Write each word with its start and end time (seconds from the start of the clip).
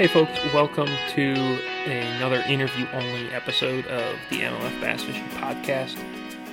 Hey, 0.00 0.06
folks, 0.06 0.32
welcome 0.54 0.88
to 1.10 1.32
another 1.84 2.42
interview 2.48 2.86
only 2.94 3.30
episode 3.32 3.86
of 3.88 4.16
the 4.30 4.38
MLF 4.40 4.80
Bass 4.80 5.02
Fishing 5.02 5.28
Podcast. 5.32 5.94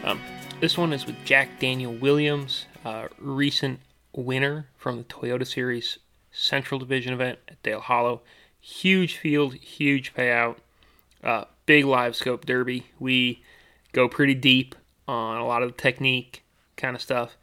Um, 0.03 0.19
this 0.59 0.77
one 0.77 0.91
is 0.91 1.05
with 1.05 1.15
Jack 1.23 1.57
Daniel 1.57 1.93
Williams, 1.93 2.65
recent 3.19 3.79
winner 4.11 4.67
from 4.75 4.97
the 4.97 5.03
Toyota 5.05 5.47
Series 5.47 5.97
Central 6.29 6.77
Division 6.77 7.13
event 7.13 7.39
at 7.47 7.63
Dale 7.63 7.79
Hollow. 7.79 8.21
Huge 8.59 9.15
field, 9.15 9.53
huge 9.53 10.13
payout, 10.13 10.57
uh, 11.23 11.45
big 11.65 11.85
live 11.85 12.17
scope 12.17 12.45
derby. 12.45 12.87
We 12.99 13.43
go 13.93 14.09
pretty 14.09 14.33
deep 14.33 14.75
on 15.07 15.37
a 15.37 15.47
lot 15.47 15.63
of 15.63 15.69
the 15.69 15.81
technique 15.81 16.43
kind 16.75 16.97
of 16.97 17.01
stuff. 17.01 17.37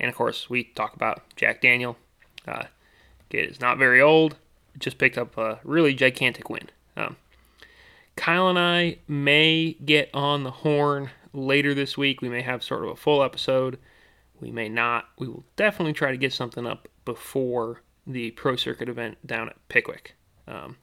And 0.00 0.08
of 0.08 0.16
course, 0.16 0.50
we 0.50 0.64
talk 0.64 0.94
about 0.94 1.22
Jack 1.36 1.60
Daniel. 1.60 1.96
Uh, 2.48 2.64
is 3.30 3.60
not 3.60 3.78
very 3.78 4.00
old 4.00 4.34
just 4.78 4.98
picked 4.98 5.18
up 5.18 5.36
a 5.36 5.60
really 5.64 5.94
gigantic 5.94 6.48
win. 6.50 6.68
Um, 6.96 7.16
Kyle 8.16 8.48
and 8.48 8.58
I 8.58 8.98
may 9.08 9.72
get 9.84 10.10
on 10.12 10.44
the 10.44 10.50
horn 10.50 11.10
later 11.32 11.74
this 11.74 11.96
week. 11.96 12.20
We 12.20 12.28
may 12.28 12.42
have 12.42 12.62
sort 12.62 12.84
of 12.84 12.90
a 12.90 12.96
full 12.96 13.22
episode. 13.22 13.78
We 14.40 14.50
may 14.50 14.68
not. 14.68 15.08
We 15.18 15.28
will 15.28 15.44
definitely 15.56 15.92
try 15.92 16.10
to 16.10 16.16
get 16.16 16.32
something 16.32 16.66
up 16.66 16.88
before 17.04 17.82
the 18.06 18.30
Pro 18.32 18.56
Circuit 18.56 18.88
event 18.88 19.18
down 19.26 19.48
at 19.48 19.68
Pickwick. 19.68 20.14
Um, 20.46 20.76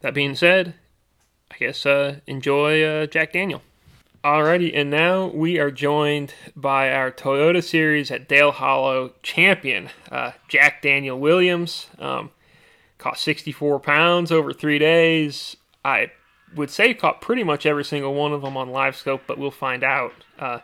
that 0.00 0.14
being 0.14 0.34
said, 0.34 0.74
I 1.50 1.56
guess 1.58 1.86
uh, 1.86 2.20
enjoy 2.26 2.82
uh, 2.82 3.06
Jack 3.06 3.32
Daniel. 3.32 3.62
Alrighty, 4.24 4.70
and 4.74 4.88
now 4.88 5.26
we 5.26 5.58
are 5.58 5.70
joined 5.70 6.32
by 6.56 6.90
our 6.90 7.10
Toyota 7.10 7.62
Series 7.62 8.10
at 8.10 8.26
Dale 8.26 8.52
Hollow 8.52 9.12
champion, 9.22 9.90
uh, 10.10 10.30
Jack 10.48 10.80
Daniel 10.80 11.20
Williams. 11.20 11.88
Um, 11.98 12.30
caught 12.96 13.18
64 13.18 13.80
pounds 13.80 14.32
over 14.32 14.54
three 14.54 14.78
days. 14.78 15.58
I 15.84 16.10
would 16.56 16.70
say 16.70 16.94
caught 16.94 17.20
pretty 17.20 17.44
much 17.44 17.66
every 17.66 17.84
single 17.84 18.14
one 18.14 18.32
of 18.32 18.40
them 18.40 18.56
on 18.56 18.70
live 18.70 18.96
scope, 18.96 19.20
but 19.26 19.36
we'll 19.36 19.50
find 19.50 19.84
out. 19.84 20.14
Uh, 20.38 20.60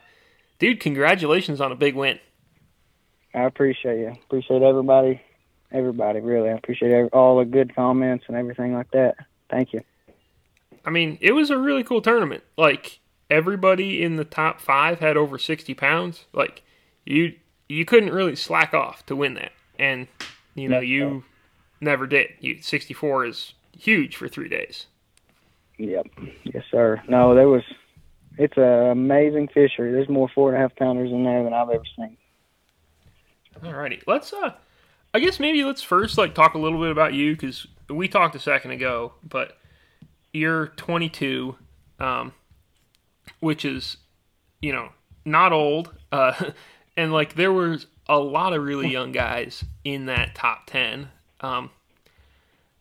dude, 0.59 0.81
congratulations 0.81 1.61
on 1.61 1.71
a 1.71 1.77
big 1.77 1.95
win. 1.95 2.19
I 3.35 3.43
appreciate 3.43 3.99
you. 3.99 4.17
Appreciate 4.25 4.63
everybody. 4.63 5.21
Everybody, 5.71 6.21
really. 6.21 6.49
I 6.49 6.55
appreciate 6.55 6.93
every, 6.93 7.11
all 7.11 7.39
the 7.39 7.45
good 7.45 7.77
comments 7.77 8.25
and 8.27 8.39
everything 8.39 8.73
like 8.73 8.91
that. 8.93 9.17
Thank 9.51 9.75
you. 9.75 9.83
I 10.83 10.89
mean, 10.89 11.19
it 11.21 11.33
was 11.33 11.51
a 11.51 11.59
really 11.59 11.85
cool 11.85 12.01
tournament. 12.01 12.43
Like 12.57 13.01
everybody 13.31 14.03
in 14.03 14.17
the 14.17 14.25
top 14.25 14.61
five 14.61 15.01
had 15.01 15.17
over 15.17 15.39
60 15.39 15.73
pounds. 15.75 16.25
Like 16.33 16.63
you, 17.05 17.35
you 17.69 17.85
couldn't 17.85 18.13
really 18.13 18.37
slack 18.37 18.75
off 18.75 19.07
to 19.07 19.17
win 19.17 19.35
that, 19.35 19.53
and 19.79 20.09
you 20.55 20.69
know 20.69 20.81
you 20.81 21.25
never 21.81 22.07
did. 22.07 22.31
You, 22.41 22.61
64 22.61 23.27
is 23.27 23.55
huge 23.79 24.17
for 24.17 24.29
three 24.29 24.49
days. 24.49 24.87
Yep. 25.79 26.07
Yes, 26.45 26.65
sir. 26.71 27.03
No, 27.09 27.35
there 27.35 27.49
was. 27.49 27.63
It's 28.39 28.57
an 28.57 28.91
amazing 28.91 29.49
fishery. 29.49 29.93
There's 29.93 30.09
more 30.09 30.29
four 30.35 30.49
and 30.49 30.57
a 30.57 30.61
half 30.61 30.75
pounders 30.77 31.11
in 31.11 31.25
there 31.25 31.45
than 31.45 31.53
I've 31.53 31.71
ever 31.71 31.85
seen. 31.97 32.17
Alrighty, 33.63 34.03
let's. 34.07 34.33
uh 34.33 34.53
I 35.13 35.19
guess 35.19 35.41
maybe 35.41 35.65
let's 35.65 35.83
first 35.83 36.19
like 36.19 36.35
talk 36.35 36.55
a 36.55 36.59
little 36.59 36.81
bit 36.81 36.91
about 36.91 37.15
you 37.15 37.33
because 37.33 37.67
we 37.89 38.07
talked 38.07 38.37
a 38.37 38.39
second 38.39 38.71
ago, 38.71 39.13
but 39.29 39.59
you're 40.33 40.69
22, 40.69 41.57
um, 41.99 42.33
which 43.41 43.65
is, 43.65 43.97
you 44.61 44.73
know, 44.73 44.91
not 45.25 45.53
old. 45.53 45.95
Uh, 46.13 46.51
and 46.97 47.13
like 47.13 47.35
there 47.35 47.53
was 47.53 47.87
a 48.09 48.19
lot 48.19 48.53
of 48.53 48.63
really 48.63 48.89
young 48.89 49.13
guys 49.13 49.65
in 49.85 50.07
that 50.07 50.35
top 50.35 50.67
10 50.67 51.09
um, 51.41 51.71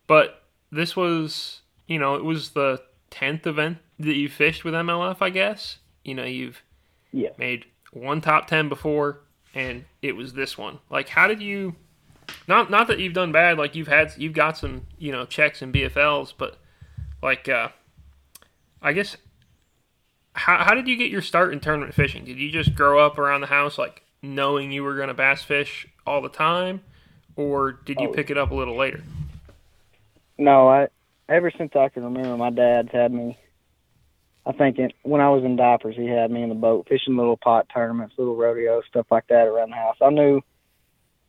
but 0.07 0.43
this 0.71 0.95
was, 0.95 1.61
you 1.87 1.99
know, 1.99 2.15
it 2.15 2.23
was 2.23 2.51
the 2.51 2.81
tenth 3.09 3.47
event 3.47 3.77
that 3.99 4.15
you 4.15 4.29
fished 4.29 4.63
with 4.63 4.73
MLF. 4.73 5.17
I 5.21 5.29
guess 5.29 5.77
you 6.03 6.13
know 6.13 6.25
you've 6.25 6.61
yeah. 7.11 7.29
made 7.37 7.65
one 7.91 8.21
top 8.21 8.47
ten 8.47 8.69
before, 8.69 9.21
and 9.53 9.85
it 10.01 10.15
was 10.15 10.33
this 10.33 10.57
one. 10.57 10.79
Like, 10.89 11.09
how 11.09 11.27
did 11.27 11.41
you? 11.41 11.75
Not 12.47 12.69
not 12.69 12.87
that 12.87 12.99
you've 12.99 13.13
done 13.13 13.31
bad. 13.31 13.57
Like 13.57 13.75
you've 13.75 13.87
had 13.87 14.13
you've 14.17 14.33
got 14.33 14.57
some 14.57 14.85
you 14.97 15.11
know 15.11 15.25
checks 15.25 15.61
and 15.61 15.73
BFLs, 15.73 16.33
but 16.37 16.57
like 17.21 17.49
uh, 17.49 17.69
I 18.81 18.93
guess 18.93 19.17
how 20.39 20.63
how 20.63 20.73
did 20.73 20.87
you 20.87 20.95
get 20.95 21.11
your 21.11 21.21
start 21.21 21.53
in 21.53 21.59
tournament 21.59 21.93
fishing? 21.93 22.25
Did 22.25 22.37
you 22.39 22.51
just 22.51 22.75
grow 22.75 23.05
up 23.05 23.17
around 23.17 23.41
the 23.41 23.47
house 23.47 23.77
like 23.77 24.03
knowing 24.21 24.71
you 24.71 24.83
were 24.83 24.95
going 24.95 25.07
to 25.07 25.13
bass 25.13 25.43
fish 25.43 25.87
all 26.05 26.21
the 26.21 26.29
time? 26.29 26.81
or 27.39 27.71
did 27.71 27.99
you 28.01 28.09
oh. 28.09 28.13
pick 28.13 28.29
it 28.29 28.37
up 28.37 28.51
a 28.51 28.53
little 28.53 28.75
later? 28.75 29.01
No, 30.37 30.67
I 30.67 30.87
ever 31.29 31.51
since 31.57 31.71
I 31.73 31.87
can 31.87 32.03
remember, 32.03 32.35
my 32.35 32.49
dad's 32.49 32.91
had 32.91 33.13
me. 33.13 33.37
I 34.45 34.51
think 34.51 34.77
it, 34.77 34.93
when 35.03 35.21
I 35.21 35.29
was 35.29 35.43
in 35.43 35.55
diapers, 35.55 35.95
he 35.95 36.07
had 36.07 36.31
me 36.31 36.43
in 36.43 36.49
the 36.49 36.55
boat 36.55 36.87
fishing 36.89 37.15
little 37.15 37.37
pot 37.37 37.67
tournaments, 37.73 38.15
little 38.17 38.35
rodeo 38.35 38.81
stuff 38.89 39.05
like 39.09 39.27
that 39.27 39.47
around 39.47 39.69
the 39.69 39.75
house. 39.75 39.97
I 40.01 40.09
knew, 40.09 40.41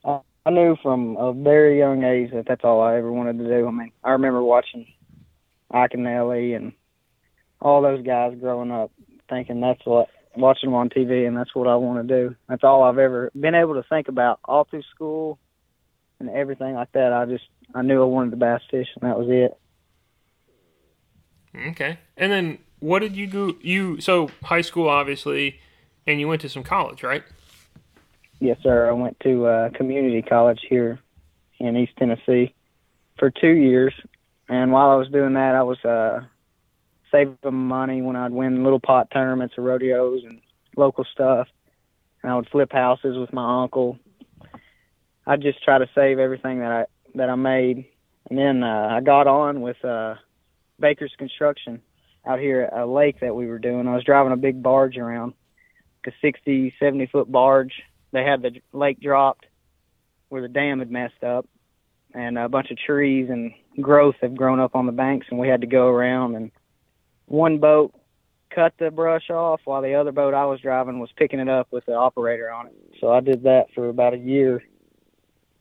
I, 0.04 0.20
I 0.46 0.50
knew 0.50 0.76
from 0.82 1.16
a 1.16 1.32
very 1.32 1.78
young 1.78 2.02
age 2.02 2.32
that 2.32 2.46
that's 2.48 2.64
all 2.64 2.80
I 2.80 2.96
ever 2.96 3.12
wanted 3.12 3.38
to 3.38 3.44
do. 3.44 3.68
I 3.68 3.70
mean, 3.70 3.92
I 4.02 4.10
remember 4.10 4.42
watching 4.42 4.86
Iaconelli 5.72 6.56
and 6.56 6.72
all 7.60 7.82
those 7.82 8.04
guys 8.04 8.36
growing 8.40 8.70
up, 8.70 8.90
thinking 9.28 9.60
that's 9.60 9.84
what 9.84 10.08
watching 10.36 10.70
them 10.70 10.74
on 10.74 10.88
TV, 10.88 11.26
and 11.26 11.36
that's 11.36 11.54
what 11.54 11.66
I 11.66 11.76
want 11.76 12.06
to 12.06 12.28
do. 12.28 12.36
That's 12.48 12.64
all 12.64 12.82
I've 12.82 12.98
ever 12.98 13.30
been 13.38 13.54
able 13.54 13.74
to 13.74 13.82
think 13.88 14.08
about 14.08 14.40
all 14.44 14.64
through 14.64 14.82
school 14.94 15.38
and 16.18 16.30
everything 16.30 16.74
like 16.74 16.92
that. 16.92 17.12
I 17.12 17.26
just 17.26 17.44
I 17.74 17.82
knew 17.82 18.02
I 18.02 18.06
wanted 18.06 18.30
to 18.30 18.36
bass 18.36 18.62
fish, 18.70 18.88
and 19.00 19.10
that 19.10 19.18
was 19.18 19.28
it. 19.28 19.56
Okay, 21.70 21.98
and 22.16 22.30
then 22.30 22.58
what 22.78 23.00
did 23.00 23.16
you 23.16 23.26
do? 23.26 23.58
You 23.60 24.00
so 24.00 24.30
high 24.44 24.60
school, 24.60 24.88
obviously, 24.88 25.60
and 26.06 26.20
you 26.20 26.28
went 26.28 26.42
to 26.42 26.48
some 26.48 26.62
college, 26.62 27.02
right? 27.02 27.24
Yes, 28.38 28.58
sir. 28.62 28.88
I 28.88 28.92
went 28.92 29.18
to 29.20 29.46
uh, 29.46 29.70
community 29.70 30.22
college 30.22 30.60
here 30.68 30.98
in 31.58 31.76
East 31.76 31.92
Tennessee 31.98 32.54
for 33.18 33.30
two 33.30 33.52
years, 33.52 33.92
and 34.48 34.72
while 34.72 34.90
I 34.90 34.94
was 34.94 35.08
doing 35.08 35.34
that, 35.34 35.54
I 35.54 35.62
was 35.62 35.84
uh, 35.84 36.22
saving 37.10 37.38
money 37.44 38.02
when 38.02 38.16
I'd 38.16 38.32
win 38.32 38.62
little 38.64 38.80
pot 38.80 39.10
tournaments 39.12 39.54
or 39.58 39.64
rodeos 39.64 40.22
and 40.24 40.40
local 40.76 41.04
stuff. 41.12 41.48
And 42.22 42.30
I 42.30 42.36
would 42.36 42.48
flip 42.50 42.72
houses 42.72 43.16
with 43.16 43.32
my 43.32 43.62
uncle 43.62 43.98
I'd 45.30 45.42
just 45.42 45.62
try 45.62 45.78
to 45.78 45.88
save 45.94 46.18
everything 46.18 46.58
that 46.58 46.72
I 46.72 46.84
that 47.14 47.30
I 47.30 47.36
made, 47.36 47.86
and 48.28 48.38
then 48.38 48.64
uh, 48.64 48.88
I 48.90 49.00
got 49.00 49.28
on 49.28 49.60
with 49.60 49.82
uh, 49.84 50.16
Baker's 50.80 51.14
Construction 51.18 51.82
out 52.26 52.40
here 52.40 52.62
at 52.62 52.80
a 52.80 52.86
lake 52.86 53.20
that 53.20 53.36
we 53.36 53.46
were 53.46 53.60
doing. 53.60 53.86
I 53.86 53.94
was 53.94 54.02
driving 54.02 54.32
a 54.32 54.36
big 54.36 54.60
barge 54.60 54.96
around, 54.96 55.34
like 56.04 56.14
a 56.14 56.16
60, 56.20 56.74
70 56.80 57.06
foot 57.06 57.30
barge. 57.30 57.74
They 58.12 58.24
had 58.24 58.42
the 58.42 58.60
lake 58.72 59.00
dropped 59.00 59.46
where 60.30 60.42
the 60.42 60.48
dam 60.48 60.80
had 60.80 60.90
messed 60.90 61.22
up, 61.22 61.46
and 62.12 62.36
a 62.36 62.48
bunch 62.48 62.72
of 62.72 62.78
trees 62.78 63.28
and 63.30 63.52
growth 63.80 64.16
have 64.22 64.34
grown 64.34 64.58
up 64.58 64.74
on 64.74 64.86
the 64.86 64.92
banks, 64.92 65.28
and 65.30 65.38
we 65.38 65.46
had 65.46 65.60
to 65.60 65.68
go 65.68 65.86
around. 65.86 66.34
And 66.34 66.50
one 67.30 67.58
boat 67.58 67.94
cut 68.52 68.74
the 68.80 68.90
brush 68.90 69.30
off, 69.30 69.60
while 69.64 69.80
the 69.80 69.94
other 69.94 70.10
boat 70.10 70.34
I 70.34 70.44
was 70.44 70.60
driving 70.60 70.98
was 70.98 71.10
picking 71.16 71.38
it 71.38 71.48
up 71.48 71.68
with 71.70 71.86
the 71.86 71.94
operator 71.94 72.50
on 72.50 72.66
it. 72.66 72.74
So 73.00 73.08
I 73.10 73.20
did 73.20 73.44
that 73.44 73.66
for 73.72 73.88
about 73.88 74.14
a 74.14 74.18
year 74.18 74.64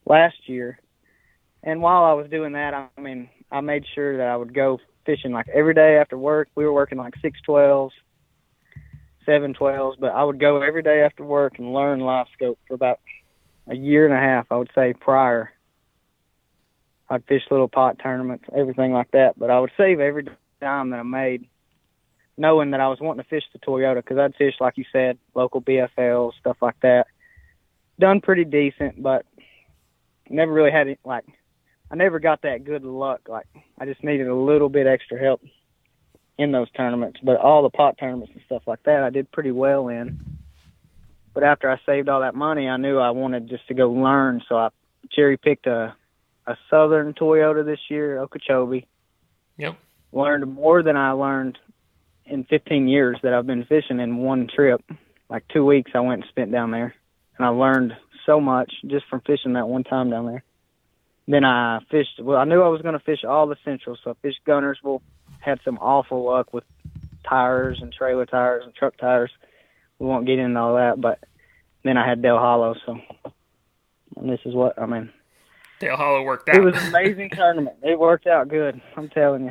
last 0.04 0.48
year. 0.48 0.80
And 1.62 1.80
while 1.80 2.02
I 2.02 2.12
was 2.14 2.28
doing 2.28 2.54
that, 2.54 2.74
I 2.74 3.00
mean, 3.00 3.28
I 3.52 3.60
made 3.60 3.84
sure 3.94 4.16
that 4.16 4.26
I 4.26 4.36
would 4.36 4.52
go 4.52 4.80
fishing 5.06 5.30
like 5.30 5.48
every 5.48 5.74
day 5.74 5.98
after 5.98 6.18
work. 6.18 6.48
We 6.56 6.64
were 6.64 6.72
working 6.72 6.98
like 6.98 7.14
six 7.22 7.40
twelves, 7.42 7.94
seven 9.24 9.54
twelves, 9.54 9.96
but 10.00 10.12
I 10.12 10.24
would 10.24 10.40
go 10.40 10.60
every 10.60 10.82
day 10.82 11.02
after 11.02 11.24
work 11.24 11.58
and 11.58 11.72
learn 11.72 12.00
live 12.00 12.26
scope 12.34 12.58
for 12.66 12.74
about 12.74 12.98
a 13.68 13.76
year 13.76 14.06
and 14.06 14.14
a 14.14 14.18
half, 14.18 14.46
I 14.50 14.56
would 14.56 14.70
say 14.74 14.92
prior. 14.92 15.52
I'd 17.08 17.24
fish 17.26 17.42
little 17.48 17.68
pot 17.68 18.00
tournaments, 18.02 18.44
everything 18.56 18.92
like 18.92 19.12
that, 19.12 19.38
but 19.38 19.50
I 19.50 19.60
would 19.60 19.70
save 19.76 20.00
every 20.00 20.26
dime 20.60 20.90
that 20.90 21.00
I 21.00 21.02
made, 21.02 21.46
knowing 22.40 22.70
that 22.70 22.80
I 22.80 22.88
was 22.88 22.98
wanting 23.00 23.22
to 23.22 23.28
fish 23.28 23.44
the 23.52 23.58
Toyota 23.58 23.96
because 23.96 24.16
I'd 24.18 24.34
fish, 24.34 24.54
like 24.60 24.78
you 24.78 24.84
said, 24.90 25.18
local 25.34 25.60
BFL 25.60 26.32
stuff 26.40 26.56
like 26.62 26.80
that. 26.80 27.06
Done 27.98 28.22
pretty 28.22 28.44
decent, 28.44 29.02
but 29.02 29.26
never 30.28 30.50
really 30.50 30.70
had 30.70 30.88
it 30.88 30.98
like 31.04 31.24
I 31.90 31.96
never 31.96 32.18
got 32.18 32.42
that 32.42 32.64
good 32.64 32.82
luck. 32.82 33.28
Like 33.28 33.46
I 33.78 33.84
just 33.84 34.02
needed 34.02 34.26
a 34.26 34.34
little 34.34 34.70
bit 34.70 34.86
extra 34.86 35.18
help 35.18 35.42
in 36.38 36.50
those 36.50 36.70
tournaments. 36.70 37.20
But 37.22 37.36
all 37.36 37.62
the 37.62 37.70
pot 37.70 37.98
tournaments 37.98 38.32
and 38.32 38.42
stuff 38.46 38.62
like 38.66 38.82
that, 38.84 39.02
I 39.02 39.10
did 39.10 39.30
pretty 39.30 39.50
well 39.50 39.88
in. 39.88 40.18
But 41.34 41.44
after 41.44 41.70
I 41.70 41.78
saved 41.84 42.08
all 42.08 42.22
that 42.22 42.34
money, 42.34 42.68
I 42.68 42.78
knew 42.78 42.98
I 42.98 43.10
wanted 43.10 43.48
just 43.48 43.68
to 43.68 43.74
go 43.74 43.90
learn. 43.90 44.42
So 44.48 44.56
I 44.56 44.70
cherry 45.12 45.36
picked 45.36 45.66
a 45.66 45.94
a 46.46 46.56
Southern 46.70 47.12
Toyota 47.12 47.64
this 47.64 47.80
year, 47.90 48.18
Okeechobee. 48.18 48.86
Yep. 49.58 49.76
Learned 50.12 50.54
more 50.54 50.82
than 50.82 50.96
I 50.96 51.12
learned 51.12 51.58
in 52.30 52.44
15 52.44 52.88
years 52.88 53.18
that 53.22 53.34
I've 53.34 53.46
been 53.46 53.64
fishing 53.64 54.00
in 54.00 54.18
one 54.18 54.48
trip. 54.54 54.82
Like 55.28 55.46
two 55.48 55.64
weeks, 55.64 55.90
I 55.94 56.00
went 56.00 56.22
and 56.22 56.30
spent 56.30 56.52
down 56.52 56.70
there. 56.70 56.94
and 57.36 57.46
I 57.46 57.50
learned 57.50 57.92
so 58.26 58.40
much 58.40 58.72
just 58.86 59.06
from 59.08 59.20
fishing 59.22 59.54
that 59.54 59.68
one 59.68 59.84
time 59.84 60.10
down 60.10 60.26
there. 60.26 60.44
Then 61.26 61.44
I 61.44 61.80
fished. 61.90 62.20
Well, 62.20 62.38
I 62.38 62.44
knew 62.44 62.62
I 62.62 62.68
was 62.68 62.82
going 62.82 62.98
to 62.98 63.04
fish 63.04 63.24
all 63.24 63.46
the 63.46 63.56
central, 63.64 63.96
so 64.02 64.10
I 64.10 64.14
fished 64.22 64.40
Guntersville. 64.46 65.00
Had 65.38 65.60
some 65.64 65.78
awful 65.78 66.24
luck 66.24 66.52
with 66.52 66.64
tires 67.28 67.78
and 67.80 67.92
trailer 67.92 68.26
tires 68.26 68.64
and 68.64 68.74
truck 68.74 68.96
tires. 68.96 69.30
We 69.98 70.06
won't 70.06 70.26
get 70.26 70.38
into 70.38 70.58
all 70.58 70.74
that, 70.74 71.00
but 71.00 71.20
then 71.84 71.96
I 71.96 72.08
had 72.08 72.22
Dale 72.22 72.38
Hollow. 72.38 72.74
So, 72.84 72.98
and 74.16 74.28
this 74.28 74.40
is 74.44 74.54
what 74.54 74.80
I 74.80 74.86
mean. 74.86 75.10
Dale 75.78 75.96
Hollow 75.96 76.22
worked 76.22 76.48
out. 76.48 76.56
It 76.56 76.64
was 76.64 76.76
an 76.76 76.88
amazing 76.88 77.30
tournament. 77.30 77.76
It 77.82 77.98
worked 77.98 78.26
out 78.26 78.48
good. 78.48 78.80
I'm 78.96 79.08
telling 79.08 79.46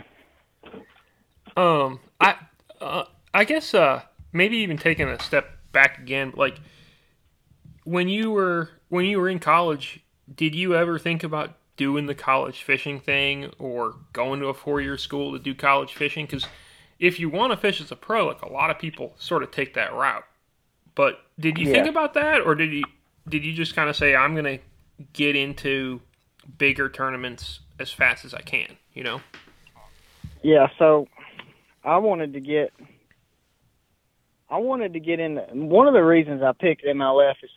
you. 1.56 1.62
Um, 1.62 2.00
I, 2.20 2.36
uh, 2.82 3.06
I 3.34 3.44
guess, 3.44 3.74
uh, 3.74 4.02
maybe 4.32 4.58
even 4.58 4.78
taking 4.78 5.08
a 5.08 5.22
step 5.22 5.58
back 5.72 6.00
again, 6.00 6.34
like 6.36 6.60
when 7.84 8.08
you 8.10 8.32
were 8.32 8.70
when 8.90 9.06
you 9.06 9.20
were 9.20 9.30
in 9.30 9.40
college, 9.40 10.02
did 10.34 10.56
you 10.56 10.76
ever 10.76 11.00
think 11.00 11.24
about 11.24 11.56
doing 11.78 12.08
the 12.08 12.16
college 12.16 12.64
fishing 12.64 13.00
thing 13.00 13.52
or 13.58 13.96
going 14.14 14.40
to 14.42 14.48
a 14.48 14.54
four 14.54 14.82
year 14.82 14.98
school 14.98 15.32
to 15.32 15.40
do 15.40 15.56
college 15.56 15.94
fishing? 15.94 16.26
Because 16.26 16.46
if 17.00 17.20
you 17.20 17.30
want 17.30 17.52
to 17.52 17.58
fish 17.58 17.82
as 17.82 17.92
a 17.92 17.96
pro, 17.96 18.28
like 18.28 18.42
a 18.42 18.52
lot 18.52 18.70
of 18.70 18.78
people 18.78 19.14
sort 19.18 19.44
of 19.44 19.52
take 19.52 19.74
that 19.76 19.94
route. 19.94 20.26
But 20.96 21.20
did 21.40 21.58
you 21.58 21.68
yeah. 21.68 21.74
think 21.74 21.88
about 21.88 22.14
that, 22.16 22.42
or 22.42 22.56
did 22.56 22.74
you 22.74 22.84
did 23.28 23.46
you 23.46 23.54
just 23.54 23.76
kind 23.76 23.90
of 23.90 23.96
say 23.96 24.16
I'm 24.16 24.36
gonna 24.36 24.60
get 25.14 25.36
into 25.36 26.02
bigger 26.58 26.90
tournaments 26.90 27.62
as 27.80 27.92
fast 27.92 28.26
as 28.26 28.34
I 28.34 28.42
can? 28.42 28.78
You 28.94 29.04
know. 29.04 29.22
Yeah. 30.42 30.68
So 30.78 31.08
I 31.84 31.98
wanted 31.98 32.34
to 32.34 32.40
get. 32.40 32.74
I 34.50 34.58
wanted 34.58 34.94
to 34.94 35.00
get 35.00 35.20
in. 35.20 35.38
One 35.70 35.88
of 35.88 35.94
the 35.94 36.04
reasons 36.04 36.42
I 36.42 36.52
picked 36.54 36.84
MLF 36.84 37.36
is 37.44 37.50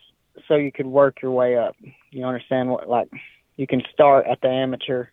so 0.47 0.55
you 0.55 0.71
could 0.71 0.85
work 0.85 1.21
your 1.21 1.31
way 1.31 1.57
up. 1.57 1.75
You 2.11 2.25
understand 2.25 2.69
what 2.69 2.89
like 2.89 3.09
you 3.55 3.67
can 3.67 3.83
start 3.93 4.25
at 4.27 4.41
the 4.41 4.47
amateur. 4.47 5.07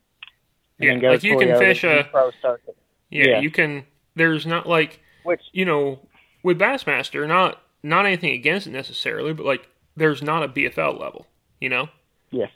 yeah, 0.79 0.95
like 0.95 1.23
you 1.23 1.39
can 1.39 1.59
fish 1.59 1.85
a 1.85 2.09
pro 2.11 2.31
circuit. 2.43 2.77
Yeah, 3.11 3.25
yeah, 3.29 3.41
you 3.41 3.51
can. 3.51 3.85
There's 4.15 4.47
not 4.47 4.69
like 4.69 5.01
which 5.25 5.43
you 5.53 5.65
know 5.65 6.01
with 6.43 6.59
Bassmaster, 6.59 7.27
not 7.27 7.61
not 7.83 8.07
anything 8.07 8.33
against 8.33 8.67
it 8.67 8.71
necessarily, 8.71 9.33
but 9.33 9.47
like 9.47 9.69
there's 9.97 10.23
not 10.23 10.43
a 10.43 10.49
BFL 10.49 10.99
level, 10.99 11.27
you 11.61 11.69
know. 11.69 11.89
Yes, 12.31 12.51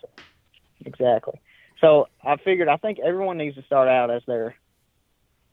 exactly. 0.84 1.40
So 1.80 2.08
I 2.22 2.36
figured 2.36 2.68
I 2.68 2.76
think 2.76 2.98
everyone 2.98 3.38
needs 3.38 3.56
to 3.56 3.62
start 3.62 3.88
out 3.88 4.10
as 4.10 4.22
their 4.26 4.54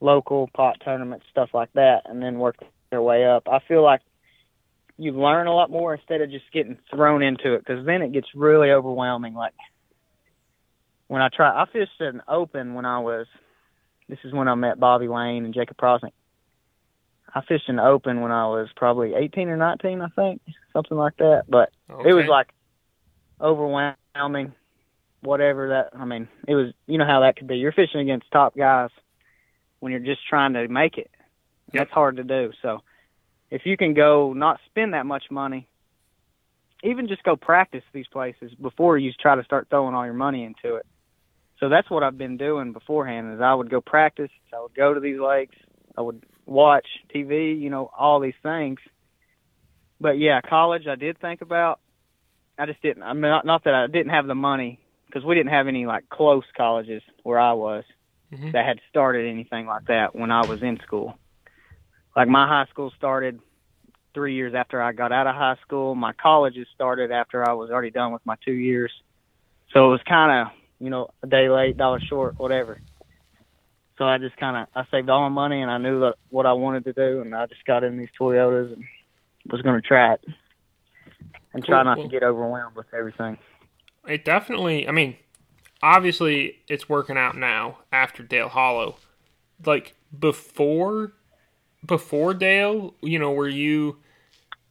local 0.01 0.49
pot 0.53 0.81
tournaments, 0.83 1.25
stuff 1.29 1.49
like 1.53 1.71
that, 1.73 2.01
and 2.05 2.21
then 2.21 2.39
work 2.39 2.57
their 2.89 3.01
way 3.01 3.25
up. 3.25 3.47
I 3.49 3.59
feel 3.67 3.83
like 3.83 4.01
you 4.97 5.13
learn 5.13 5.47
a 5.47 5.53
lot 5.53 5.71
more 5.71 5.93
instead 5.95 6.21
of 6.21 6.29
just 6.29 6.45
getting 6.51 6.77
thrown 6.93 7.23
into 7.23 7.53
it 7.53 7.59
because 7.65 7.85
then 7.85 8.01
it 8.01 8.11
gets 8.11 8.27
really 8.35 8.71
overwhelming. 8.71 9.33
Like 9.33 9.53
when 11.07 11.21
I 11.21 11.29
try, 11.33 11.49
I 11.49 11.65
fished 11.71 11.99
an 12.01 12.21
open 12.27 12.73
when 12.73 12.85
I 12.85 12.99
was. 12.99 13.27
This 14.09 14.19
is 14.25 14.33
when 14.33 14.49
I 14.49 14.55
met 14.55 14.79
Bobby 14.79 15.07
Lane 15.07 15.45
and 15.45 15.53
Jacob 15.53 15.77
Powroznik. 15.77 16.11
I 17.33 17.41
fished 17.41 17.69
an 17.69 17.79
open 17.79 18.19
when 18.19 18.31
I 18.31 18.47
was 18.47 18.67
probably 18.75 19.13
18 19.13 19.47
or 19.47 19.55
19, 19.55 20.01
I 20.01 20.07
think, 20.09 20.41
something 20.73 20.97
like 20.97 21.15
that. 21.17 21.45
But 21.47 21.71
okay. 21.89 22.09
it 22.09 22.13
was 22.13 22.25
like 22.25 22.49
overwhelming, 23.39 24.53
whatever 25.21 25.69
that. 25.69 25.97
I 25.97 26.03
mean, 26.03 26.27
it 26.45 26.55
was. 26.55 26.73
You 26.87 26.97
know 26.97 27.05
how 27.05 27.21
that 27.21 27.37
could 27.37 27.47
be. 27.47 27.57
You're 27.57 27.71
fishing 27.71 28.01
against 28.01 28.29
top 28.31 28.57
guys 28.57 28.89
when 29.81 29.91
you're 29.91 29.99
just 29.99 30.25
trying 30.27 30.53
to 30.53 30.67
make 30.69 30.97
it. 30.97 31.11
Yep. 31.73 31.81
That's 31.81 31.91
hard 31.91 32.15
to 32.17 32.23
do. 32.23 32.51
So 32.61 32.81
if 33.49 33.65
you 33.65 33.75
can 33.75 33.93
go 33.93 34.31
not 34.31 34.59
spend 34.67 34.93
that 34.93 35.05
much 35.05 35.25
money, 35.29 35.67
even 36.83 37.07
just 37.07 37.23
go 37.23 37.35
practice 37.35 37.83
these 37.93 38.07
places 38.07 38.53
before 38.59 38.97
you 38.97 39.11
try 39.19 39.35
to 39.35 39.43
start 39.43 39.67
throwing 39.69 39.93
all 39.93 40.05
your 40.05 40.13
money 40.13 40.43
into 40.43 40.75
it. 40.75 40.85
So 41.59 41.69
that's 41.69 41.89
what 41.89 42.03
I've 42.03 42.17
been 42.17 42.37
doing 42.37 42.73
beforehand 42.73 43.33
is 43.33 43.41
I 43.41 43.53
would 43.53 43.69
go 43.69 43.81
practice, 43.81 44.31
I 44.55 44.61
would 44.61 44.73
go 44.73 44.93
to 44.93 44.99
these 44.99 45.19
lakes, 45.19 45.55
I 45.97 46.01
would 46.01 46.23
watch 46.45 46.87
TV, 47.13 47.59
you 47.59 47.69
know, 47.69 47.91
all 47.97 48.19
these 48.19 48.33
things. 48.41 48.79
But 49.99 50.17
yeah, 50.17 50.41
college 50.41 50.87
I 50.87 50.95
did 50.95 51.19
think 51.19 51.41
about. 51.41 51.79
I 52.57 52.65
just 52.65 52.81
didn't. 52.81 53.03
I 53.03 53.13
mean, 53.13 53.21
not, 53.21 53.45
not 53.45 53.63
that 53.65 53.73
I 53.73 53.87
didn't 53.87 54.11
have 54.11 54.27
the 54.27 54.35
money 54.35 54.79
because 55.05 55.23
we 55.23 55.35
didn't 55.35 55.51
have 55.51 55.67
any 55.67 55.85
like 55.85 56.09
close 56.09 56.43
colleges 56.55 57.03
where 57.23 57.39
I 57.39 57.53
was 57.53 57.83
mm-hmm. 58.31 58.51
that 58.51 58.65
had 58.65 58.79
started 58.89 59.27
anything 59.27 59.65
like 59.65 59.85
that 59.87 60.15
when 60.15 60.31
I 60.31 60.45
was 60.45 60.61
in 60.61 60.79
school 60.85 61.17
like 62.15 62.27
my 62.27 62.47
high 62.47 62.65
school 62.69 62.91
started 62.97 63.39
three 64.13 64.35
years 64.35 64.53
after 64.53 64.81
I 64.81 64.91
got 64.91 65.11
out 65.11 65.27
of 65.27 65.35
high 65.35 65.57
school. 65.65 65.95
My 65.95 66.13
colleges 66.13 66.67
started 66.75 67.11
after 67.11 67.47
I 67.47 67.53
was 67.53 67.69
already 67.69 67.91
done 67.91 68.11
with 68.11 68.25
my 68.25 68.35
two 68.43 68.53
years. 68.53 68.91
So 69.73 69.85
it 69.85 69.89
was 69.89 70.01
kind 70.07 70.41
of, 70.41 70.53
you 70.79 70.89
know, 70.89 71.09
a 71.23 71.27
day 71.27 71.49
late, 71.49 71.77
dollar 71.77 72.01
short, 72.01 72.37
whatever. 72.37 72.81
So 73.97 74.05
I 74.05 74.17
just 74.17 74.35
kind 74.37 74.57
of, 74.57 74.67
I 74.75 74.89
saved 74.91 75.09
all 75.09 75.21
my 75.29 75.33
money 75.33 75.61
and 75.61 75.71
I 75.71 75.77
knew 75.77 76.01
that 76.01 76.15
what 76.29 76.45
I 76.45 76.53
wanted 76.53 76.83
to 76.85 76.93
do 76.93 77.21
and 77.21 77.33
I 77.35 77.45
just 77.45 77.63
got 77.65 77.83
in 77.83 77.97
these 77.97 78.09
Toyotas 78.19 78.73
and 78.73 78.83
was 79.49 79.61
going 79.61 79.79
to 79.79 79.87
try 79.87 80.13
it 80.13 80.25
and 81.53 81.63
try 81.63 81.83
not 81.83 81.95
to 81.95 82.07
get 82.07 82.23
overwhelmed 82.23 82.75
with 82.75 82.87
everything. 82.93 83.37
It 84.07 84.25
definitely, 84.25 84.87
I 84.87 84.91
mean, 84.91 85.15
obviously 85.83 86.59
it's 86.67 86.87
working 86.87 87.17
out 87.17 87.37
now 87.37 87.79
after 87.91 88.23
Dale 88.23 88.49
Hollow. 88.49 88.97
Like 89.65 89.93
before 90.17 91.13
before 91.85 92.33
Dale, 92.33 92.93
you 93.01 93.19
know, 93.19 93.31
were 93.31 93.49
you 93.49 93.97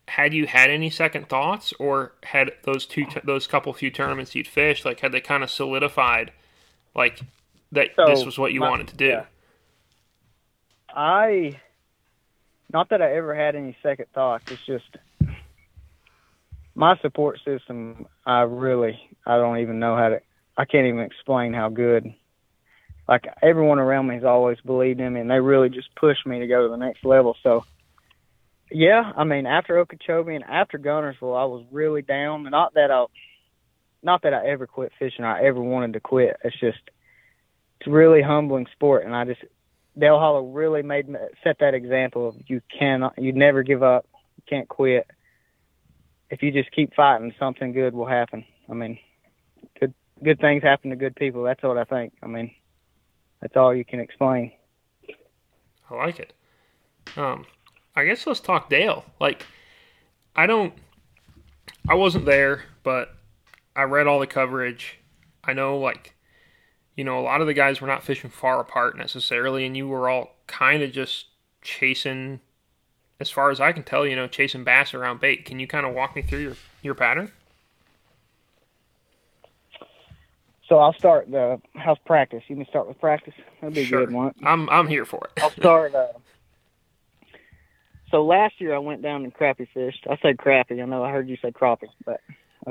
had 0.08 0.34
you 0.34 0.46
had 0.46 0.70
any 0.70 0.90
second 0.90 1.28
thoughts, 1.28 1.72
or 1.78 2.12
had 2.24 2.52
those 2.64 2.86
two 2.86 3.06
those 3.24 3.46
couple 3.46 3.72
few 3.72 3.90
tournaments 3.90 4.34
you'd 4.34 4.48
fished 4.48 4.84
like 4.84 5.00
had 5.00 5.12
they 5.12 5.20
kind 5.20 5.44
of 5.44 5.50
solidified, 5.50 6.32
like 6.94 7.20
that 7.72 7.90
so 7.94 8.06
this 8.06 8.24
was 8.24 8.38
what 8.38 8.52
you 8.52 8.60
my, 8.60 8.68
wanted 8.68 8.88
to 8.88 8.96
do? 8.96 9.06
Yeah. 9.06 9.24
I, 10.92 11.60
not 12.72 12.88
that 12.88 13.00
I 13.00 13.14
ever 13.14 13.34
had 13.34 13.54
any 13.54 13.76
second 13.82 14.06
thoughts. 14.12 14.44
It's 14.50 14.64
just 14.66 14.96
my 16.74 16.96
support 16.98 17.38
system. 17.44 18.06
I 18.26 18.40
really, 18.40 18.98
I 19.24 19.36
don't 19.36 19.58
even 19.58 19.78
know 19.78 19.96
how 19.96 20.08
to. 20.08 20.20
I 20.60 20.66
can't 20.66 20.86
even 20.86 21.00
explain 21.00 21.54
how 21.54 21.70
good 21.70 22.12
like 23.08 23.24
everyone 23.40 23.78
around 23.78 24.08
me 24.08 24.16
has 24.16 24.24
always 24.24 24.58
believed 24.60 25.00
in 25.00 25.14
me, 25.14 25.20
and 25.20 25.30
they 25.30 25.40
really 25.40 25.70
just 25.70 25.88
pushed 25.96 26.26
me 26.26 26.38
to 26.40 26.46
go 26.46 26.64
to 26.64 26.68
the 26.68 26.76
next 26.76 27.02
level. 27.02 27.34
So, 27.42 27.64
yeah, 28.70 29.10
I 29.16 29.24
mean, 29.24 29.46
after 29.46 29.78
Okeechobee 29.78 30.34
and 30.34 30.44
after 30.44 30.78
Guntersville, 30.78 31.40
I 31.40 31.46
was 31.46 31.64
really 31.70 32.02
down. 32.02 32.44
Not 32.44 32.74
that 32.74 32.90
I, 32.90 33.06
not 34.02 34.22
that 34.22 34.34
I 34.34 34.48
ever 34.48 34.66
quit 34.66 34.92
fishing. 34.98 35.24
Or 35.24 35.28
I 35.28 35.46
ever 35.46 35.60
wanted 35.62 35.94
to 35.94 36.00
quit. 36.00 36.36
It's 36.44 36.60
just, 36.60 36.78
it's 37.80 37.88
really 37.88 38.20
humbling 38.20 38.66
sport, 38.72 39.06
and 39.06 39.16
I 39.16 39.24
just 39.24 39.40
Dale 39.98 40.18
Hollow 40.18 40.46
really 40.46 40.82
made 40.82 41.08
me 41.08 41.18
set 41.42 41.56
that 41.60 41.72
example 41.72 42.28
of 42.28 42.36
you 42.48 42.60
cannot, 42.78 43.14
you 43.16 43.32
never 43.32 43.62
give 43.62 43.82
up, 43.82 44.06
you 44.36 44.42
can't 44.46 44.68
quit. 44.68 45.06
If 46.28 46.42
you 46.42 46.52
just 46.52 46.70
keep 46.70 46.94
fighting, 46.94 47.34
something 47.38 47.72
good 47.72 47.94
will 47.94 48.06
happen. 48.06 48.44
I 48.68 48.74
mean, 48.74 48.98
good 49.80 49.94
good 50.22 50.40
things 50.40 50.62
happen 50.62 50.90
to 50.90 50.96
good 50.96 51.16
people. 51.16 51.42
That's 51.42 51.62
what 51.62 51.78
I 51.78 51.84
think. 51.84 52.12
I 52.22 52.26
mean, 52.26 52.52
that's 53.40 53.56
all 53.56 53.74
you 53.74 53.84
can 53.84 54.00
explain. 54.00 54.52
I 55.90 55.94
like 55.94 56.20
it. 56.20 56.32
Um, 57.16 57.46
I 57.96 58.04
guess 58.04 58.26
let's 58.26 58.40
talk 58.40 58.70
Dale. 58.70 59.04
Like, 59.18 59.46
I 60.36 60.46
don't, 60.46 60.72
I 61.88 61.94
wasn't 61.94 62.26
there, 62.26 62.64
but 62.82 63.14
I 63.74 63.82
read 63.82 64.06
all 64.06 64.20
the 64.20 64.26
coverage. 64.26 64.98
I 65.42 65.52
know, 65.52 65.78
like, 65.78 66.14
you 66.96 67.04
know, 67.04 67.18
a 67.18 67.22
lot 67.22 67.40
of 67.40 67.46
the 67.46 67.54
guys 67.54 67.80
were 67.80 67.86
not 67.86 68.04
fishing 68.04 68.30
far 68.30 68.60
apart 68.60 68.96
necessarily, 68.96 69.64
and 69.64 69.76
you 69.76 69.88
were 69.88 70.08
all 70.08 70.36
kind 70.46 70.82
of 70.82 70.92
just 70.92 71.26
chasing, 71.62 72.40
as 73.18 73.30
far 73.30 73.50
as 73.50 73.60
I 73.60 73.72
can 73.72 73.82
tell, 73.82 74.06
you 74.06 74.16
know, 74.16 74.26
chasing 74.28 74.64
bass 74.64 74.94
around 74.94 75.20
bait. 75.20 75.44
Can 75.44 75.58
you 75.58 75.66
kind 75.66 75.86
of 75.86 75.94
walk 75.94 76.14
me 76.14 76.22
through 76.22 76.40
your, 76.40 76.56
your 76.82 76.94
pattern? 76.94 77.32
So 80.70 80.78
I'll 80.78 80.94
start 80.94 81.28
the 81.28 81.60
house 81.74 81.98
practice. 82.06 82.44
You 82.46 82.54
can 82.54 82.64
start 82.66 82.86
with 82.86 83.00
practice. 83.00 83.34
That'd 83.60 83.74
be 83.74 83.84
sure. 83.84 84.02
a 84.02 84.06
good 84.06 84.14
one. 84.14 84.34
I'm 84.44 84.70
I'm 84.70 84.86
here 84.86 85.04
for 85.04 85.24
it. 85.24 85.42
I'll 85.42 85.50
start. 85.50 85.92
Uh, 85.96 86.06
so 88.12 88.24
last 88.24 88.60
year 88.60 88.72
I 88.72 88.78
went 88.78 89.02
down 89.02 89.24
and 89.24 89.34
crappie 89.34 89.66
fished. 89.74 90.06
I 90.08 90.16
said 90.22 90.36
crappie. 90.36 90.80
I 90.80 90.86
know 90.86 91.02
I 91.02 91.10
heard 91.10 91.28
you 91.28 91.36
say 91.42 91.50
crappie, 91.50 91.88
but 92.06 92.20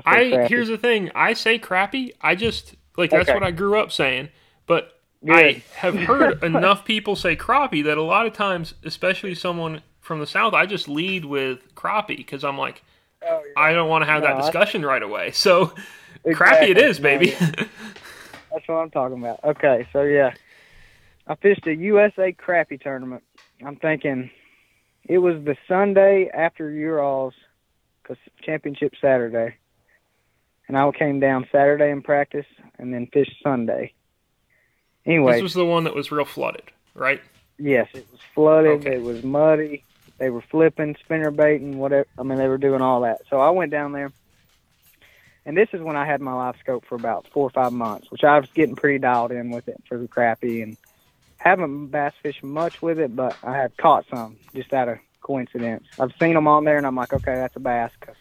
I, 0.06 0.34
I 0.34 0.48
here's 0.48 0.70
the 0.70 0.78
thing. 0.78 1.12
I 1.14 1.34
say 1.34 1.60
crappie. 1.60 2.14
I 2.22 2.36
just 2.36 2.76
like 2.96 3.12
that's 3.12 3.28
okay. 3.28 3.34
what 3.34 3.44
I 3.44 3.52
grew 3.52 3.78
up 3.78 3.92
saying. 3.92 4.30
But 4.66 5.02
good. 5.26 5.36
I 5.36 5.64
have 5.76 5.96
heard 6.00 6.42
enough 6.42 6.86
people 6.86 7.18
say 7.18 7.36
crappie 7.36 7.84
that 7.84 7.98
a 7.98 8.02
lot 8.02 8.26
of 8.26 8.32
times, 8.32 8.76
especially 8.86 9.36
someone 9.36 9.82
from 10.00 10.22
the 10.22 10.28
south, 10.28 10.54
I 10.54 10.66
just 10.66 10.88
lead 10.88 11.26
with 11.26 11.76
crappie 11.76 12.16
because 12.16 12.46
I'm 12.46 12.58
like, 12.58 12.82
oh, 13.28 13.42
yeah. 13.46 13.62
I 13.62 13.74
don't 13.74 13.90
want 13.90 14.04
to 14.04 14.06
have 14.06 14.24
no, 14.24 14.30
that 14.30 14.42
discussion 14.42 14.86
I... 14.86 14.88
right 14.88 15.04
away. 15.04 15.32
So 15.34 15.74
Exactly. 16.26 16.68
Crappie 16.68 16.70
it 16.72 16.78
is, 16.78 17.00
baby. 17.00 17.32
That's 18.52 18.68
what 18.68 18.76
I'm 18.76 18.92
talking 18.92 19.20
about. 19.20 19.44
Okay, 19.44 19.88
so 19.94 20.04
yeah, 20.04 20.34
I 21.28 21.36
fished 21.36 21.66
a 21.68 21.76
USA 21.76 22.32
crappie 22.34 22.82
tournament. 22.82 23.24
I'm 23.66 23.76
thinking 23.76 24.32
it 25.06 25.20
was 25.20 25.44
the 25.44 25.56
Sunday 25.68 26.30
after 26.34 26.70
Urals 26.70 27.34
because 28.02 28.18
championship 28.42 28.94
Saturday, 29.00 29.56
and 30.68 30.78
I 30.78 30.90
came 30.92 31.20
down 31.20 31.48
Saturday 31.52 31.92
in 31.92 32.02
practice 32.02 32.46
and 32.78 32.94
then 32.94 33.08
fished 33.08 33.36
Sunday. 33.44 33.94
Anyway, 35.06 35.34
this 35.34 35.42
was 35.42 35.54
the 35.54 35.66
one 35.66 35.86
that 35.86 35.96
was 35.96 36.12
real 36.12 36.26
flooded, 36.26 36.72
right? 36.96 37.22
Yes, 37.58 37.88
it 37.94 38.08
was 38.12 38.20
flooded. 38.34 38.82
Okay. 38.82 38.96
It 38.96 39.02
was 39.02 39.24
muddy. 39.24 39.84
They 40.18 40.30
were 40.30 40.42
flipping, 40.42 40.96
spinner 41.00 41.32
baiting, 41.32 41.78
whatever. 41.78 42.08
I 42.18 42.24
mean, 42.24 42.38
they 42.38 42.48
were 42.48 42.58
doing 42.58 42.82
all 42.82 43.02
that. 43.02 43.22
So 43.30 43.40
I 43.40 43.50
went 43.52 43.72
down 43.72 43.94
there, 43.94 44.12
and 45.50 45.58
this 45.58 45.70
is 45.74 45.82
when 45.82 45.96
I 45.96 46.06
had 46.06 46.22
my 46.22 46.32
live 46.32 46.58
scope 46.60 46.86
for 46.86 46.94
about 46.94 47.26
four 47.34 47.48
or 47.48 47.50
five 47.50 47.74
months, 47.74 48.12
which 48.12 48.24
I 48.24 48.38
was 48.38 48.48
getting 48.54 48.76
pretty 48.76 49.00
dialed 49.00 49.32
in 49.32 49.50
with 49.50 49.68
it 49.68 49.82
for 49.88 49.98
the 49.98 50.08
crappie, 50.08 50.62
and 50.62 50.78
haven't 51.38 51.88
bass 51.88 52.14
fished 52.22 52.44
much 52.44 52.84
with 52.84 53.00
it, 53.00 53.16
but 53.16 53.36
I 53.42 53.58
had 53.58 53.76
caught 53.76 54.06
some 54.14 54.38
just 54.54 54.72
out 54.74 54.90
of 54.90 55.00
coincidence. 55.22 55.88
I've 56.00 56.14
seen 56.20 56.36
them 56.36 56.48
on 56.48 56.66
there, 56.66 56.78
and 56.78 56.86
I'm 56.86 56.96
like, 56.96 57.14
okay, 57.14 57.34
that's 57.34 57.56
a 57.56 57.60
bass 57.60 57.90
because 58.00 58.16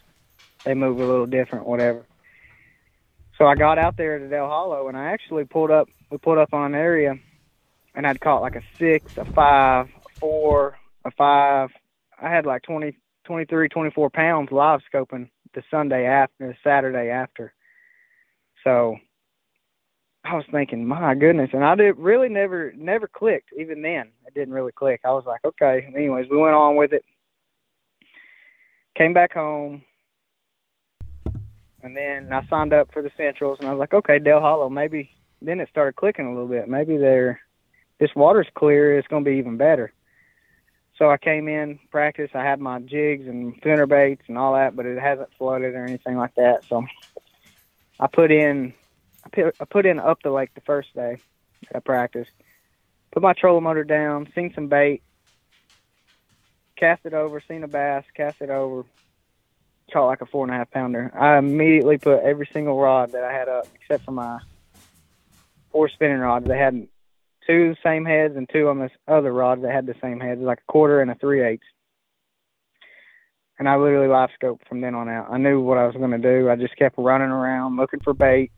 they 0.65 0.73
move 0.73 1.01
a 1.01 1.05
little 1.05 1.27
different, 1.27 1.67
whatever. 1.67 2.07
So 3.37 3.45
I 3.45 3.57
got 3.57 3.77
out 3.77 3.99
there 3.99 4.19
to 4.19 4.27
Dale 4.27 4.49
Hollow, 4.49 4.89
and 4.89 4.97
I 4.97 5.13
actually 5.13 5.45
pulled 5.45 5.71
up. 5.71 5.91
We 6.11 6.17
pulled 6.17 6.39
up 6.39 6.55
on 6.55 6.65
an 6.65 6.75
area, 6.75 7.15
and 7.95 8.07
I'd 8.07 8.23
caught 8.23 8.41
like 8.41 8.57
a 8.57 8.63
six, 8.79 9.19
a 9.19 9.27
five, 9.27 9.89
a 9.89 10.19
four, 10.19 10.79
a 11.05 11.11
five. 11.11 11.73
I 12.19 12.31
had 12.31 12.47
like 12.47 12.63
20, 12.63 12.97
23, 13.25 13.69
24 13.69 14.09
pounds 14.09 14.51
live 14.51 14.81
scoping 14.91 15.29
the 15.55 15.63
Sunday 15.71 16.07
after, 16.07 16.49
the 16.49 16.55
Saturday 16.63 17.11
after. 17.11 17.53
So 18.65 18.97
I 20.25 20.35
was 20.35 20.45
thinking, 20.51 20.87
my 20.87 21.15
goodness, 21.15 21.51
and 21.53 21.65
I 21.65 21.75
did 21.75 21.97
really 21.97 22.29
never, 22.29 22.73
never 22.77 23.09
clicked. 23.09 23.51
Even 23.59 23.83
then, 23.83 24.11
it 24.27 24.35
didn't 24.35 24.55
really 24.55 24.73
click. 24.73 25.01
I 25.05 25.11
was 25.11 25.25
like, 25.27 25.41
okay. 25.45 25.89
Anyways, 25.95 26.27
we 26.31 26.37
went 26.37 26.55
on 26.55 26.77
with 26.77 26.93
it. 26.93 27.05
Came 28.97 29.15
back 29.15 29.33
home, 29.33 29.83
and 31.83 31.97
then 31.97 32.33
I 32.33 32.45
signed 32.49 32.73
up 32.73 32.89
for 32.93 33.01
the 33.01 33.11
Centrals, 33.17 33.59
and 33.61 33.69
I 33.69 33.73
was 33.73 33.79
like, 33.79 33.95
okay, 33.95 34.19
Dale 34.19 34.41
Hollow, 34.41 34.69
maybe. 34.69 35.11
Then 35.41 35.61
it 35.61 35.69
started 35.71 35.95
clicking 35.95 36.27
a 36.27 36.31
little 36.31 36.49
bit. 36.49 36.69
Maybe 36.69 36.97
they're 36.97 37.41
this 38.01 38.11
water's 38.17 38.49
clear. 38.57 38.99
It's 38.99 39.07
going 39.07 39.25
to 39.25 39.31
be 39.31 39.37
even 39.37 39.57
better. 39.57 39.93
So 40.99 41.09
I 41.09 41.17
came 41.17 41.47
in 41.47 41.79
practice. 41.93 42.31
I 42.35 42.43
had 42.43 42.61
my 42.61 42.81
jigs 42.81 43.29
and 43.29 43.55
spinner 43.57 43.87
baits 43.87 44.23
and 44.27 44.37
all 44.37 44.55
that, 44.55 44.75
but 44.75 44.85
it 44.85 44.99
hasn't 44.99 45.33
flooded 45.39 45.75
or 45.75 45.85
anything 45.85 46.17
like 46.17 46.35
that. 46.35 46.65
So 46.65 46.85
I 48.01 48.09
put 48.09 48.33
in, 48.33 48.75
I 49.25 49.29
put, 49.29 49.57
I 49.61 49.65
put 49.65 49.87
in 49.87 50.01
up 50.01 50.23
the 50.23 50.33
lake 50.33 50.53
the 50.55 50.61
first 50.63 50.93
day 50.95 51.19
that 51.63 51.77
I 51.77 51.79
practiced. 51.79 52.33
Put 53.13 53.23
my 53.23 53.33
trolling 53.33 53.63
motor 53.63 53.85
down, 53.85 54.29
seen 54.35 54.53
some 54.55 54.67
bait, 54.67 55.03
cast 56.75 57.07
it 57.07 57.15
over, 57.15 57.41
seen 57.47 57.63
a 57.63 57.69
bass, 57.69 58.05
cast 58.17 58.43
it 58.43 58.51
over, 58.51 58.85
caught 59.93 60.07
like 60.07 60.21
a 60.21 60.27
four 60.27 60.45
and 60.45 60.53
a 60.53 60.59
half 60.59 60.71
pounder. 60.73 61.13
I 61.15 61.39
immediately 61.39 61.99
put 61.99 62.25
every 62.25 62.49
single 62.53 62.79
rod 62.79 63.13
that 63.13 63.23
I 63.23 63.33
had 63.33 63.49
up, 63.49 63.69
except 63.77 64.05
for 64.05 64.11
my 64.13 64.41
four 65.71 65.89
spinning 65.89 66.19
rods. 66.19 66.47
They 66.47 66.59
had 66.59 66.89
two 67.49 67.75
same 67.83 68.05
heads 68.05 68.37
and 68.37 68.49
two 68.53 68.69
on 68.69 68.79
this 68.79 68.93
other 69.07 69.33
rod 69.33 69.63
that 69.63 69.73
had 69.73 69.87
the 69.87 69.95
same 70.03 70.21
heads, 70.21 70.41
like 70.41 70.59
a 70.59 70.73
quarter 70.73 71.01
and 71.01 71.11
a 71.11 71.15
three 71.15 71.43
eighths. 71.43 71.65
And 73.59 73.69
I 73.69 73.77
literally 73.77 74.09
live 74.09 74.31
scoped 74.41 74.69
from 74.69 74.81
then 74.81 74.95
on 74.95 75.09
out. 75.09 75.29
I 75.31 75.39
knew 75.39 75.61
what 75.61 75.79
I 75.79 75.87
was 75.87 75.97
going 75.97 76.11
to 76.11 76.19
do. 76.19 76.49
I 76.49 76.55
just 76.55 76.77
kept 76.77 76.97
running 76.97 77.31
around 77.31 77.77
looking 77.77 78.01
for 78.01 78.15
bait, 78.15 78.53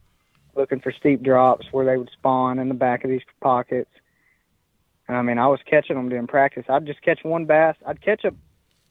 looking 0.55 0.81
for 0.81 0.93
steep 0.93 1.23
drops 1.23 1.67
where 1.71 1.87
they 1.87 1.97
would 1.97 2.11
spawn 2.13 2.59
in 2.59 2.69
the 2.69 2.75
back 2.75 3.05
of 3.05 3.11
these 3.11 3.23
pockets. 3.41 3.91
And 5.09 5.17
I 5.17 5.23
mean, 5.23 5.39
I 5.39 5.47
was 5.47 5.61
catching 5.69 5.97
them 5.97 6.09
during 6.09 6.27
practice. 6.27 6.65
I'd 6.69 6.87
just 6.87 7.03
catch 7.03 7.21
one 7.23 7.47
bass. 7.47 7.77
I'd 7.87 8.03
catch 8.03 8.25
a, 8.25 8.33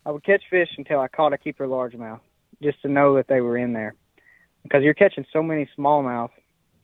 I 0.05 0.11
would 0.11 0.23
catch 0.23 0.41
fish 0.49 0.69
until 0.77 0.99
I 0.99 1.07
caught 1.07 1.33
a 1.33 1.37
keeper 1.37 1.67
largemouth, 1.67 2.21
just 2.61 2.81
to 2.81 2.87
know 2.87 3.15
that 3.15 3.27
they 3.27 3.41
were 3.41 3.57
in 3.57 3.73
there, 3.73 3.93
because 4.63 4.81
you're 4.83 4.95
catching 4.95 5.25
so 5.31 5.43
many 5.43 5.69
smallmouth. 5.77 6.31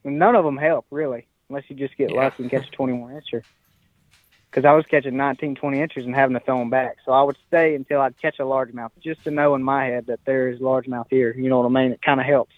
And 0.04 0.20
none 0.20 0.36
of 0.36 0.44
them 0.44 0.56
help 0.56 0.86
really, 0.90 1.26
unless 1.48 1.64
you 1.68 1.76
just 1.76 1.96
get 1.96 2.10
Yeah. 2.10 2.16
lucky 2.22 2.42
and 2.44 2.50
catch 2.50 2.68
a 2.68 2.70
21 2.70 3.12
incher. 3.12 3.42
Because 4.50 4.64
I 4.64 4.72
was 4.72 4.86
catching 4.86 5.16
19, 5.16 5.54
20 5.56 5.80
inches 5.80 6.06
and 6.06 6.14
having 6.14 6.34
to 6.34 6.40
throw 6.40 6.58
them 6.58 6.70
back, 6.70 6.96
so 7.04 7.12
I 7.12 7.22
would 7.22 7.36
stay 7.46 7.74
until 7.74 8.00
I'd 8.00 8.18
catch 8.20 8.38
a 8.38 8.42
largemouth, 8.44 8.90
just 9.02 9.22
to 9.24 9.30
know 9.30 9.54
in 9.54 9.62
my 9.62 9.84
head 9.86 10.06
that 10.06 10.20
there 10.24 10.48
is 10.48 10.60
largemouth 10.60 11.06
here. 11.10 11.34
You 11.36 11.48
know 11.50 11.60
what 11.60 11.66
I 11.66 11.82
mean? 11.82 11.92
It 11.92 12.00
kind 12.00 12.20
of 12.20 12.26
helps. 12.26 12.54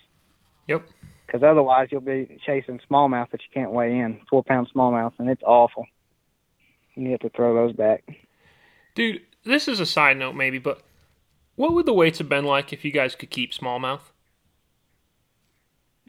Yep. 0.68 0.86
Because 1.26 1.42
otherwise, 1.42 1.88
you'll 1.90 2.00
be 2.00 2.38
chasing 2.46 2.80
smallmouth 2.90 3.30
that 3.30 3.42
you 3.42 3.48
can't 3.52 3.72
weigh 3.72 3.98
in, 3.98 4.20
four 4.30 4.44
pound 4.44 4.70
smallmouth, 4.74 5.12
and 5.18 5.28
it's 5.28 5.42
awful. 5.42 5.86
You 6.94 7.10
have 7.10 7.20
to 7.20 7.28
throw 7.30 7.54
those 7.54 7.74
back. 7.74 8.04
Dude, 8.94 9.22
this 9.44 9.68
is 9.68 9.80
a 9.80 9.86
side 9.86 10.16
note 10.16 10.34
maybe, 10.34 10.58
but 10.58 10.82
what 11.56 11.72
would 11.74 11.86
the 11.86 11.92
weights 11.92 12.18
have 12.18 12.28
been 12.28 12.44
like 12.44 12.72
if 12.72 12.84
you 12.84 12.90
guys 12.92 13.14
could 13.14 13.30
keep 13.30 13.52
smallmouth? 13.52 14.00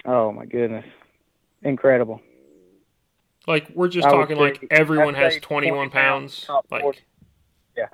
Oh 0.05 0.31
my 0.31 0.45
goodness, 0.45 0.85
incredible! 1.63 2.21
Like 3.49 3.67
we're 3.73 3.87
just 3.87 4.07
I 4.07 4.11
talking 4.11 4.37
like 4.37 4.63
everyone 4.69 5.15
has 5.15 5.37
21 5.37 5.89
20 5.89 5.89
pounds, 5.89 6.45
pounds. 6.45 6.67
Like 6.69 6.83
40. 6.83 6.99
Yeah. 7.75 7.85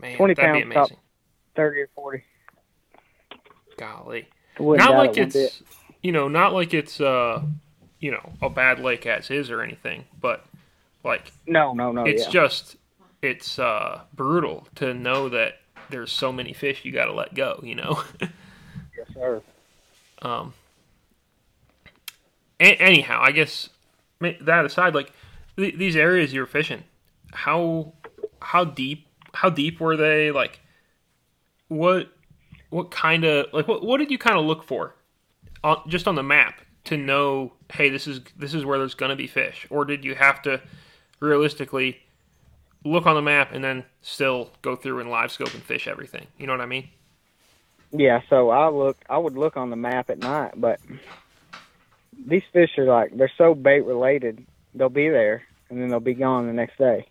Man, 0.00 0.16
20 0.16 0.32
that'd 0.32 0.54
be 0.54 0.60
pounds, 0.62 0.74
top- 0.74 0.86
amazing. 0.86 0.96
Thirty 1.54 1.80
or 1.82 1.88
forty. 1.94 2.24
Golly. 3.76 4.28
Wouldn't 4.58 4.90
like 4.90 5.18
it 5.18 5.36
it's 5.36 5.62
you 6.00 6.10
know, 6.10 6.28
not 6.28 6.54
like 6.54 6.72
it's 6.72 7.02
uh 7.02 7.42
you 8.00 8.10
know, 8.10 8.32
a 8.40 8.48
bad 8.48 8.80
lake 8.80 9.04
as 9.04 9.30
is 9.30 9.50
or 9.50 9.60
anything, 9.60 10.06
but 10.22 10.46
like 11.04 11.32
no, 11.46 11.74
no, 11.74 11.92
no. 11.92 12.04
it's 12.04 12.24
yeah. 12.24 12.30
just 12.30 12.76
it's 13.20 13.58
uh 13.58 14.00
brutal 14.14 14.68
to 14.76 14.94
know 14.94 15.28
that 15.28 15.60
there's 15.90 16.10
so 16.10 16.32
many 16.32 16.54
fish 16.54 16.82
you 16.82 16.92
got 16.92 17.04
to 17.04 17.12
let 17.12 17.34
go, 17.34 17.60
you 17.62 17.74
know. 17.74 18.02
yes, 18.96 19.06
sir. 19.12 19.42
Um. 20.22 20.54
A- 22.58 22.80
anyhow, 22.80 23.20
I 23.22 23.32
guess 23.32 23.68
that 24.20 24.64
aside, 24.64 24.94
like 24.94 25.12
th- 25.56 25.76
these 25.76 25.96
areas 25.96 26.32
you're 26.32 26.46
fishing, 26.46 26.84
how 27.32 27.92
how 28.40 28.64
deep 28.64 29.06
how 29.34 29.50
deep 29.50 29.80
were 29.80 29.96
they? 29.96 30.30
Like, 30.30 30.60
what 31.68 32.08
what 32.70 32.90
kind 32.90 33.24
of 33.24 33.46
like 33.52 33.68
what 33.68 33.84
what 33.84 33.98
did 33.98 34.10
you 34.10 34.18
kind 34.18 34.38
of 34.38 34.44
look 34.44 34.64
for, 34.64 34.94
on, 35.62 35.82
just 35.88 36.08
on 36.08 36.14
the 36.14 36.22
map 36.22 36.60
to 36.84 36.96
know? 36.96 37.52
Hey, 37.72 37.88
this 37.88 38.06
is 38.06 38.20
this 38.36 38.54
is 38.54 38.64
where 38.64 38.78
there's 38.78 38.94
gonna 38.94 39.16
be 39.16 39.26
fish, 39.26 39.66
or 39.70 39.84
did 39.84 40.04
you 40.04 40.14
have 40.14 40.42
to 40.42 40.60
realistically 41.20 42.00
look 42.84 43.06
on 43.06 43.16
the 43.16 43.22
map 43.22 43.52
and 43.52 43.64
then 43.64 43.84
still 44.00 44.50
go 44.62 44.76
through 44.76 45.00
and 45.00 45.10
live 45.10 45.32
scope 45.32 45.52
and 45.54 45.62
fish 45.62 45.86
everything? 45.86 46.26
You 46.38 46.46
know 46.46 46.52
what 46.52 46.60
I 46.60 46.66
mean? 46.66 46.88
Yeah, 47.92 48.20
so 48.28 48.50
I 48.50 48.68
look. 48.68 48.96
I 49.08 49.18
would 49.18 49.34
look 49.34 49.56
on 49.56 49.70
the 49.70 49.76
map 49.76 50.10
at 50.10 50.18
night, 50.18 50.52
but 50.56 50.80
these 52.24 52.42
fish 52.52 52.70
are 52.78 52.84
like 52.84 53.16
they're 53.16 53.30
so 53.36 53.54
bait 53.54 53.84
related. 53.84 54.44
They'll 54.74 54.88
be 54.88 55.08
there 55.08 55.42
and 55.68 55.80
then 55.80 55.88
they'll 55.88 56.00
be 56.00 56.14
gone 56.14 56.46
the 56.46 56.52
next 56.52 56.78
day. 56.78 57.06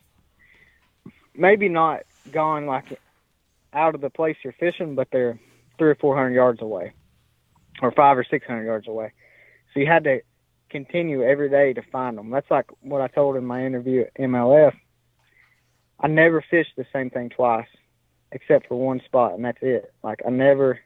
Maybe 1.35 1.69
not 1.69 2.01
gone 2.31 2.65
like 2.65 3.00
out 3.74 3.95
of 3.95 4.01
the 4.01 4.09
place 4.09 4.38
you're 4.43 4.53
fishing, 4.53 4.95
but 4.95 5.09
they're 5.12 5.39
three 5.77 5.89
or 5.89 5.95
four 5.95 6.15
hundred 6.15 6.33
yards 6.33 6.62
away, 6.62 6.93
or 7.81 7.91
five 7.91 8.17
or 8.17 8.24
six 8.24 8.45
hundred 8.47 8.65
yards 8.65 8.88
away. 8.88 9.12
So 9.74 9.79
you 9.79 9.88
had 9.88 10.05
to 10.05 10.21
continue 10.69 11.24
every 11.24 11.50
day 11.50 11.74
to 11.74 11.81
find 11.91 12.17
them. 12.17 12.29
That's 12.29 12.50
like 12.50 12.65
what 12.81 13.01
I 13.01 13.07
told 13.07 13.35
in 13.35 13.45
my 13.45 13.65
interview 13.65 14.01
at 14.01 14.13
MLF. 14.15 14.74
I 16.00 16.07
never 16.07 16.43
fished 16.50 16.74
the 16.77 16.85
same 16.93 17.09
thing 17.09 17.29
twice 17.29 17.67
except 18.31 18.67
for 18.67 18.75
one 18.79 19.01
spot, 19.05 19.33
and 19.33 19.45
that's 19.45 19.62
it. 19.62 19.93
Like 20.03 20.21
I 20.25 20.29
never, 20.29 20.79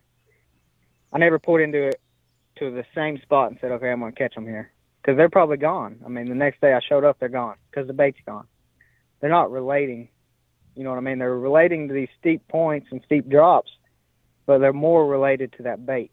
I 1.13 1.19
never 1.19 1.39
pulled 1.39 1.61
into 1.61 1.83
it 1.83 2.01
to 2.59 2.71
the 2.71 2.85
same 2.93 3.19
spot 3.21 3.51
and 3.51 3.59
said, 3.59 3.71
"Okay, 3.71 3.89
I'm 3.89 3.99
gonna 3.99 4.11
catch 4.11 4.35
them 4.35 4.45
here," 4.45 4.71
because 5.01 5.17
they're 5.17 5.29
probably 5.29 5.57
gone. 5.57 5.99
I 6.05 6.09
mean, 6.09 6.29
the 6.29 6.35
next 6.35 6.61
day 6.61 6.73
I 6.73 6.79
showed 6.79 7.03
up, 7.03 7.19
they're 7.19 7.29
gone 7.29 7.55
because 7.69 7.87
the 7.87 7.93
bait's 7.93 8.19
gone. 8.25 8.47
They're 9.19 9.29
not 9.29 9.51
relating. 9.51 10.09
You 10.75 10.83
know 10.83 10.91
what 10.91 10.97
I 10.97 11.01
mean? 11.01 11.19
They're 11.19 11.37
relating 11.37 11.87
to 11.87 11.93
these 11.93 12.09
steep 12.19 12.47
points 12.47 12.87
and 12.91 13.01
steep 13.05 13.27
drops, 13.27 13.71
but 14.45 14.59
they're 14.59 14.71
more 14.71 15.05
related 15.07 15.51
to 15.53 15.63
that 15.63 15.85
bait 15.85 16.11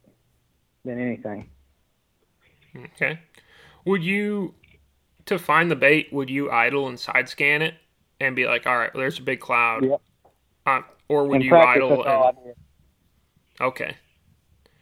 than 0.84 0.98
anything. 1.00 1.50
Okay. 2.76 3.20
Would 3.84 4.02
you, 4.02 4.54
to 5.26 5.38
find 5.38 5.70
the 5.70 5.76
bait, 5.76 6.12
would 6.12 6.28
you 6.28 6.50
idle 6.50 6.88
and 6.88 6.98
side 6.98 7.28
scan 7.28 7.62
it 7.62 7.74
and 8.20 8.34
be 8.34 8.46
like, 8.46 8.66
all 8.66 8.76
right, 8.76 8.92
well, 8.92 9.00
there's 9.00 9.18
a 9.18 9.22
big 9.22 9.40
cloud? 9.40 9.84
Yep. 9.84 10.00
Uh, 10.66 10.80
or 11.08 11.26
would 11.28 11.36
In 11.36 11.42
you 11.42 11.50
practice, 11.50 11.84
idle 11.84 12.34
and. 12.34 12.54
Okay. 13.60 13.96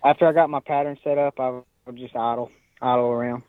After 0.05 0.27
I 0.27 0.33
got 0.33 0.51
my 0.51 0.61
pattern 0.61 0.99
set 1.03 1.19
up, 1.19 1.41
I 1.41 1.61
would 1.87 1.97
just 1.97 2.15
idle, 2.15 2.51
idle 2.83 3.07
around, 3.07 3.43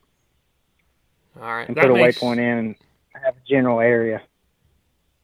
All 1.36 1.42
right. 1.44 1.68
and 1.68 1.76
that 1.78 1.82
put 1.82 1.92
a 1.92 1.94
makes, 1.94 2.18
waypoint 2.20 2.38
in 2.38 2.58
and 2.58 2.76
have 3.24 3.36
a 3.36 3.48
general 3.48 3.80
area. 3.82 4.22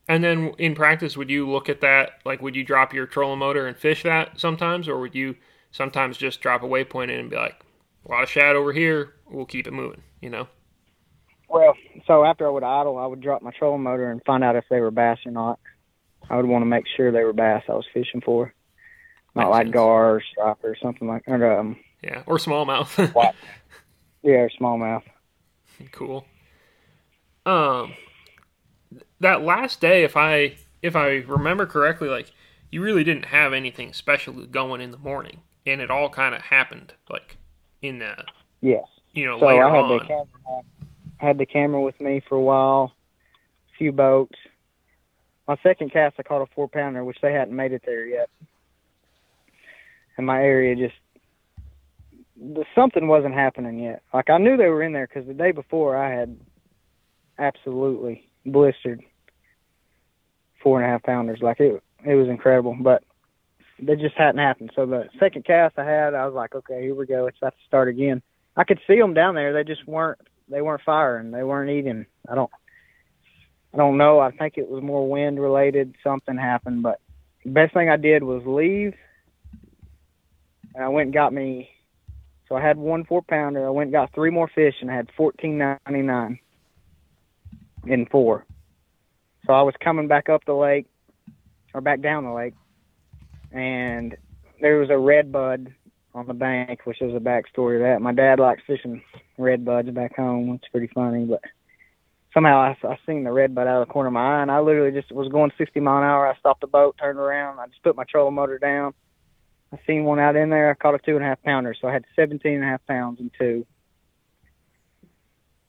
And 0.08 0.24
then 0.24 0.54
in 0.58 0.76
practice, 0.76 1.16
would 1.16 1.30
you 1.30 1.50
look 1.50 1.70
at 1.70 1.82
that? 1.82 2.20
Like, 2.26 2.42
would 2.42 2.56
you 2.56 2.64
drop 2.64 2.94
your 2.94 3.06
trolling 3.06 3.40
motor 3.40 3.66
and 3.68 3.78
fish 3.78 4.04
that 4.04 4.40
sometimes? 4.40 4.88
Or 4.90 5.00
would 5.00 5.16
you 5.16 5.38
sometimes 5.72 6.18
just 6.18 6.42
drop 6.42 6.64
a 6.64 6.68
waypoint 6.68 7.06
in 7.06 7.20
and 7.22 7.30
be 7.30 7.38
like, 7.38 7.64
a 8.06 8.12
lot 8.12 8.24
of 8.24 8.30
shad 8.30 8.56
over 8.56 8.74
here, 8.74 9.14
we'll 9.30 9.46
keep 9.46 9.68
it 9.68 9.72
moving, 9.74 10.02
you 10.20 10.30
know? 10.30 10.48
Well, 11.48 11.76
so 12.08 12.26
after 12.26 12.48
I 12.48 12.50
would 12.50 12.64
idle, 12.64 12.98
I 12.98 13.06
would 13.06 13.22
drop 13.22 13.42
my 13.42 13.52
trolling 13.52 13.84
motor 13.84 14.10
and 14.12 14.22
find 14.26 14.44
out 14.44 14.56
if 14.56 14.66
they 14.70 14.80
were 14.82 14.92
bass 14.92 15.20
or 15.26 15.32
not. 15.32 15.60
I 16.30 16.36
would 16.36 16.46
want 16.46 16.62
to 16.64 16.68
make 16.68 16.86
sure 16.96 17.12
they 17.12 17.24
were 17.24 17.34
bass 17.34 17.64
I 17.70 17.74
was 17.74 17.86
fishing 17.94 18.22
for. 18.22 18.54
Not 19.36 19.50
like 19.50 19.68
sense. 19.68 19.74
gar 19.74 20.16
or 20.16 20.22
striper 20.22 20.72
or 20.72 20.76
something 20.82 21.08
like 21.08 21.24
or 21.28 21.60
um 21.60 21.78
Yeah, 22.04 22.24
or 22.26 22.38
smallmouth. 22.38 23.14
What? 23.14 23.36
yeah 24.24 24.48
smallmouth. 24.60 25.04
cool. 25.92 26.26
Um, 27.46 27.94
that 29.20 29.42
last 29.42 29.82
day, 29.82 30.04
if 30.04 30.16
I 30.16 30.56
if 30.82 30.96
I 30.96 31.18
remember 31.28 31.66
correctly, 31.66 32.10
like 32.10 32.32
you 32.72 32.82
really 32.82 33.04
didn't 33.04 33.26
have 33.26 33.54
anything 33.54 33.94
special 33.94 34.34
going 34.46 34.82
in 34.82 34.92
the 34.92 34.98
morning, 34.98 35.42
and 35.66 35.82
it 35.82 35.90
all 35.92 36.10
kind 36.10 36.36
of 36.36 36.42
happened 36.44 36.94
like 37.10 37.38
in 37.82 38.00
the 38.00 38.16
Yes. 38.62 38.86
you 39.14 39.26
know 39.26 39.40
So 39.40 39.48
later 39.48 39.64
I 39.64 39.76
had 39.76 39.86
on. 39.86 39.98
the 39.98 40.06
camera 40.06 40.62
had 41.18 41.38
the 41.38 41.46
camera 41.46 41.82
with 41.82 42.00
me 42.02 42.22
for 42.28 42.36
a 42.36 42.42
while, 42.42 42.94
a 43.74 43.78
few 43.78 43.92
boats. 43.92 44.38
My 45.48 45.58
second 45.64 45.92
cast 45.92 46.16
I 46.20 46.24
caught 46.24 46.42
a 46.42 46.46
four 46.56 46.68
pounder, 46.68 47.04
which 47.04 47.18
they 47.22 47.34
hadn't 47.34 47.56
made 47.56 47.74
it 47.74 47.84
there 47.86 48.06
yet. 48.06 48.30
And 50.18 50.26
my 50.26 50.42
area 50.42 50.76
just 50.76 50.96
something 52.76 53.08
wasn't 53.08 53.34
happening 53.34 53.80
yet. 53.80 54.02
Like 54.14 54.30
I 54.30 54.38
knew 54.38 54.58
they 54.58 54.68
were 54.68 54.84
in 54.84 54.94
there 54.94 55.08
because 55.08 55.28
the 55.28 55.34
day 55.34 55.52
before 55.52 55.98
I 55.98 56.14
had 56.14 56.38
absolutely 57.38 58.30
blistered 58.46 59.02
four 60.62 60.82
and 60.82 60.88
a 60.88 60.92
half 60.92 61.04
pounders. 61.04 61.40
Like 61.42 61.60
it, 61.60 61.82
it 62.06 62.16
was 62.16 62.30
incredible, 62.30 62.76
but 62.80 63.04
they 63.82 63.96
just 63.96 64.16
hadn't 64.18 64.40
happened. 64.40 64.72
So 64.76 64.86
the 64.86 65.06
second 65.20 65.46
cast 65.46 65.78
I 65.78 65.86
had, 65.86 66.14
I 66.14 66.26
was 66.26 66.36
like, 66.36 66.56
okay, 66.56 66.82
here 66.82 66.96
we 66.96 67.06
go. 67.06 67.28
It's 67.28 67.38
about 67.42 67.54
to 67.54 67.68
start 67.68 67.90
again. 67.90 68.22
I 68.56 68.64
could 68.64 68.80
see 68.88 69.00
them 69.00 69.14
down 69.14 69.36
there. 69.36 69.54
They 69.54 69.64
just 69.64 69.88
weren't. 69.88 70.20
They 70.50 70.62
weren't 70.62 70.82
firing. 70.86 71.32
They 71.32 71.44
weren't 71.44 71.72
eating. 71.72 72.06
I 72.30 72.36
don't. 72.36 72.52
I 73.74 73.78
don't 73.78 73.98
know. 73.98 74.20
I 74.20 74.32
think 74.32 74.58
it 74.58 74.70
was 74.70 74.84
more 74.84 75.10
wind 75.10 75.40
related. 75.40 75.96
Something 76.04 76.38
happened, 76.38 76.84
but 76.84 77.00
the 77.46 77.52
best 77.52 77.74
thing 77.74 77.90
I 77.90 77.96
did 77.96 78.22
was 78.22 78.44
leave. 78.46 78.94
And 80.76 80.84
I 80.84 80.88
went 80.90 81.08
and 81.08 81.14
got 81.14 81.34
me. 81.34 81.70
So 82.48 82.56
I 82.56 82.62
had 82.62 82.78
one 82.78 83.06
four 83.06 83.22
pounder. 83.22 83.66
I 83.66 83.70
went 83.70 83.88
and 83.88 83.94
got 83.94 84.14
three 84.14 84.30
more 84.30 84.50
fish, 84.54 84.76
and 84.82 84.92
I 84.92 84.96
had 84.96 85.10
fourteen 85.16 85.58
ninety 85.58 86.02
nine 86.02 86.40
in 87.86 88.06
four. 88.08 88.46
So 89.46 89.54
I 89.54 89.62
was 89.62 89.74
coming 89.84 90.08
back 90.08 90.30
up 90.30 90.46
the 90.46 90.54
lake, 90.54 90.86
or 91.74 91.82
back 91.82 92.02
down 92.02 92.26
the 92.26 92.34
lake, 92.34 92.54
and 93.52 94.16
there 94.60 94.78
was 94.78 94.90
a 94.90 94.98
red 94.98 95.32
bud 95.32 95.74
on 96.14 96.28
the 96.28 96.34
bank, 96.34 96.82
which 96.86 97.02
is 97.02 97.16
a 97.16 97.20
backstory 97.20 97.78
to 97.78 97.84
that. 97.84 98.02
My 98.02 98.14
dad 98.14 98.40
likes 98.40 98.62
fishing 98.68 99.02
red 99.38 99.66
buds 99.66 99.90
back 99.90 100.16
home. 100.16 100.54
It's 100.56 100.72
pretty 100.72 100.92
funny, 100.94 101.26
but 101.26 101.42
somehow 102.34 102.60
I, 102.60 102.78
I 102.88 102.98
seen 103.06 103.24
the 103.24 103.32
red 103.32 103.56
bud 103.56 103.68
out 103.68 103.82
of 103.82 103.88
the 103.88 103.94
corner 103.94 104.08
of 104.08 104.14
my 104.14 104.40
eye, 104.40 104.42
and 104.42 104.52
I 104.52 104.60
literally 104.60 104.92
just 104.92 105.12
was 105.12 105.30
going 105.30 105.52
60 105.58 105.80
mile 105.80 105.98
an 105.98 106.04
hour. 106.04 106.28
I 106.28 106.38
stopped 106.38 106.62
the 106.62 106.68
boat, 106.68 106.96
turned 107.00 107.20
around, 107.20 107.60
I 107.60 107.68
just 107.68 107.84
put 107.84 107.96
my 107.96 108.04
trolling 108.04 108.36
motor 108.36 108.58
down. 108.60 108.94
I 109.74 109.80
seen 109.88 110.04
one 110.04 110.20
out 110.20 110.36
in 110.36 110.50
there. 110.50 110.70
I 110.70 110.74
caught 110.74 110.96
a 110.96 111.00
two 111.00 111.16
and 111.16 111.24
a 111.24 111.28
half 111.28 111.42
pounder, 111.44 111.76
so 111.80 111.88
I 111.88 111.94
had 111.94 112.06
17 112.16 112.54
and 112.54 112.64
a 112.64 112.68
half 112.68 112.86
pounds 112.86 113.20
in 113.20 113.32
two. 113.38 113.66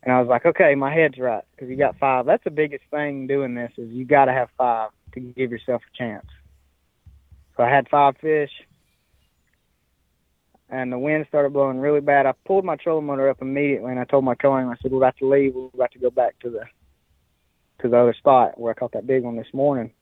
And 0.03 0.13
I 0.13 0.21
was 0.21 0.29
like, 0.29 0.45
okay, 0.45 0.75
my 0.75 0.93
head's 0.93 1.19
right 1.19 1.45
because 1.53 1.69
you 1.69 1.77
got 1.77 1.97
five. 1.99 2.27
That's 2.27 2.43
the 2.43 2.51
biggest 2.51 2.85
thing 2.91 3.29
doing 3.29 3.55
this 3.55 3.71
is 3.79 3.89
you 3.91 4.05
got 4.05 4.25
to 4.25 4.33
have 4.33 4.49
five 4.59 4.91
to 5.15 5.21
give 5.21 5.53
yourself 5.53 5.83
a 5.83 5.97
chance. 5.97 6.27
So 7.57 7.63
I 7.63 7.71
had 7.71 7.89
five 7.89 8.17
fish 8.21 8.51
and 10.73 10.91
the 10.91 10.99
wind 10.99 11.27
started 11.29 11.53
blowing 11.53 11.79
really 11.79 12.01
bad. 12.01 12.25
I 12.25 12.33
pulled 12.47 12.65
my 12.65 12.77
trolling 12.77 13.05
motor 13.05 13.29
up 13.29 13.43
immediately, 13.43 13.91
and 13.91 14.01
I 14.01 14.05
told 14.05 14.25
my 14.25 14.35
co 14.35 14.55
I 14.55 14.75
said, 14.81 14.91
"We're 14.91 14.99
about 14.99 15.19
to 15.19 15.29
leave. 15.29 15.55
We're 15.55 15.69
about 15.75 15.93
to 15.93 15.99
go 15.99 16.11
back 16.11 16.39
to 16.41 16.51
the 16.51 16.65
to 17.81 17.89
the 17.89 17.99
other 17.99 18.15
spot 18.15 18.59
where 18.59 18.73
I 18.73 18.75
caught 18.75 18.93
that 18.93 19.07
big 19.07 19.23
one 19.23 19.37
this 19.37 19.53
morning." 19.53 19.93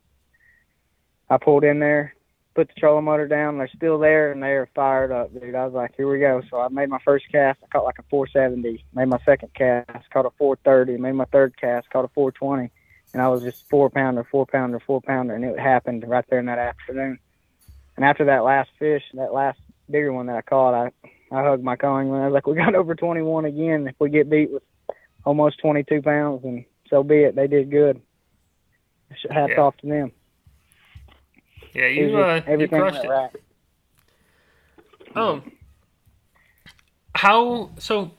I 1.28 1.38
pulled 1.38 1.64
in 1.64 1.80
there, 1.80 2.14
put 2.54 2.69
the 2.69 2.75
trolling 2.80 3.04
motor 3.04 3.28
down. 3.28 3.59
They're 3.59 3.71
still 3.75 3.99
there, 3.99 4.33
and 4.33 4.42
they're 4.42 4.69
fired 4.75 5.12
up, 5.12 5.33
dude. 5.33 5.54
I 5.54 5.64
was 5.64 5.75
like, 5.75 5.95
"Here 5.97 6.11
we 6.11 6.19
go!" 6.19 6.42
So 6.50 6.61
I 6.61 6.69
made 6.69 6.88
my 6.88 6.99
first 7.04 7.26
cast. 7.30 7.61
I 7.62 7.66
caught 7.69 7.85
like 7.85 7.99
a 7.99 8.04
470. 8.11 8.85
Made 8.94 9.09
my 9.09 9.18
second 9.24 9.55
cast, 9.55 10.11
caught 10.11 10.27
a 10.27 10.31
430. 10.38 10.98
Made 11.01 11.12
my 11.12 11.24
third 11.27 11.57
cast, 11.61 11.88
caught 11.90 12.05
a 12.05 12.09
420, 12.09 12.70
and 13.12 13.22
I 13.22 13.29
was 13.29 13.42
just 13.42 13.59
four 13.70 13.90
pounder, 13.90 14.24
four 14.31 14.46
pounder, 14.46 14.81
four 14.81 15.01
pounder, 15.01 15.35
and 15.35 15.44
it 15.44 15.59
happened 15.59 16.05
right 16.07 16.24
there 16.29 16.38
in 16.40 16.46
that 16.46 16.59
afternoon. 16.59 17.18
And 17.96 18.05
after 18.05 18.24
that 18.27 18.44
last 18.44 18.70
fish, 18.79 19.03
that 19.14 19.33
last 19.33 19.59
bigger 19.90 20.12
one 20.12 20.27
that 20.27 20.37
I 20.37 20.42
caught, 20.42 20.74
I 20.74 20.90
I 21.33 21.44
hugged 21.44 21.62
my 21.62 21.77
calling 21.77 22.12
I 22.12 22.27
was 22.27 22.33
like, 22.33 22.46
we 22.46 22.55
got 22.57 22.74
over 22.74 22.94
21 22.94 23.44
again. 23.44 23.87
If 23.87 23.94
we 24.01 24.11
get 24.11 24.29
beat 24.31 24.51
with 24.51 24.62
almost 25.24 25.61
22 25.61 26.03
pounds, 26.03 26.44
and 26.44 26.64
so 26.88 27.03
be 27.03 27.18
it. 27.22 27.37
They 27.37 27.46
did 27.46 27.70
good. 27.70 28.01
Hats 29.31 29.53
Yeah. 29.57 29.61
off 29.61 29.77
to 29.79 29.87
them. 29.87 30.12
Yeah, 31.74 31.87
you 31.87 32.18
uh, 32.18 32.42
you 32.48 32.68
crushed 32.68 33.04
it. 33.04 33.09
right. 33.09 33.30
Um, 35.14 35.52
how 37.14 37.70
so? 37.78 38.12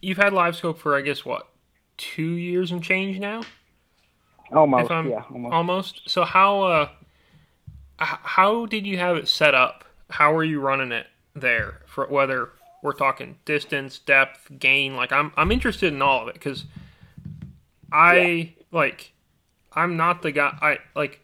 You've 0.00 0.18
had 0.18 0.32
LiveScope 0.32 0.78
for 0.78 0.96
I 0.96 1.00
guess 1.00 1.24
what 1.24 1.48
two 1.96 2.32
years 2.36 2.70
and 2.70 2.82
change 2.82 3.18
now, 3.18 3.42
Almost, 4.52 4.90
yeah, 4.90 5.24
almost. 5.30 5.52
almost. 5.52 6.00
So 6.06 6.24
how 6.24 6.62
uh, 6.62 6.88
how 7.98 8.66
did 8.66 8.86
you 8.86 8.96
have 8.98 9.16
it 9.16 9.28
set 9.28 9.54
up? 9.54 9.84
How 10.10 10.34
are 10.34 10.44
you 10.44 10.60
running 10.60 10.92
it 10.92 11.06
there? 11.34 11.82
For 11.86 12.06
whether 12.06 12.50
we're 12.82 12.92
talking 12.92 13.36
distance, 13.44 13.98
depth, 13.98 14.48
gain. 14.58 14.96
Like 14.96 15.12
I'm 15.12 15.32
I'm 15.36 15.52
interested 15.52 15.92
in 15.92 16.00
all 16.00 16.22
of 16.22 16.28
it 16.28 16.34
because 16.34 16.64
I 17.92 18.54
like 18.72 19.12
I'm 19.72 19.96
not 19.96 20.22
the 20.22 20.32
guy. 20.32 20.56
I 20.62 20.78
like 20.94 21.20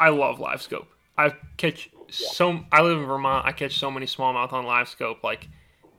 I 0.00 0.08
love 0.08 0.40
live 0.40 0.62
scope. 0.62 0.88
I 1.18 1.34
catch 1.56 1.90
so 2.08 2.60
I 2.70 2.82
live 2.82 2.98
in 2.98 3.06
Vermont. 3.06 3.46
I 3.46 3.52
catch 3.52 3.78
so 3.78 3.90
many 3.90 4.06
smallmouth 4.06 4.52
on 4.52 4.64
live 4.64 4.88
scope. 4.88 5.22
Like 5.22 5.48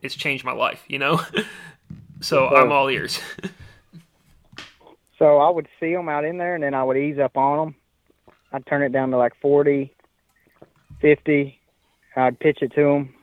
it's 0.02 0.16
changed 0.16 0.46
my 0.46 0.54
life. 0.54 0.84
You 0.88 1.00
know. 1.00 1.22
so. 2.22 2.48
I'm 2.48 2.72
all 2.72 2.90
ears. 2.90 3.20
So 5.18 5.38
I 5.38 5.50
would 5.50 5.68
see 5.80 5.94
them 5.94 6.10
out 6.10 6.26
in 6.26 6.38
there, 6.38 6.54
and 6.54 6.64
then 6.64 6.74
I 6.74 6.84
would 6.84 6.98
ease 6.98 7.18
up 7.18 7.38
on 7.38 7.58
them. 7.58 7.76
I'd 8.52 8.66
turn 8.66 8.84
it 8.84 8.92
down 8.92 9.12
to 9.12 9.18
like 9.18 9.34
40, 9.42 9.94
50. 11.02 11.60
I'd 12.16 12.40
pitch 12.40 12.60
it 12.62 12.74
to 12.76 12.84
them. 12.84 13.14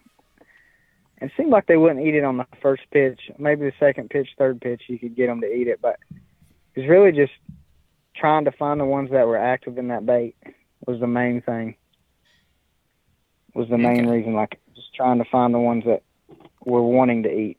It 1.20 1.30
seemed 1.36 1.50
like 1.50 1.66
they 1.66 1.76
wouldn't 1.76 2.04
eat 2.04 2.14
it 2.14 2.24
on 2.24 2.36
the 2.36 2.46
first 2.60 2.82
pitch. 2.90 3.20
Maybe 3.38 3.64
the 3.64 3.72
second 3.78 4.10
pitch, 4.10 4.28
third 4.36 4.60
pitch, 4.60 4.82
you 4.88 4.98
could 4.98 5.16
get 5.16 5.28
them 5.28 5.40
to 5.40 5.46
eat 5.46 5.68
it. 5.68 5.80
But 5.80 5.98
it 6.74 6.80
was 6.80 6.88
really 6.88 7.12
just 7.12 7.32
trying 8.16 8.44
to 8.44 8.52
find 8.52 8.80
the 8.80 8.84
ones 8.84 9.10
that 9.12 9.26
were 9.26 9.38
active 9.38 9.78
in 9.78 9.88
that 9.88 10.04
bait 10.04 10.34
was 10.86 11.00
the 11.00 11.06
main 11.06 11.40
thing. 11.42 11.76
Was 13.54 13.68
the 13.68 13.78
main 13.78 14.06
Okay. 14.06 14.06
reason, 14.06 14.34
like 14.34 14.60
just 14.74 14.94
trying 14.94 15.18
to 15.18 15.24
find 15.30 15.54
the 15.54 15.58
ones 15.60 15.84
that 15.86 16.02
were 16.64 16.82
wanting 16.82 17.22
to 17.24 17.30
eat. 17.30 17.58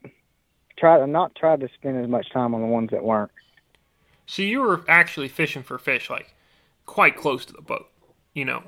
Try 0.77 0.99
to 0.99 1.07
not 1.07 1.35
try 1.35 1.55
to 1.57 1.69
spend 1.75 1.97
as 2.03 2.09
much 2.09 2.29
time 2.31 2.55
on 2.55 2.61
the 2.61 2.67
ones 2.67 2.91
that 2.91 3.03
weren't. 3.03 3.31
so 4.25 4.41
you 4.41 4.61
were 4.61 4.83
actually 4.87 5.27
fishing 5.27 5.63
for 5.63 5.77
fish 5.77 6.09
like 6.09 6.33
quite 6.85 7.15
close 7.15 7.45
to 7.45 7.53
the 7.53 7.61
boat. 7.61 7.89
You 8.33 8.45
know, 8.45 8.63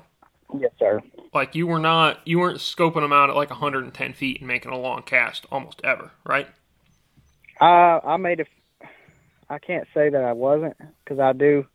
Yes, 0.58 0.72
sir. 0.78 1.00
like 1.32 1.54
you 1.54 1.66
were 1.66 1.78
not 1.78 2.20
you 2.26 2.38
weren't 2.38 2.58
scoping 2.58 3.00
them 3.02 3.12
out 3.12 3.30
at 3.30 3.36
like 3.36 3.50
110 3.50 4.12
feet 4.12 4.38
and 4.40 4.48
making 4.48 4.72
a 4.72 4.78
long 4.78 5.02
cast 5.02 5.46
almost 5.50 5.80
ever, 5.84 6.12
right? 6.24 6.48
I 7.60 8.00
I 8.04 8.16
made 8.16 8.40
a. 8.40 8.44
I 9.50 9.58
can't 9.58 9.86
say 9.94 10.10
that 10.10 10.24
I 10.24 10.32
wasn't 10.32 10.76
because 11.04 11.18
I 11.18 11.32
do. 11.32 11.66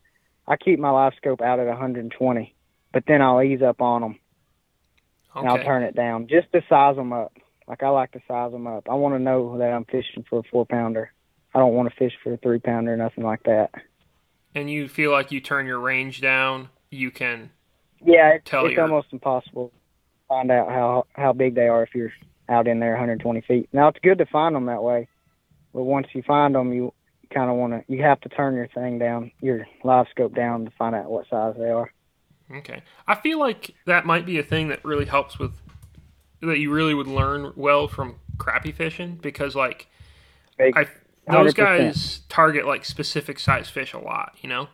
I 0.47 0.57
keep 0.57 0.79
my 0.79 0.89
live 0.91 1.13
scope 1.17 1.41
out 1.41 1.59
at 1.59 1.67
120, 1.67 2.55
but 2.93 3.03
then 3.07 3.21
I'll 3.21 3.41
ease 3.41 3.61
up 3.61 3.81
on 3.81 4.01
them 4.01 4.19
and 5.35 5.47
I'll 5.49 5.63
turn 5.63 5.83
it 5.83 5.95
down 5.95 6.27
just 6.27 6.51
to 6.53 6.61
size 6.69 6.95
them 6.95 7.13
up. 7.13 7.33
Like 7.67 7.83
I 7.83 7.89
like 7.89 8.11
to 8.11 8.21
size 8.27 8.51
them 8.51 8.67
up. 8.67 8.87
I 8.89 8.95
want 8.95 9.15
to 9.15 9.19
know 9.19 9.57
that 9.57 9.71
I'm 9.71 9.85
fishing 9.85 10.25
for 10.29 10.39
a 10.39 10.43
four 10.51 10.65
pounder. 10.65 11.11
I 11.55 11.59
don't 11.59 11.73
want 11.73 11.89
to 11.89 11.95
fish 11.95 12.13
for 12.23 12.33
a 12.33 12.37
three 12.37 12.59
pounder, 12.59 12.93
or 12.93 12.97
nothing 12.97 13.23
like 13.23 13.43
that. 13.43 13.71
And 14.55 14.69
you 14.69 14.87
feel 14.87 15.11
like 15.11 15.31
you 15.31 15.39
turn 15.39 15.65
your 15.65 15.79
range 15.79 16.21
down, 16.21 16.69
you 16.91 17.09
can 17.11 17.51
Yeah, 18.03 18.33
it's, 18.35 18.49
Tell 18.49 18.65
it's 18.65 18.75
your- 18.75 18.83
almost 18.83 19.07
impossible 19.11 19.69
to 19.69 19.73
find 20.27 20.51
out 20.51 20.69
how 20.69 21.05
how 21.13 21.33
big 21.33 21.55
they 21.55 21.67
are 21.67 21.83
if 21.83 21.95
you're 21.95 22.13
out 22.49 22.67
in 22.67 22.79
there 22.79 22.91
120 22.91 23.41
feet. 23.41 23.69
Now 23.71 23.87
it's 23.87 23.99
good 24.03 24.17
to 24.17 24.25
find 24.25 24.55
them 24.55 24.65
that 24.65 24.83
way, 24.83 25.07
but 25.73 25.83
once 25.83 26.07
you 26.13 26.21
find 26.23 26.53
them, 26.55 26.73
you 26.73 26.93
kind 27.33 27.49
of 27.49 27.55
want 27.55 27.73
to. 27.73 27.83
You 27.91 28.03
have 28.03 28.19
to 28.21 28.29
turn 28.29 28.55
your 28.55 28.67
thing 28.67 28.99
down, 28.99 29.31
your 29.41 29.65
live 29.83 30.07
scope 30.11 30.35
down 30.35 30.65
to 30.65 30.71
find 30.77 30.93
out 30.93 31.09
what 31.09 31.27
size 31.29 31.55
they 31.57 31.69
are. 31.69 31.91
Okay. 32.51 32.83
I 33.07 33.15
feel 33.15 33.39
like 33.39 33.75
that 33.85 34.05
might 34.05 34.25
be 34.25 34.37
a 34.37 34.43
thing 34.43 34.67
that 34.69 34.83
really 34.83 35.05
helps 35.05 35.39
with 35.39 35.53
that 36.41 36.59
you 36.59 36.71
really 36.71 36.93
would 36.93 37.07
learn 37.07 37.53
well 37.55 37.87
from 37.87 38.19
crappie 38.37 38.73
fishing 38.73 39.17
because 39.21 39.55
like 39.55 39.87
I 40.59 40.87
those 41.31 41.53
100%. 41.53 41.55
guys 41.55 42.21
target 42.29 42.65
like 42.65 42.83
specific 42.83 43.39
size 43.39 43.69
fish 43.69 43.93
a 43.93 43.99
lot, 43.99 44.35
you 44.41 44.49
know? 44.49 44.67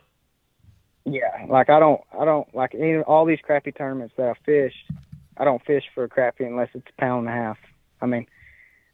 Yeah, 1.04 1.46
like 1.48 1.70
I 1.70 1.80
don't, 1.80 2.00
I 2.18 2.24
don't 2.24 2.52
like 2.54 2.74
any 2.74 2.98
all 2.98 3.24
these 3.24 3.38
crappie 3.48 3.76
tournaments 3.76 4.14
that 4.16 4.28
I 4.28 4.34
fished. 4.44 4.90
I 5.36 5.44
don't 5.44 5.64
fish 5.64 5.84
for 5.94 6.04
a 6.04 6.08
crappie 6.08 6.46
unless 6.46 6.68
it's 6.74 6.86
a 6.86 7.00
pound 7.00 7.28
and 7.28 7.36
a 7.36 7.40
half. 7.40 7.58
I 8.02 8.06
mean, 8.06 8.26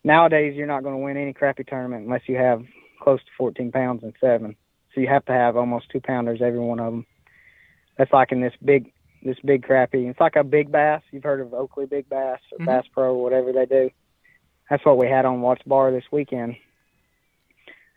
nowadays 0.05 0.55
you're 0.55 0.67
not 0.67 0.83
going 0.83 0.95
to 0.95 1.03
win 1.03 1.17
any 1.17 1.33
crappie 1.33 1.67
tournament 1.67 2.05
unless 2.05 2.23
you 2.27 2.37
have 2.37 2.63
close 3.01 3.21
to 3.21 3.31
14 3.37 3.73
pounds 3.73 4.03
and 4.03 4.15
seven. 4.21 4.55
So 4.95 5.01
you 5.01 5.09
have 5.09 5.25
to 5.27 5.33
have 5.33 5.57
almost 5.57 5.91
two 5.91 6.01
pounders 6.01 6.41
every 6.41 6.61
one 6.61 6.79
of 6.79 6.93
them. 6.93 7.07
That's 7.97 8.13
like 8.13 8.33
in 8.33 8.41
this 8.41 8.55
big 8.65 8.93
this 9.23 9.39
big 9.45 9.67
crappie. 9.67 10.09
It's 10.09 10.21
like 10.21 10.37
a 10.37 10.45
big 10.45 10.71
bass. 10.71 11.03
You've 11.11 11.25
heard 11.25 11.41
of 11.41 11.53
Oakley 11.53 11.87
Big 11.87 12.09
Bass 12.09 12.41
or 12.53 12.59
Mhm. 12.59 12.67
Bass 12.67 12.87
Pro, 12.93 13.15
whatever 13.17 13.53
they 13.53 13.67
do. 13.67 13.91
That's 14.71 14.85
what 14.85 14.99
we 14.99 15.09
had 15.09 15.25
on 15.25 15.41
Watts 15.41 15.63
Bar 15.65 15.91
this 15.91 16.11
weekend. 16.13 16.57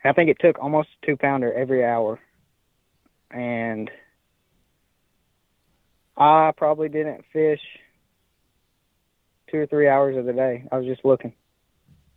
I 0.04 0.14
think 0.14 0.30
it 0.30 0.40
took 0.40 0.58
almost 0.60 0.90
a 1.04 1.06
two 1.06 1.18
pounder 1.18 1.52
every 1.54 1.84
hour, 1.84 2.20
and 3.32 3.92
I 6.18 6.52
probably 6.56 6.90
didn't 6.90 7.26
fish 7.34 7.62
two 9.48 9.58
or 9.58 9.66
three 9.66 9.88
hours 9.88 10.16
of 10.16 10.26
the 10.26 10.34
day. 10.34 10.64
I 10.72 10.78
was 10.78 10.86
just 10.86 11.04
looking, 11.04 11.34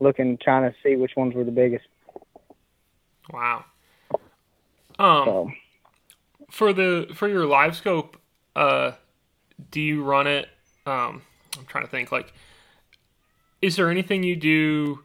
looking, 0.01 0.39
trying 0.39 0.71
to 0.71 0.77
see 0.83 0.97
which 0.97 1.17
ones 1.17 1.35
were 1.35 1.45
the 1.45 1.51
biggest. 1.51 1.87
Wow. 3.33 3.65
Um, 4.99 5.25
So 5.25 5.53
for 6.53 6.75
the 6.75 7.09
for 7.15 7.29
your 7.29 7.47
live 7.47 7.75
scope, 7.75 8.19
uh, 8.55 8.93
do 9.71 9.81
you 9.81 10.05
run 10.05 10.27
it? 10.27 10.49
Um, 10.85 11.23
I'm 11.59 11.65
trying 11.67 11.85
to 11.85 11.91
think. 11.91 12.13
Like, 12.13 12.35
is 13.63 13.77
there 13.77 13.91
anything 13.91 14.23
you 14.23 14.37
do 14.37 15.01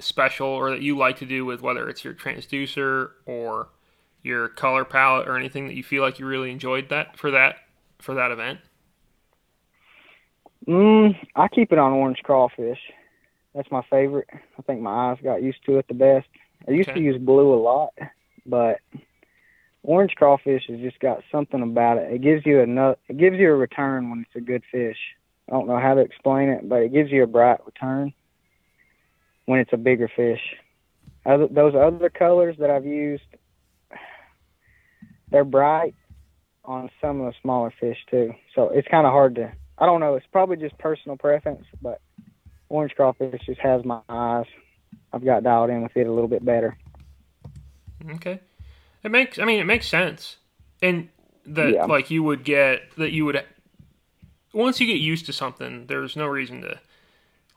special 0.00 0.48
or 0.48 0.70
that 0.70 0.82
you 0.82 0.98
like 0.98 1.16
to 1.18 1.24
do 1.24 1.44
with 1.44 1.62
whether 1.62 1.88
it's 1.88 2.02
your 2.04 2.14
transducer 2.14 3.10
or 3.26 3.68
your 4.22 4.48
color 4.48 4.84
palette 4.84 5.28
or 5.28 5.36
anything 5.36 5.68
that 5.68 5.74
you 5.74 5.84
feel 5.84 6.02
like 6.02 6.18
you 6.18 6.26
really 6.26 6.50
enjoyed 6.50 6.88
that 6.88 7.16
for 7.16 7.30
that 7.30 7.58
for 8.00 8.14
that 8.14 8.32
event? 8.32 8.58
Mm, 10.66 11.14
I 11.36 11.46
keep 11.46 11.70
it 11.70 11.78
on 11.78 11.92
orange 11.92 12.22
crawfish. 12.24 12.80
That's 13.54 13.70
my 13.70 13.82
favorite. 13.88 14.28
I 14.32 14.62
think 14.62 14.80
my 14.80 15.12
eyes 15.12 15.18
got 15.22 15.42
used 15.44 15.64
to 15.66 15.78
it 15.78 15.86
the 15.86 15.94
best. 15.94 16.26
I 16.66 16.72
used 16.72 16.88
Okay. 16.88 16.98
to 16.98 17.04
use 17.04 17.18
blue 17.18 17.54
a 17.54 17.60
lot, 17.62 17.90
but 18.44 18.80
orange 19.88 20.12
crawfish 20.16 20.64
has 20.68 20.78
just 20.80 21.00
got 21.00 21.22
something 21.32 21.62
about 21.62 21.96
it. 21.96 22.12
It 22.12 22.20
gives 22.20 22.44
you 22.44 22.60
a 22.60 22.66
nut. 22.66 22.98
It 23.08 23.16
gives 23.16 23.38
you 23.38 23.50
a 23.50 23.56
return 23.56 24.10
when 24.10 24.20
it's 24.20 24.36
a 24.36 24.40
good 24.40 24.62
fish. 24.70 24.98
I 25.48 25.52
don't 25.52 25.66
know 25.66 25.80
how 25.80 25.94
to 25.94 26.02
explain 26.02 26.50
it, 26.50 26.68
but 26.68 26.82
it 26.82 26.92
gives 26.92 27.10
you 27.10 27.22
a 27.22 27.26
bright 27.26 27.64
return 27.64 28.12
when 29.46 29.60
it's 29.60 29.72
a 29.72 29.78
bigger 29.78 30.10
fish. 30.14 30.42
Other, 31.24 31.48
those 31.48 31.74
other 31.74 32.10
colors 32.10 32.56
that 32.58 32.68
I've 32.68 32.84
used, 32.84 33.24
they're 35.30 35.42
bright 35.42 35.94
on 36.66 36.90
some 37.00 37.22
of 37.22 37.32
the 37.32 37.38
smaller 37.40 37.72
fish 37.80 37.96
too. 38.10 38.34
So 38.54 38.68
it's 38.68 38.88
kind 38.88 39.06
of 39.06 39.12
hard 39.12 39.36
to. 39.36 39.50
I 39.78 39.86
don't 39.86 40.00
know. 40.00 40.16
It's 40.16 40.26
probably 40.30 40.58
just 40.58 40.76
personal 40.76 41.16
preference, 41.16 41.64
but 41.80 42.02
orange 42.68 42.92
crawfish 42.94 43.40
just 43.46 43.60
has 43.60 43.82
my 43.86 44.00
eyes. 44.10 44.44
I've 45.14 45.24
got 45.24 45.44
dialed 45.44 45.70
in 45.70 45.82
with 45.82 45.96
it 45.96 46.06
a 46.06 46.12
little 46.12 46.28
bit 46.28 46.44
better. 46.44 46.76
Okay, 48.10 48.40
it 49.04 49.10
makes. 49.10 49.38
I 49.38 49.44
mean, 49.44 49.60
it 49.60 49.64
makes 49.64 49.86
sense, 49.88 50.36
and 50.82 51.08
that 51.46 51.72
Yeah. 51.72 51.84
like 51.86 52.10
you 52.10 52.22
would 52.22 52.44
get 52.44 52.82
that 52.96 53.12
you 53.12 53.24
would 53.24 53.44
once 54.52 54.80
you 54.80 54.86
get 54.86 54.98
used 54.98 55.26
to 55.26 55.32
something, 55.32 55.86
there's 55.86 56.16
no 56.16 56.26
reason 56.26 56.62
to 56.62 56.78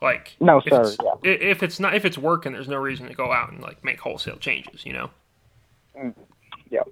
like. 0.02 0.36
No, 0.40 0.58
if 0.60 0.66
sir. 0.66 0.82
it's- 0.82 0.98
Yeah. 1.24 1.32
If 1.32 1.64
it's 1.64 1.80
not 1.80 1.96
if 1.96 2.06
it's 2.06 2.18
working, 2.18 2.54
there's 2.54 2.68
no 2.68 2.78
reason 2.78 3.08
to 3.08 3.14
go 3.14 3.32
out 3.32 3.52
and 3.52 3.62
like 3.62 3.84
make 3.84 4.00
wholesale 4.00 4.38
changes. 4.38 4.86
You 4.86 4.94
know. 4.94 5.10
Mm, 5.98 6.16
yep. 6.70 6.88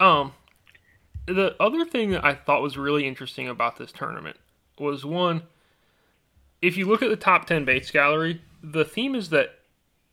Um, 0.00 0.32
the 1.26 1.54
other 1.60 1.84
thing 1.84 2.10
that 2.10 2.24
I 2.24 2.34
thought 2.34 2.62
was 2.62 2.76
really 2.76 3.06
interesting 3.06 3.48
about 3.48 3.76
this 3.76 3.92
tournament 3.92 4.36
was 4.78 5.04
one. 5.04 5.42
If 6.60 6.76
you 6.76 6.86
look 6.86 7.02
at 7.02 7.10
the 7.10 7.16
top 7.16 7.46
ten 7.46 7.64
baits 7.64 7.90
gallery, 7.90 8.40
the 8.62 8.84
theme 8.84 9.14
is 9.14 9.30
that 9.30 9.58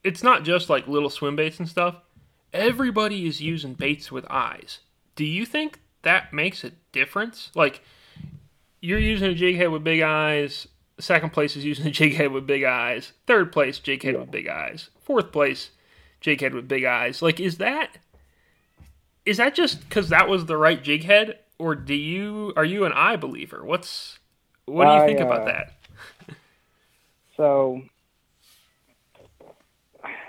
it's 0.03 0.23
not 0.23 0.43
just 0.43 0.69
like 0.69 0.88
little 0.88 1.10
swim 1.10 1.36
baits 1.36 1.60
and 1.60 1.67
stuff. 1.69 1.95
Everybody 2.53 3.27
is 3.27 3.41
using 3.41 3.73
baits 3.73 4.12
with 4.12 4.25
eyes. 4.29 4.79
Do 5.15 5.25
you 5.25 5.45
think 5.45 5.79
that 6.01 6.33
makes 6.33 6.63
a 6.63 6.71
difference? 6.91 7.51
Like, 7.53 7.81
you're 8.81 8.99
using 8.99 9.29
a 9.29 9.35
jig 9.35 9.57
head 9.57 9.69
with 9.69 9.83
big 9.83 10.01
eyes. 10.01 10.67
Second 10.99 11.31
place 11.31 11.55
is 11.55 11.65
using 11.65 11.88
a 11.88 11.91
jig 11.91 12.15
head 12.15 12.31
with 12.31 12.47
big 12.47 12.63
eyes. 12.63 13.13
Third 13.27 13.51
place, 13.51 13.79
jig 13.79 14.03
head 14.03 14.17
with 14.17 14.31
big 14.31 14.47
eyes. 14.47 14.89
Fourth 14.99 15.31
place, 15.31 15.71
jig 16.21 16.41
head 16.41 16.53
with 16.53 16.67
big 16.67 16.85
eyes. 16.85 17.21
Like, 17.21 17.39
is 17.39 17.57
that 17.57 17.97
is 19.25 19.38
that 19.38 19.53
just 19.53 19.81
because 19.81 20.09
that 20.09 20.27
was 20.27 20.45
the 20.45 20.57
right 20.57 20.81
jig 20.83 21.03
head, 21.03 21.39
or 21.57 21.75
do 21.75 21.93
you 21.93 22.53
are 22.55 22.65
you 22.65 22.85
an 22.85 22.93
eye 22.93 23.15
believer? 23.15 23.63
What's 23.63 24.19
what 24.65 24.85
do 24.85 24.91
you 24.91 25.01
I, 25.01 25.05
think 25.05 25.19
about 25.19 25.41
uh, 25.41 25.45
that? 25.45 25.73
So 27.38 27.81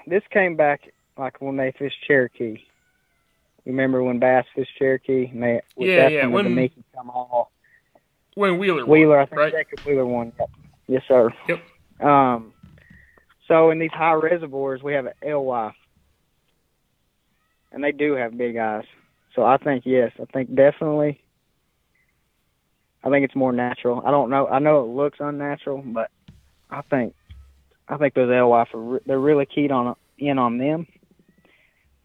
this 0.06 0.22
came 0.30 0.56
back 0.56 0.92
like 1.20 1.40
when 1.40 1.56
they 1.56 1.72
fished 1.78 2.02
Cherokee. 2.06 2.59
You 3.64 3.72
remember 3.72 4.02
when 4.02 4.18
Bass 4.18 4.46
fished 4.54 4.76
Cherokee? 4.78 5.26
And 5.26 5.42
they, 5.42 5.61
Yeah, 5.76 6.09
yeah, 6.09 6.26
When, 6.26 6.44
the 6.44 6.50
Dominican 6.50 6.85
come 6.94 7.11
all 7.11 7.52
When 8.35 8.59
Wheeler, 8.59 8.87
won, 8.87 8.98
Wheeler, 8.98 9.20
I 9.20 9.26
think 9.26 9.38
right? 9.38 9.52
Jacob 9.52 9.80
Wheeler 9.80 10.06
won. 10.06 10.33
Yep. 10.38 10.50
Yes, 10.88 11.02
sir. 11.06 11.30
Yep. 11.46 11.62
Um, 12.04 12.52
so 13.46 13.70
in 13.70 13.78
these 13.78 13.92
high 13.92 14.14
reservoirs, 14.14 14.83
we 14.83 14.94
have 14.94 15.06
an 15.06 15.12
alewife, 15.22 15.74
and 17.70 17.85
they 17.85 17.92
do 17.92 18.14
have 18.14 18.37
big 18.37 18.56
eyes. 18.56 18.85
So 19.35 19.44
I 19.44 19.59
think 19.59 19.85
yes, 19.87 20.12
I 20.20 20.24
think 20.24 20.54
definitely. 20.54 21.22
I 23.04 23.11
think 23.11 23.24
it's 23.24 23.37
more 23.37 23.52
natural. 23.52 24.02
I 24.04 24.11
don't 24.11 24.30
know. 24.30 24.46
I 24.48 24.59
know 24.59 24.83
it 24.83 24.88
looks 24.88 25.18
unnatural, 25.20 25.83
but 25.85 26.11
I 26.70 26.83
think 26.83 27.14
I 27.88 27.96
think 27.98 28.14
those 28.14 28.30
alewife 28.30 28.68
for 28.70 28.78
re- 28.80 29.00
they're 29.06 29.18
really 29.18 29.46
keyed 29.46 29.70
on 29.70 29.94
in 30.18 30.38
on 30.38 30.59
them. 30.59 30.87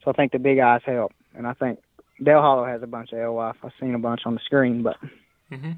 So 0.06 0.12
I 0.12 0.14
think 0.14 0.32
the 0.32 0.40
big 0.40 0.60
eyes 0.60 0.82
help, 0.86 1.12
and 1.36 1.48
I 1.48 1.54
think 1.54 1.80
Dale 2.24 2.40
Hollow 2.42 2.66
has 2.66 2.84
a 2.84 2.88
bunch 2.88 3.12
of 3.12 3.20
alewife. 3.20 3.56
I've 3.64 3.72
seen 3.82 3.96
a 3.96 4.00
bunch 4.00 4.22
on 4.26 4.36
the 4.36 4.42
screen, 4.46 4.84
but 4.84 4.98
hmm 5.52 5.72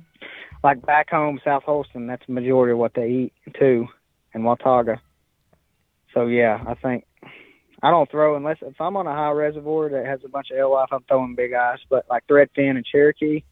like 0.64 0.86
back 0.86 1.10
home, 1.10 1.40
South 1.46 1.64
Holston, 1.64 2.08
that's 2.08 2.26
the 2.26 2.34
majority 2.34 2.74
of 2.74 2.80
what 2.80 2.94
they 2.94 3.08
eat 3.08 3.34
too, 3.60 3.88
and 4.34 4.44
Watauga. 4.44 5.02
So 6.14 6.28
yeah, 6.28 6.64
I 6.68 6.74
think 6.74 7.06
I 7.82 7.92
don't 7.92 8.10
throw 8.10 8.36
unless 8.36 8.58
if 8.62 8.80
I'm 8.82 8.98
on 8.98 9.08
a 9.08 9.14
high 9.14 9.32
reservoir 9.32 9.90
that 9.90 10.06
has 10.06 10.20
a 10.26 10.30
bunch 10.30 10.48
of 10.52 10.58
alewife, 10.58 10.90
I'm 10.92 11.04
throwing 11.08 11.36
big 11.36 11.54
eyes. 11.54 11.80
But 11.90 12.06
like 12.10 12.26
threadfin 12.28 12.72
and 12.72 12.86
Cherokee, 12.86 13.44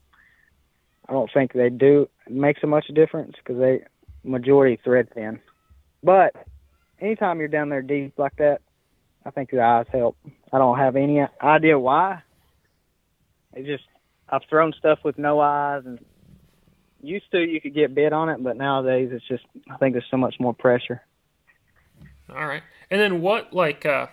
I 1.08 1.14
don't 1.14 1.30
think 1.34 1.54
they 1.54 1.70
do 1.70 2.10
it 2.26 2.34
makes 2.34 2.64
a 2.64 2.68
much 2.68 2.88
difference 2.88 3.36
because 3.38 3.60
they 3.60 3.84
majority 4.24 4.80
threadfin. 4.86 5.40
But 6.04 6.36
anytime 7.00 7.40
you're 7.40 7.48
down 7.48 7.70
there 7.70 7.82
deep 7.82 8.14
like 8.18 8.36
that, 8.38 8.62
I 9.26 9.32
think 9.32 9.52
your 9.52 9.64
eyes 9.64 9.88
help. 9.92 10.18
I 10.54 10.60
don't 10.60 10.78
have 10.78 10.96
any 10.96 11.22
idea 11.42 11.80
why. 11.80 12.22
It 13.54 13.66
just 13.66 13.84
I've 14.30 14.44
thrown 14.50 14.74
stuff 14.78 15.00
with 15.04 15.18
no 15.18 15.40
eyes 15.40 15.84
and 15.86 16.00
used 17.02 17.30
to 17.32 17.40
you 17.40 17.60
could 17.60 17.74
get 17.74 17.96
bit 17.96 18.14
on 18.14 18.30
it, 18.30 18.44
but 18.44 18.58
nowadays 18.58 19.10
it's 19.12 19.28
just 19.28 19.44
I 19.70 19.78
think 19.78 19.94
there's 19.94 20.06
so 20.12 20.18
much 20.18 20.36
more 20.40 20.54
pressure. 20.54 21.02
All 22.30 22.46
right. 22.46 22.64
And 22.92 23.00
then 23.00 23.22
what 23.22 23.54
like 23.54 23.86
uh 23.86 24.08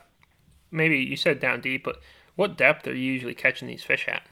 maybe 0.70 0.98
you 0.98 1.16
said 1.16 1.40
down 1.40 1.60
deep, 1.60 1.84
but 1.84 2.00
what 2.34 2.56
depth 2.56 2.86
are 2.86 2.94
you 2.94 3.12
usually 3.12 3.34
catching 3.34 3.68
these 3.68 3.84
fish 3.84 4.08
at? 4.08 4.22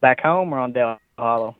Back 0.00 0.20
home 0.20 0.52
or 0.52 0.58
on 0.58 0.72
Dale 0.72 0.98
Hollow? 1.16 1.56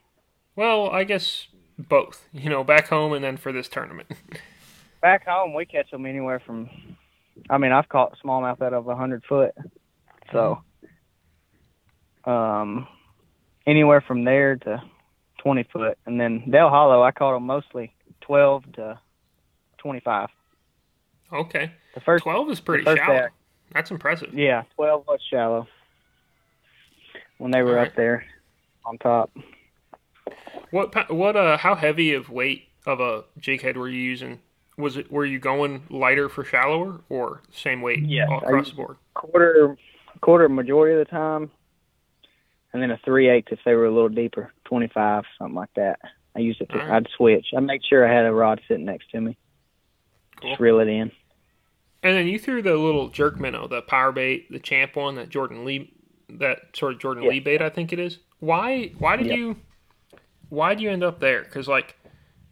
Well, 0.57 0.91
I 0.91 1.05
guess 1.05 1.47
both. 1.79 2.29
You 2.33 2.51
know, 2.51 2.65
back 2.65 2.89
home 2.89 3.13
and 3.13 3.25
then 3.25 3.37
for 3.37 3.53
this 3.53 3.69
tournament. 3.69 4.09
Back 5.03 5.27
home 5.27 5.55
we 5.55 5.67
catch 5.67 5.91
them 5.91 6.07
anywhere 6.07 6.41
from. 6.41 6.69
I 7.51 7.59
mean, 7.59 7.73
I've 7.73 7.89
caught 7.89 8.17
smallmouth 8.25 8.61
out 8.63 8.73
of 8.73 8.89
a 8.89 8.97
hundred 8.97 9.25
foot, 9.29 9.55
so 10.33 10.63
um, 12.25 12.87
anywhere 13.67 14.01
from 14.01 14.25
there 14.25 14.57
to 14.57 14.83
twenty 15.39 15.65
foot, 15.65 15.99
and 16.07 16.21
then 16.21 16.45
Dale 16.51 16.69
Hollow 16.69 17.03
I 17.03 17.11
caught 17.13 17.35
them 17.35 17.45
mostly 17.47 17.93
twelve 18.21 18.65
to 18.75 18.99
twenty-five. 19.79 20.29
okay. 21.33 21.73
The 21.95 22.01
first, 22.01 22.25
Twelve 22.25 22.51
is 22.51 22.61
pretty 22.61 22.85
shallow. 22.85 23.15
act. 23.17 23.35
That's 23.73 23.91
impressive. 23.91 24.35
yeah, 24.35 24.63
twelve 24.75 25.05
was 25.07 25.21
shallow 25.31 25.67
when 27.39 27.51
they 27.53 27.63
were 27.63 27.71
Alright. 27.71 27.89
up 27.89 27.97
there 27.97 28.25
on 28.85 28.99
top. 28.99 29.31
What 30.71 31.11
what 31.13 31.37
uh 31.37 31.57
how 31.59 31.75
heavy 31.75 32.13
of 32.15 32.29
weight 32.29 32.69
of 32.87 33.01
a 33.01 33.25
jig 33.39 33.63
head 33.63 33.77
were 33.77 33.89
you 33.89 34.01
using? 34.01 34.41
Was 34.79 34.97
it 34.97 35.11
were 35.11 35.25
you 35.25 35.39
going 35.39 35.85
lighter 35.89 36.29
for 36.29 36.45
shallower 36.45 37.01
or 37.09 37.41
same 37.51 37.81
weight 37.81 38.05
Yes, 38.05 38.29
all 38.31 38.39
across 38.39 38.71
the 38.71 38.77
board? 38.77 38.97
quarter 39.15 39.77
quarter 40.21 40.49
majority 40.49 40.99
of 41.01 41.07
the 41.07 41.11
time, 41.11 41.51
and 42.73 42.83
then 42.83 42.91
a 42.91 42.99
three 43.05 43.29
eighths 43.29 43.53
if 43.53 43.59
they 43.65 43.75
were 43.75 43.87
a 43.87 43.91
little 43.91 44.09
deeper, 44.11 44.53
twenty 44.65 44.89
five 44.89 45.25
something 45.39 45.55
like 45.55 45.73
that. 45.77 45.99
I 46.35 46.41
used 46.41 46.61
it. 46.61 46.69
To, 46.69 46.75
Alright. 46.75 46.91
I'd 46.91 47.09
switch. 47.17 47.47
I 47.57 47.61
made 47.61 47.83
sure 47.89 48.07
I 48.07 48.15
had 48.15 48.27
a 48.27 48.33
rod 48.33 48.61
sitting 48.69 48.85
next 48.85 49.11
to 49.13 49.21
me. 49.23 49.39
Cool. 50.43 50.51
Just 50.51 50.61
reel 50.61 50.81
it 50.81 50.89
in. 50.89 51.11
And 52.03 52.15
then 52.15 52.27
you 52.27 52.39
threw 52.39 52.61
the 52.61 52.77
little 52.77 53.09
jerk 53.09 53.41
minnow, 53.41 53.67
the 53.67 53.81
power 53.81 54.13
bait, 54.13 54.53
the 54.53 54.59
champ 54.59 54.97
one, 54.97 55.15
that 55.15 55.31
Jordan 55.31 55.65
Lee, 55.65 55.95
that 56.29 56.77
sort 56.77 56.93
of 56.93 57.01
Jordan 57.01 57.23
Yeah. 57.25 57.31
Lee 57.31 57.41
bait, 57.41 57.63
I 57.63 57.71
think 57.71 57.91
it 57.95 57.99
is. 57.99 58.19
Why? 58.41 58.93
Why 58.99 59.17
did 59.17 59.29
you? 59.29 59.57
Why 60.51 60.75
did 60.75 60.83
you 60.83 60.91
end 60.91 61.03
up 61.03 61.19
there? 61.21 61.43
Because 61.43 61.67
like, 61.69 61.97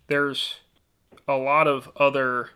there's 0.06 0.56
a 1.26 1.34
lot 1.36 1.66
of 1.66 1.90
other. 1.96 2.50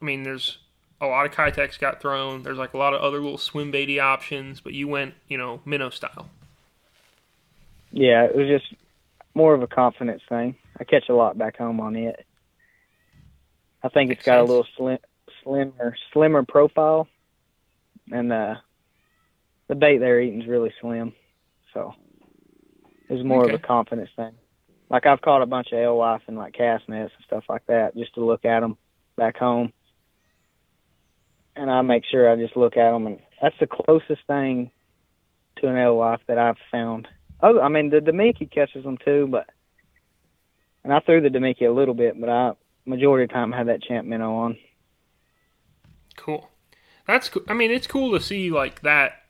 I 0.00 0.04
mean, 0.04 0.22
there's 0.22 0.58
a 1.00 1.06
lot 1.06 1.26
of 1.26 1.32
Keitech 1.32 1.78
got 1.78 2.00
thrown. 2.00 2.42
There's 2.42 2.58
like 2.58 2.74
a 2.74 2.78
lot 2.78 2.94
of 2.94 3.00
other 3.00 3.20
little 3.20 3.38
swim 3.38 3.72
baity 3.72 4.00
options, 4.02 4.60
but 4.60 4.72
you 4.72 4.88
went, 4.88 5.14
you 5.28 5.38
know, 5.38 5.60
minnow 5.64 5.90
style. 5.90 6.28
Yeah, 7.92 8.24
it 8.24 8.36
was 8.36 8.48
just 8.48 8.74
more 9.34 9.54
of 9.54 9.62
a 9.62 9.66
confidence 9.66 10.22
thing. 10.28 10.56
I 10.78 10.84
catch 10.84 11.08
a 11.08 11.14
lot 11.14 11.38
back 11.38 11.56
home 11.56 11.80
on 11.80 11.96
it. 11.96 12.24
I 13.82 13.88
think 13.88 14.10
it's 14.10 14.18
Makes 14.18 14.26
got 14.26 14.38
sense. 14.40 14.48
a 14.48 14.52
little 14.52 14.66
slim, 14.76 14.98
slimmer, 15.42 15.96
slimmer 16.12 16.42
profile, 16.42 17.08
and 18.10 18.32
uh, 18.32 18.56
the 19.68 19.74
bait 19.74 19.98
they're 19.98 20.20
eating 20.20 20.42
is 20.42 20.48
really 20.48 20.72
slim. 20.80 21.12
So 21.72 21.94
it's 23.08 23.24
more 23.24 23.44
of 23.46 23.54
a 23.54 23.58
confidence 23.58 24.10
thing. 24.16 24.32
Like 24.88 25.06
I've 25.06 25.20
caught 25.20 25.42
a 25.42 25.46
bunch 25.46 25.72
of 25.72 25.78
alewife 25.78 26.22
and 26.28 26.36
like 26.36 26.54
cast 26.54 26.88
nets 26.88 27.12
and 27.16 27.24
stuff 27.26 27.44
like 27.48 27.66
that 27.66 27.96
just 27.96 28.14
to 28.14 28.24
look 28.24 28.44
at 28.44 28.60
them 28.60 28.76
back 29.16 29.36
home, 29.36 29.72
and 31.56 31.70
I 31.70 31.82
make 31.82 32.04
sure 32.04 32.30
I 32.30 32.36
just 32.36 32.56
look 32.56 32.76
at 32.76 32.90
them, 32.92 33.06
and 33.06 33.18
that's 33.42 33.56
the 33.58 33.66
closest 33.66 34.22
thing 34.26 34.70
to 35.56 35.68
an 35.68 35.76
alewife 35.76 36.20
that 36.28 36.38
I've 36.38 36.58
found. 36.70 37.08
Oh, 37.40 37.60
I 37.60 37.68
mean 37.68 37.90
the 37.90 37.98
Damiki 37.98 38.50
catches 38.50 38.84
them 38.84 38.98
too, 39.04 39.26
but 39.30 39.48
and 40.84 40.92
I 40.92 41.00
threw 41.00 41.20
the 41.20 41.30
Damiki 41.30 41.62
a 41.62 41.72
little 41.72 41.94
bit, 41.94 42.18
but 42.20 42.28
I 42.28 42.52
majority 42.84 43.24
of 43.24 43.30
the 43.30 43.34
time 43.34 43.50
had 43.52 43.66
that 43.68 43.82
champ 43.82 44.06
minnow 44.06 44.36
on. 44.36 44.56
Cool. 46.16 46.48
That's 47.06 47.28
cool. 47.28 47.42
I 47.48 47.54
mean, 47.54 47.70
it's 47.70 47.86
cool 47.86 48.12
to 48.12 48.20
see 48.24 48.50
like 48.50 48.82
that. 48.82 49.22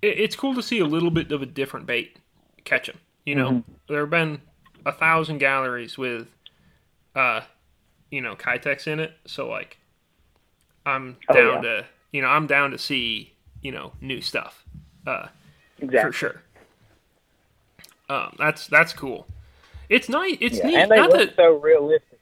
It, 0.00 0.20
it's 0.20 0.36
cool 0.36 0.54
to 0.54 0.62
see 0.62 0.78
a 0.78 0.86
little 0.86 1.10
bit 1.10 1.32
of 1.32 1.42
a 1.42 1.46
different 1.46 1.86
bait 1.86 2.18
catch 2.64 2.88
'em. 2.88 2.98
You 3.26 3.34
know, 3.34 3.50
Mhm. 3.50 3.64
there 3.88 4.00
have 4.00 4.10
been 4.10 4.40
a 4.84 4.92
thousand 4.92 5.38
galleries 5.38 5.96
with, 5.98 6.28
uh, 7.14 7.42
you 8.10 8.20
know, 8.20 8.34
Keitech 8.36 8.86
in 8.86 9.00
it. 9.00 9.12
So 9.26 9.48
like, 9.48 9.78
I'm 10.84 11.16
Oh, 11.28 11.34
down 11.34 11.62
yeah. 11.62 11.70
to 11.70 11.86
you 12.10 12.20
know 12.22 12.28
I'm 12.28 12.46
down 12.46 12.70
to 12.72 12.78
see 12.78 13.32
you 13.62 13.70
know 13.72 13.92
new 14.00 14.20
stuff. 14.20 14.64
Uh, 15.06 15.28
Exactly. 15.78 16.10
for 16.10 16.12
sure. 16.12 16.42
Um, 18.08 18.34
that's 18.38 18.66
that's 18.66 18.92
cool. 18.92 19.26
It's 19.88 20.08
nice. 20.08 20.36
It's 20.40 20.58
Yeah, 20.58 20.66
neat. 20.66 20.74
and 20.76 20.90
they 20.90 20.96
Not 20.96 21.10
look 21.10 21.28
that, 21.30 21.36
so 21.36 21.56
realistic. 21.58 22.18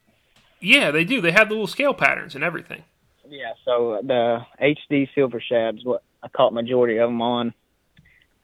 yeah, 0.60 0.90
they 0.90 1.04
do. 1.04 1.20
They 1.20 1.32
have 1.32 1.48
the 1.48 1.54
little 1.54 1.66
scale 1.66 1.94
patterns 1.94 2.34
and 2.34 2.44
everything. 2.44 2.84
Yeah, 3.28 3.52
so 3.64 4.00
the 4.02 4.40
HD 4.60 5.08
silver 5.14 5.40
shad's 5.40 5.84
what 5.84 6.02
I 6.22 6.28
caught 6.28 6.52
majority 6.52 6.96
of 6.98 7.08
them 7.08 7.22
on, 7.22 7.54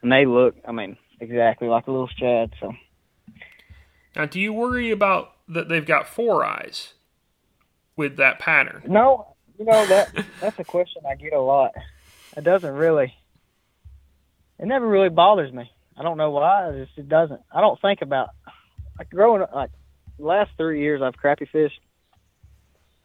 and 0.01 0.11
they 0.11 0.25
look, 0.25 0.55
I 0.67 0.71
mean, 0.71 0.97
exactly 1.19 1.67
like 1.67 1.87
a 1.87 1.91
little 1.91 2.07
shad. 2.17 2.51
So 2.59 2.73
Now, 4.17 4.25
do 4.25 4.39
you 4.39 4.51
worry 4.51 4.89
about 4.89 5.33
that 5.47 5.69
they've 5.69 5.85
got 5.85 6.07
four 6.07 6.43
eyes 6.43 6.93
with 7.95 8.17
that 8.17 8.39
pattern? 8.39 8.81
no, 8.87 9.35
you 9.59 9.65
know 9.65 9.85
that 9.85 10.11
that's 10.41 10.57
a 10.59 10.63
question 10.63 11.03
I 11.07 11.15
get 11.15 11.33
a 11.33 11.39
lot. 11.39 11.71
It 12.35 12.43
doesn't 12.43 12.73
really, 12.73 13.13
it 14.59 14.65
never 14.65 14.87
really 14.87 15.09
bothers 15.09 15.53
me. 15.53 15.71
I 15.95 16.01
don't 16.01 16.17
know 16.17 16.31
why. 16.31 16.69
It 16.69 16.85
just 16.85 16.97
it 16.97 17.09
doesn't. 17.09 17.41
I 17.51 17.61
don't 17.61 17.79
think 17.79 18.01
about 18.01 18.29
like 18.97 19.09
growing 19.11 19.43
up. 19.43 19.53
Like 19.53 19.71
last 20.17 20.49
three 20.57 20.81
years, 20.81 21.01
I've 21.03 21.15
crappy 21.15 21.45
fished. 21.51 21.79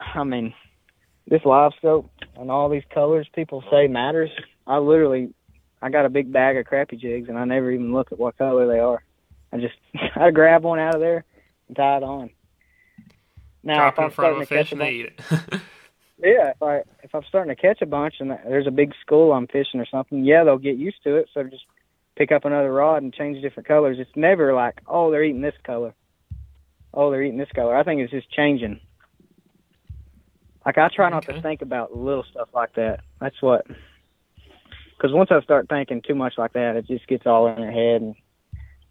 I 0.01 0.25
mean, 0.25 0.55
this 1.29 1.45
live 1.45 1.73
scope 1.79 2.11
and 2.37 2.51
all 2.51 2.71
these 2.71 2.85
colors 2.93 3.29
people 3.35 3.63
say 3.71 3.87
matters. 3.87 4.31
I 4.67 4.79
literally, 4.79 5.35
I 5.81 5.91
got 5.91 6.07
a 6.07 6.11
big 6.11 6.33
bag 6.33 6.57
of 6.57 6.65
crappy 6.65 6.97
jigs, 6.97 7.29
and 7.29 7.39
I 7.39 7.45
never 7.45 7.71
even 7.71 7.93
look 7.93 8.13
at 8.13 8.19
what 8.19 8.39
color 8.39 8.67
they 8.67 8.79
are. 8.79 9.03
I 9.53 9.59
just 9.59 9.75
I 10.17 10.31
grab 10.31 10.63
one 10.63 10.79
out 10.79 10.95
of 10.95 11.01
there 11.01 11.25
and 11.69 11.77
tie 11.77 11.99
it 11.99 12.03
on. 12.03 12.31
Now, 13.63 13.91
Drop 13.91 13.95
if 13.95 13.99
I'm 14.01 14.11
front 14.11 14.41
of 14.41 14.43
starting 14.43 14.43
a 14.43 14.47
to 14.47 14.55
catch 14.55 14.67
fish 14.67 14.73
a 14.73 14.75
and 14.75 14.79
bunch, 14.81 15.31
they 15.31 15.41
eat 15.41 15.53
it. 15.55 15.61
yeah, 16.37 16.51
if 16.51 16.63
I 16.63 16.77
if 17.03 17.15
I'm 17.15 17.23
starting 17.29 17.55
to 17.55 17.61
catch 17.61 17.81
a 17.83 17.87
bunch 17.87 18.15
and 18.21 18.31
there's 18.31 18.67
a 18.67 18.71
big 18.73 18.93
school 19.01 19.33
I'm 19.33 19.47
fishing 19.47 19.81
or 19.81 19.87
something, 19.87 20.25
yeah, 20.25 20.45
they'll 20.45 20.59
get 20.59 20.77
used 20.77 21.03
to 21.05 21.17
it. 21.17 21.29
So 21.33 21.45
just 21.45 21.65
pick 22.17 22.33
up 22.33 22.45
another 22.45 22.73
rod 22.73 23.03
and 23.03 23.15
change 23.15 23.41
different 23.41 23.69
colors. 23.69 23.99
It's 24.01 24.11
never 24.17 24.53
like, 24.53 24.81
oh, 24.87 25.11
they're 25.11 25.25
eating 25.25 25.41
this 25.43 25.55
color. 25.65 25.95
Oh, 26.93 27.11
they're 27.11 27.23
eating 27.23 27.39
this 27.39 27.53
color. 27.55 27.77
I 27.77 27.85
think 27.85 28.01
it's 28.01 28.11
just 28.11 28.31
changing. 28.31 28.81
Like 30.67 30.79
I 30.79 30.89
try 30.89 31.09
not 31.09 31.25
Okay. 31.29 31.37
to 31.37 31.43
think 31.43 31.63
about 31.63 31.97
little 31.97 32.25
stuff 32.31 32.49
like 32.55 32.75
that. 32.75 33.01
That's 33.21 33.41
what. 33.41 33.67
Because 34.97 35.13
once 35.13 35.31
I 35.33 35.41
start 35.43 35.69
thinking 35.69 36.03
too 36.03 36.15
much 36.15 36.35
like 36.39 36.53
that, 36.53 36.77
it 36.77 36.87
just 36.87 37.07
gets 37.09 37.27
all 37.27 37.49
in 37.49 37.61
your 37.61 37.73
head, 37.73 38.03
and 38.03 38.15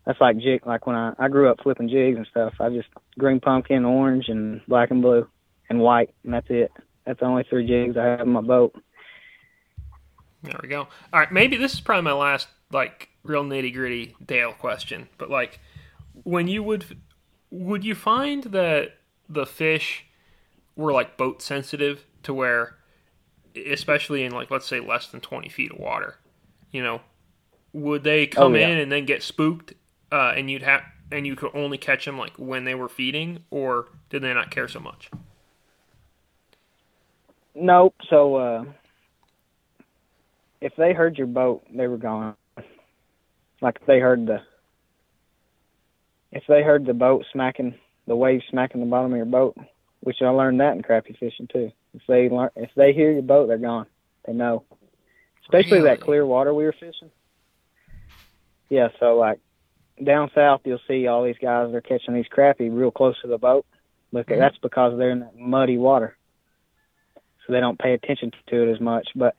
that's 0.05 0.19
like 0.21 0.37
jig. 0.37 0.65
Like 0.65 0.87
when 0.87 0.95
I 0.95 1.13
I 1.19 1.27
grew 1.27 1.49
up 1.49 1.61
flipping 1.61 1.89
jigs 1.89 2.17
and 2.17 2.27
stuff, 2.27 2.53
I 2.59 2.69
just 2.69 2.89
green 3.17 3.39
pumpkin, 3.39 3.85
orange, 3.85 4.29
and 4.29 4.61
black 4.67 4.91
and 4.91 5.01
blue, 5.01 5.27
and 5.69 5.79
white, 5.79 6.13
and 6.23 6.33
that's 6.33 6.47
it. 6.49 6.71
That's 7.05 7.19
the 7.19 7.25
only 7.25 7.43
three 7.49 7.65
jigs 7.67 7.97
I 7.97 8.05
have 8.05 8.21
in 8.21 8.29
my 8.29 8.41
boat. 8.41 8.75
there 10.43 10.59
we 10.61 10.69
go. 10.69 10.87
All 11.13 11.19
right, 11.19 11.31
maybe 11.31 11.57
this 11.57 11.73
is 11.73 11.81
probably 11.81 12.03
my 12.03 12.13
last 12.13 12.47
like 12.71 13.09
real 13.23 13.43
nitty 13.43 13.73
gritty 13.73 14.15
Dale 14.25 14.53
question, 14.53 15.07
but 15.17 15.29
like 15.29 15.59
when 16.23 16.47
you 16.47 16.63
would 16.63 16.97
would 17.51 17.83
you 17.83 17.95
find 17.95 18.43
that 18.45 18.93
the 19.29 19.45
fish 19.45 20.05
were 20.75 20.91
like 20.91 21.17
boat 21.17 21.41
sensitive 21.41 22.05
to 22.23 22.33
where 22.33 22.75
especially 23.69 24.23
in 24.23 24.31
like 24.31 24.49
let's 24.49 24.65
say 24.65 24.79
less 24.79 25.07
than 25.07 25.19
20 25.19 25.49
feet 25.49 25.71
of 25.73 25.77
water 25.77 26.15
you 26.71 26.81
know 26.81 27.01
would 27.73 28.03
they 28.03 28.23
oh, 28.23 28.27
come 28.27 28.53
Oh, 28.53 28.57
yeah. 28.57 28.69
in 28.69 28.77
and 28.77 28.89
then 28.91 29.05
get 29.05 29.21
spooked 29.21 29.73
uh, 30.11 30.33
and 30.35 30.49
you'd 30.49 30.63
have 30.63 30.81
and 31.11 31.27
you 31.27 31.35
could 31.35 31.51
only 31.53 31.77
catch 31.77 32.05
them 32.05 32.17
like 32.17 32.33
when 32.37 32.63
they 32.63 32.75
were 32.75 32.89
feeding 32.89 33.43
or 33.49 33.87
did 34.09 34.21
they 34.21 34.33
not 34.33 34.49
care 34.51 34.67
so 34.67 34.79
much 34.79 35.09
Nope. 37.53 37.95
So 38.09 38.35
uh 38.35 38.65
if 40.61 40.73
they 40.77 40.93
heard 40.93 41.17
your 41.17 41.27
boat, 41.27 41.63
they 41.75 41.87
were 41.87 41.97
gone. 41.97 42.35
Like 43.61 43.77
if 43.81 43.87
they 43.87 43.99
heard 43.99 44.25
the 44.25 44.37
if 46.31 46.43
they 46.47 46.63
heard 46.63 46.85
the 46.85 46.93
boat 46.93 47.25
smacking 47.33 47.75
the 48.07 48.15
waves 48.15 48.43
smacking 48.49 48.79
the 48.79 48.87
bottom 48.87 49.11
of 49.11 49.17
your 49.17 49.25
boat, 49.25 49.55
which 50.01 50.17
I 50.21 50.29
learned 50.29 50.59
that 50.61 50.75
in 50.75 50.81
crappie 50.81 51.17
fishing 51.19 51.47
too. 51.51 51.71
If 51.93 52.01
they 52.07 52.29
learn 52.29 52.49
if 52.55 52.69
they 52.75 52.93
hear 52.93 53.11
your 53.11 53.21
boat, 53.21 53.47
they're 53.47 53.57
gone. 53.57 53.87
They 54.25 54.33
know. 54.33 54.63
Especially 55.43 55.79
Really? 55.79 55.89
that 55.89 56.01
clear 56.01 56.25
water 56.25 56.53
we 56.53 56.63
were 56.63 56.73
fishing. 56.79 57.11
Yeah, 58.69 58.87
so 58.99 59.17
like 59.17 59.39
down 60.03 60.31
south 60.33 60.61
you'll 60.65 60.79
see 60.87 61.07
all 61.07 61.23
these 61.23 61.37
guys 61.41 61.71
they're 61.71 61.81
catching 61.81 62.13
these 62.13 62.25
crappie 62.35 62.69
real 62.71 62.91
close 62.91 63.19
to 63.21 63.27
the 63.27 63.37
boat. 63.37 63.65
Look, 64.11 64.27
Mhm. 64.27 64.39
that's 64.39 64.57
because 64.57 64.97
they're 64.97 65.11
in 65.11 65.21
that 65.21 65.35
muddy 65.37 65.77
water 65.77 66.17
so 67.45 67.53
they 67.53 67.59
don't 67.59 67.79
pay 67.79 67.93
attention 67.93 68.31
to 68.47 68.63
it 68.63 68.71
as 68.71 68.79
much. 68.79 69.07
But 69.15 69.35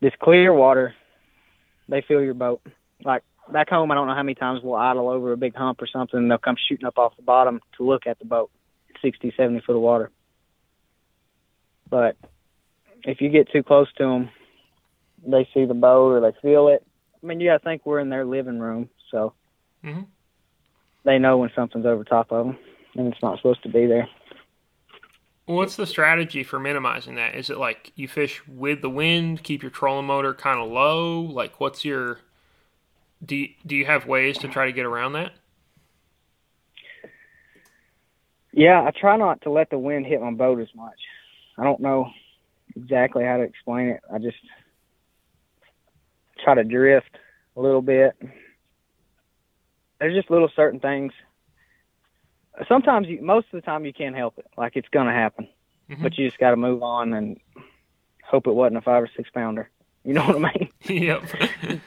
this 0.00 0.14
clear 0.16 0.52
water, 0.52 0.94
they 1.88 2.02
feel 2.02 2.22
your 2.22 2.34
boat. 2.34 2.60
Like 3.04 3.22
back 3.50 3.70
home, 3.70 3.90
I 3.90 3.94
don't 3.94 4.06
know 4.06 4.14
how 4.14 4.22
many 4.22 4.34
times 4.34 4.62
we'll 4.62 4.74
idle 4.74 5.08
over 5.08 5.32
a 5.32 5.36
big 5.36 5.54
hump 5.54 5.80
or 5.80 5.86
something, 5.86 6.18
and 6.18 6.30
they'll 6.30 6.38
come 6.38 6.56
shooting 6.68 6.86
up 6.86 6.98
off 6.98 7.16
the 7.16 7.22
bottom 7.22 7.60
to 7.76 7.84
look 7.84 8.06
at 8.06 8.18
the 8.18 8.24
boat, 8.24 8.50
60, 9.02 9.32
70 9.36 9.60
foot 9.60 9.76
of 9.76 9.82
water. 9.82 10.10
But 11.88 12.16
if 13.04 13.20
you 13.20 13.28
get 13.30 13.50
too 13.50 13.62
close 13.62 13.90
to 13.94 14.04
them, 14.04 14.30
they 15.26 15.48
see 15.54 15.64
the 15.64 15.74
boat 15.74 16.12
or 16.12 16.20
they 16.20 16.36
feel 16.40 16.68
it. 16.68 16.84
I 17.22 17.26
mean, 17.26 17.40
you 17.40 17.48
got 17.48 17.58
to 17.58 17.64
think 17.64 17.84
we're 17.84 18.00
in 18.00 18.10
their 18.10 18.24
living 18.24 18.58
room, 18.58 18.88
so 19.10 19.34
Mhm. 19.84 20.06
they 21.04 21.18
know 21.18 21.38
when 21.38 21.50
something's 21.54 21.86
over 21.86 22.04
top 22.04 22.32
of 22.32 22.46
them, 22.46 22.58
and 22.94 23.12
it's 23.12 23.22
not 23.22 23.38
supposed 23.38 23.62
to 23.62 23.68
be 23.68 23.86
there. 23.86 24.08
What's 25.46 25.76
the 25.76 25.86
strategy 25.86 26.42
for 26.42 26.58
minimizing 26.60 27.14
that? 27.14 27.34
Is 27.34 27.48
it 27.48 27.56
like 27.56 27.92
you 27.94 28.06
fish 28.06 28.46
with 28.46 28.82
the 28.82 28.90
wind, 28.90 29.42
keep 29.42 29.62
your 29.62 29.70
trolling 29.70 30.06
motor 30.06 30.34
kind 30.34 30.60
of 30.60 30.70
low? 30.70 31.20
Like, 31.20 31.58
what's 31.58 31.84
your 31.84 32.20
do 33.24 33.34
you, 33.34 33.48
do 33.66 33.74
you 33.74 33.84
have 33.86 34.06
ways 34.06 34.38
to 34.38 34.48
try 34.48 34.66
to 34.66 34.72
get 34.72 34.86
around 34.86 35.14
that? 35.14 35.32
Yeah, 38.52 38.82
I 38.82 38.90
try 38.90 39.16
not 39.16 39.40
to 39.42 39.50
let 39.50 39.70
the 39.70 39.78
wind 39.78 40.06
hit 40.06 40.20
my 40.20 40.30
boat 40.30 40.60
as 40.60 40.68
much. 40.74 40.98
I 41.56 41.64
don't 41.64 41.80
know 41.80 42.10
exactly 42.76 43.24
how 43.24 43.36
to 43.36 43.42
explain 43.42 43.88
it. 43.88 44.00
I 44.12 44.18
just 44.18 44.38
try 46.42 46.54
to 46.54 46.64
drift 46.64 47.18
a 47.56 47.60
little 47.60 47.82
bit. 47.82 48.14
There's 50.00 50.14
just 50.14 50.30
little 50.30 50.50
certain 50.54 50.80
things. 50.80 51.12
Sometimes, 52.68 53.08
you, 53.08 53.22
most 53.22 53.46
of 53.52 53.60
the 53.60 53.60
time, 53.62 53.84
you 53.84 53.92
can't 53.92 54.16
help 54.16 54.38
it. 54.38 54.46
Like 54.56 54.72
it's 54.76 54.88
gonna 54.88 55.12
happen, 55.12 55.48
Mhm. 55.90 56.02
but 56.02 56.18
you 56.18 56.26
just 56.26 56.38
got 56.38 56.50
to 56.50 56.56
move 56.56 56.82
on 56.82 57.12
and 57.12 57.38
hope 58.24 58.46
it 58.46 58.52
wasn't 58.52 58.78
a 58.78 58.80
five 58.82 59.02
or 59.02 59.08
six 59.16 59.30
pounder. 59.30 59.70
You 60.04 60.14
know 60.14 60.24
what 60.24 60.36
I 60.36 60.52
mean? 60.54 60.68
yep. 61.02 61.22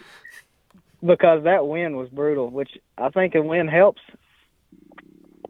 because 1.05 1.43
that 1.43 1.67
wind 1.67 1.97
was 1.97 2.09
brutal, 2.09 2.49
which 2.49 2.77
I 2.97 3.09
think 3.09 3.35
a 3.35 3.41
wind 3.41 3.69
helps 3.69 4.01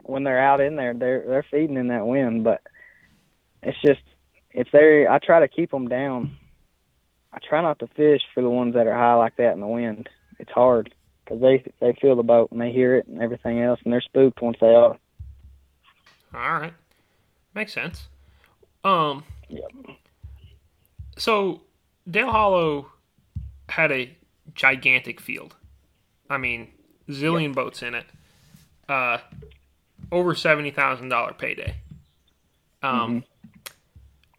when 0.03 0.23
they're 0.23 0.39
out 0.41 0.61
in 0.61 0.75
there. 0.75 0.93
They're 0.93 1.23
they're 1.27 1.45
feeding 1.51 1.77
in 1.77 1.87
that 1.89 2.07
wind, 2.07 2.43
but 2.43 2.61
it's 3.61 3.79
just 3.81 4.01
it's 4.51 4.69
they 4.71 5.07
I 5.07 5.19
try 5.19 5.39
to 5.41 5.47
keep 5.47 5.71
them 5.71 5.87
down. 5.87 6.37
I 7.33 7.37
try 7.47 7.61
not 7.61 7.79
to 7.79 7.87
fish 7.87 8.21
for 8.33 8.41
the 8.41 8.49
ones 8.49 8.73
that 8.73 8.87
are 8.87 8.93
high 8.97 9.13
like 9.15 9.35
that 9.37 9.53
in 9.53 9.59
the 9.61 9.67
wind. 9.67 10.09
It's 10.39 10.51
hard 10.51 10.93
because 11.31 11.41
they 11.41 11.63
they 11.79 11.93
feel 12.01 12.15
the 12.15 12.23
boat 12.23 12.51
and 12.51 12.59
they 12.59 12.71
hear 12.71 12.95
it 12.95 13.07
and 13.07 13.21
everything 13.21 13.61
else, 13.61 13.79
and 13.83 13.93
they're 13.93 14.01
spooked 14.01 14.41
once 14.41 14.57
they 14.59 14.67
are. 14.67 14.97
All 16.33 16.51
right, 16.53 16.73
makes 17.53 17.73
sense. 17.73 18.07
Um. 18.83 19.23
Yep. 19.49 19.71
So 21.17 21.61
Dale 22.09 22.31
Hollow 22.31 22.91
had 23.69 23.91
a 23.91 24.17
gigantic 24.55 25.19
field. 25.21 25.55
I 26.29 26.37
mean, 26.37 26.69
zillion 27.09 27.53
boats 27.53 27.81
in 27.83 27.95
it. 27.95 28.05
uh, 28.89 29.19
over 30.11 30.35
seventy 30.35 30.71
thousand 30.71 31.09
dollar 31.09 31.33
payday. 31.33 31.75
Um, 32.83 33.23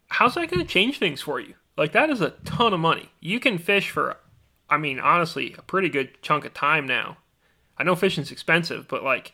how's 0.07 0.35
that 0.35 0.49
going 0.49 0.59
to 0.59 0.67
change 0.71 0.99
things 0.99 1.21
for 1.21 1.39
you? 1.39 1.55
Like 1.77 1.93
that 1.93 2.09
is 2.09 2.21
a 2.21 2.31
ton 2.45 2.73
of 2.73 2.79
money. 2.79 3.09
You 3.19 3.39
can 3.39 3.57
fish 3.57 3.89
for, 3.89 4.17
I 4.69 4.77
mean, 4.77 4.99
honestly, 4.99 5.55
a 5.57 5.61
pretty 5.61 5.89
good 5.89 6.21
chunk 6.21 6.45
of 6.45 6.53
time 6.53 6.87
now. 6.87 7.17
I 7.77 7.83
know 7.83 7.95
fishing's 7.95 8.31
expensive, 8.31 8.87
but 8.87 9.03
like, 9.03 9.33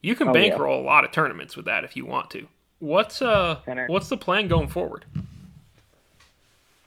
you 0.00 0.14
can 0.14 0.28
Oh, 0.28 0.34
yeah. 0.34 0.48
bankroll 0.50 0.80
a 0.80 0.84
lot 0.84 1.04
of 1.04 1.12
tournaments 1.12 1.56
with 1.56 1.66
that 1.66 1.84
if 1.84 1.96
you 1.96 2.04
want 2.06 2.30
to. 2.30 2.48
What's 2.78 3.22
uh, 3.22 3.60
Center. 3.64 3.86
what's 3.88 4.08
the 4.08 4.16
plan 4.16 4.48
going 4.48 4.68
forward? 4.68 5.04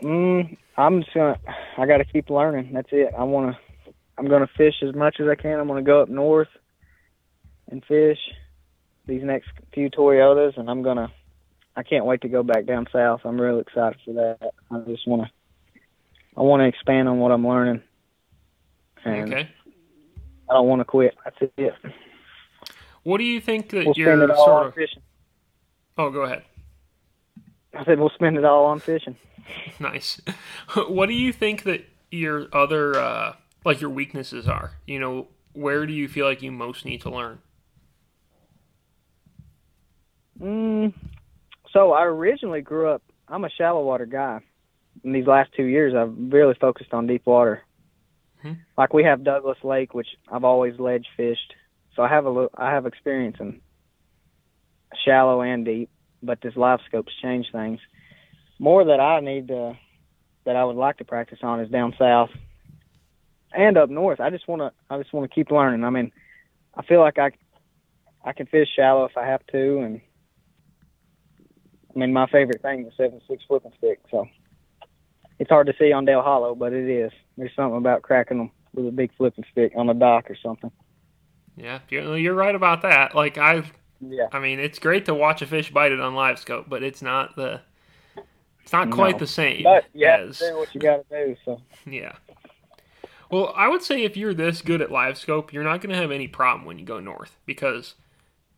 Mm, 0.01 0.57
I'm 0.77 1.01
just 1.01 1.13
gonna. 1.13 1.37
I 1.77 1.85
got 1.85 1.97
to 1.97 2.05
keep 2.05 2.29
learning. 2.29 2.71
That's 2.73 2.87
it. 2.91 3.13
I 3.17 3.23
want 3.23 3.55
to. 3.55 3.93
I'm 4.17 4.27
gonna 4.27 4.47
fish 4.57 4.75
as 4.83 4.93
much 4.95 5.19
as 5.19 5.27
I 5.27 5.35
can. 5.35 5.59
I'm 5.59 5.67
gonna 5.67 5.81
go 5.81 6.01
up 6.01 6.09
north 6.09 6.47
and 7.71 7.83
fish 7.85 8.19
these 9.07 9.23
next 9.23 9.49
few 9.73 9.89
Toyotas, 9.89 10.57
and 10.57 10.69
I'm 10.69 10.83
gonna. 10.83 11.11
I 11.75 11.83
can't 11.83 12.05
wait 12.05 12.21
to 12.21 12.29
go 12.29 12.43
back 12.43 12.65
down 12.65 12.87
south. 12.91 13.21
I'm 13.25 13.39
really 13.39 13.61
excited 13.61 13.99
for 14.05 14.13
that. 14.13 14.51
I 14.71 14.79
just 14.89 15.07
want 15.07 15.23
to. 15.23 15.29
I 16.39 16.41
want 16.43 16.61
to 16.61 16.67
expand 16.67 17.09
on 17.09 17.19
what 17.19 17.31
I'm 17.31 17.45
learning, 17.45 17.83
and 19.03 19.33
Okay. 19.33 19.49
I 20.49 20.53
don't 20.53 20.67
want 20.67 20.79
to 20.79 20.85
quit. 20.85 21.15
That's 21.25 21.51
it. 21.57 21.73
What 23.03 23.17
do 23.17 23.25
you 23.25 23.41
think 23.41 23.69
that 23.71 23.85
We'll 23.85 23.93
you're 23.95 24.23
it 24.23 24.31
all 24.31 24.45
sort 24.45 24.61
on 24.61 24.67
of? 24.67 24.73
fishing. 24.73 25.01
Oh, 25.97 26.09
go 26.09 26.21
ahead. 26.21 26.43
I 27.73 27.83
said 27.83 27.99
we'll 27.99 28.09
spend 28.09 28.37
it 28.37 28.45
all 28.45 28.65
on 28.65 28.79
fishing. 28.79 29.15
Nice. 29.79 30.21
what 30.87 31.07
do 31.07 31.13
you 31.13 31.33
think 31.33 31.63
that 31.63 31.83
your 32.11 32.47
other 32.53 32.95
uh, 32.95 33.33
like 33.65 33.81
your 33.81 33.89
weaknesses 33.89 34.47
are? 34.47 34.73
You 34.85 34.99
know, 34.99 35.27
where 35.53 35.87
do 35.87 35.93
you 35.93 36.07
feel 36.07 36.27
like 36.27 36.43
you 36.43 36.51
most 36.51 36.85
need 36.85 37.01
to 37.01 37.09
learn? 37.09 37.39
Mm, 40.39 40.93
so 41.73 41.91
I 41.91 42.03
originally 42.05 42.61
grew 42.61 42.89
up. 42.89 43.01
I'm 43.27 43.43
a 43.43 43.49
shallow 43.49 43.83
water 43.83 44.05
guy. 44.05 44.41
In 45.03 45.13
these 45.13 45.27
last 45.27 45.51
two 45.55 45.63
years, 45.63 45.93
I've 45.95 46.13
really 46.31 46.55
focused 46.59 46.93
on 46.93 47.07
deep 47.07 47.25
water. 47.25 47.63
Hmm. 48.41 48.53
Like 48.77 48.93
we 48.93 49.03
have 49.03 49.23
Douglas 49.23 49.57
Lake, 49.63 49.93
which 49.93 50.07
I've 50.31 50.43
always 50.43 50.79
ledge 50.79 51.07
fished. 51.17 51.53
So 51.95 52.03
I 52.03 52.09
have 52.09 52.25
a 52.25 52.47
I 52.55 52.71
have 52.71 52.85
experience 52.85 53.37
in 53.39 53.61
shallow 55.05 55.41
and 55.41 55.65
deep. 55.65 55.89
But 56.21 56.41
this 56.41 56.55
live 56.55 56.79
scope's 56.87 57.13
changed 57.21 57.49
things. 57.51 57.79
More 58.59 58.83
that 58.85 58.99
I 58.99 59.21
need 59.21 59.47
to, 59.47 59.77
that 60.45 60.55
I 60.57 60.65
would 60.65 60.75
like 60.75 60.97
to 60.97 61.05
practice 61.05 61.39
on 61.41 61.61
is 61.61 61.69
down 61.69 61.95
south 61.97 62.29
and 63.53 63.77
up 63.77 63.89
north. 63.89 64.19
I 64.19 64.29
just 64.29 64.47
want 64.47 64.61
to, 64.61 64.71
I 64.89 64.97
just 64.97 65.13
want 65.13 65.29
to 65.29 65.33
keep 65.33 65.49
learning. 65.49 65.83
I 65.83 65.89
mean, 65.89 66.11
I 66.75 66.83
feel 66.83 66.99
like 66.99 67.17
I, 67.17 67.31
I 68.23 68.33
can 68.33 68.47
fish 68.47 68.67
shallow 68.75 69.05
if 69.05 69.17
I 69.17 69.25
have 69.25 69.45
to, 69.47 69.79
and 69.79 70.01
I 71.95 71.99
mean, 71.99 72.13
my 72.13 72.27
favorite 72.27 72.61
thing 72.61 72.85
is 72.85 72.93
seven 72.97 73.21
six 73.29 73.43
flipping 73.47 73.71
stick. 73.77 73.99
So 74.11 74.27
it's 75.39 75.49
hard 75.49 75.67
to 75.67 75.73
see 75.79 75.91
on 75.91 76.05
Dale 76.05 76.21
Hollow, 76.21 76.53
but 76.55 76.73
it 76.73 76.89
is. 76.89 77.11
There's 77.37 77.51
something 77.55 77.77
about 77.77 78.01
cracking 78.01 78.37
them 78.37 78.51
with 78.73 78.87
a 78.87 78.91
big 78.91 79.11
flipping 79.17 79.45
stick 79.51 79.73
on 79.75 79.87
the 79.87 79.93
dock 79.93 80.29
or 80.29 80.35
something. 80.35 80.71
Yeah, 81.55 81.79
you're, 81.89 82.17
you're 82.17 82.35
right 82.35 82.55
about 82.55 82.81
that. 82.83 83.15
Like 83.15 83.37
I, 83.37 83.63
Yeah. 84.01 84.27
I 84.31 84.39
mean, 84.39 84.59
it's 84.59 84.79
great 84.79 85.05
to 85.05 85.13
watch 85.13 85.41
a 85.41 85.45
fish 85.47 85.71
bite 85.71 85.91
it 85.91 85.99
on 85.99 86.13
live 86.15 86.39
scope, 86.39 86.69
but 86.69 86.83
it's 86.83 87.01
not 87.01 87.35
the, 87.35 87.61
it's 88.61 88.71
not 88.71 88.91
quite 88.91 89.15
No. 89.15 89.19
the 89.19 89.27
same 89.27 89.63
But 89.63 89.85
have 90.01 90.19
as 90.29 90.39
do 90.39 90.55
what 90.57 90.73
you 90.75 90.79
got 90.81 91.09
to 91.09 91.25
do. 91.25 91.35
So 91.43 91.61
yeah. 91.85 92.13
Well, 93.31 93.53
I 93.55 93.67
would 93.67 93.83
say 93.83 94.03
if 94.03 94.17
you're 94.17 94.33
this 94.33 94.61
good 94.61 94.81
at 94.81 94.91
live 94.91 95.17
scope, 95.17 95.53
you're 95.53 95.63
not 95.63 95.81
going 95.81 95.93
to 95.93 96.01
have 96.01 96.11
any 96.11 96.27
problem 96.27 96.65
when 96.65 96.79
you 96.79 96.85
go 96.85 96.99
north 96.99 97.37
because 97.45 97.95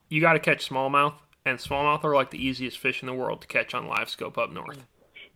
you 0.10 0.22
got 0.22 0.34
to 0.34 0.40
catch 0.40 0.70
smallmouth, 0.70 1.14
and 1.46 1.58
smallmouth 1.58 2.04
are 2.04 2.16
like 2.16 2.32
the 2.32 2.46
easiest 2.46 2.78
fish 2.78 3.02
in 3.02 3.08
the 3.08 3.14
world 3.14 3.42
to 3.42 3.48
catch 3.48 3.74
on 3.74 3.88
live 3.88 4.10
scope 4.10 4.38
up 4.38 4.52
north. 4.52 4.86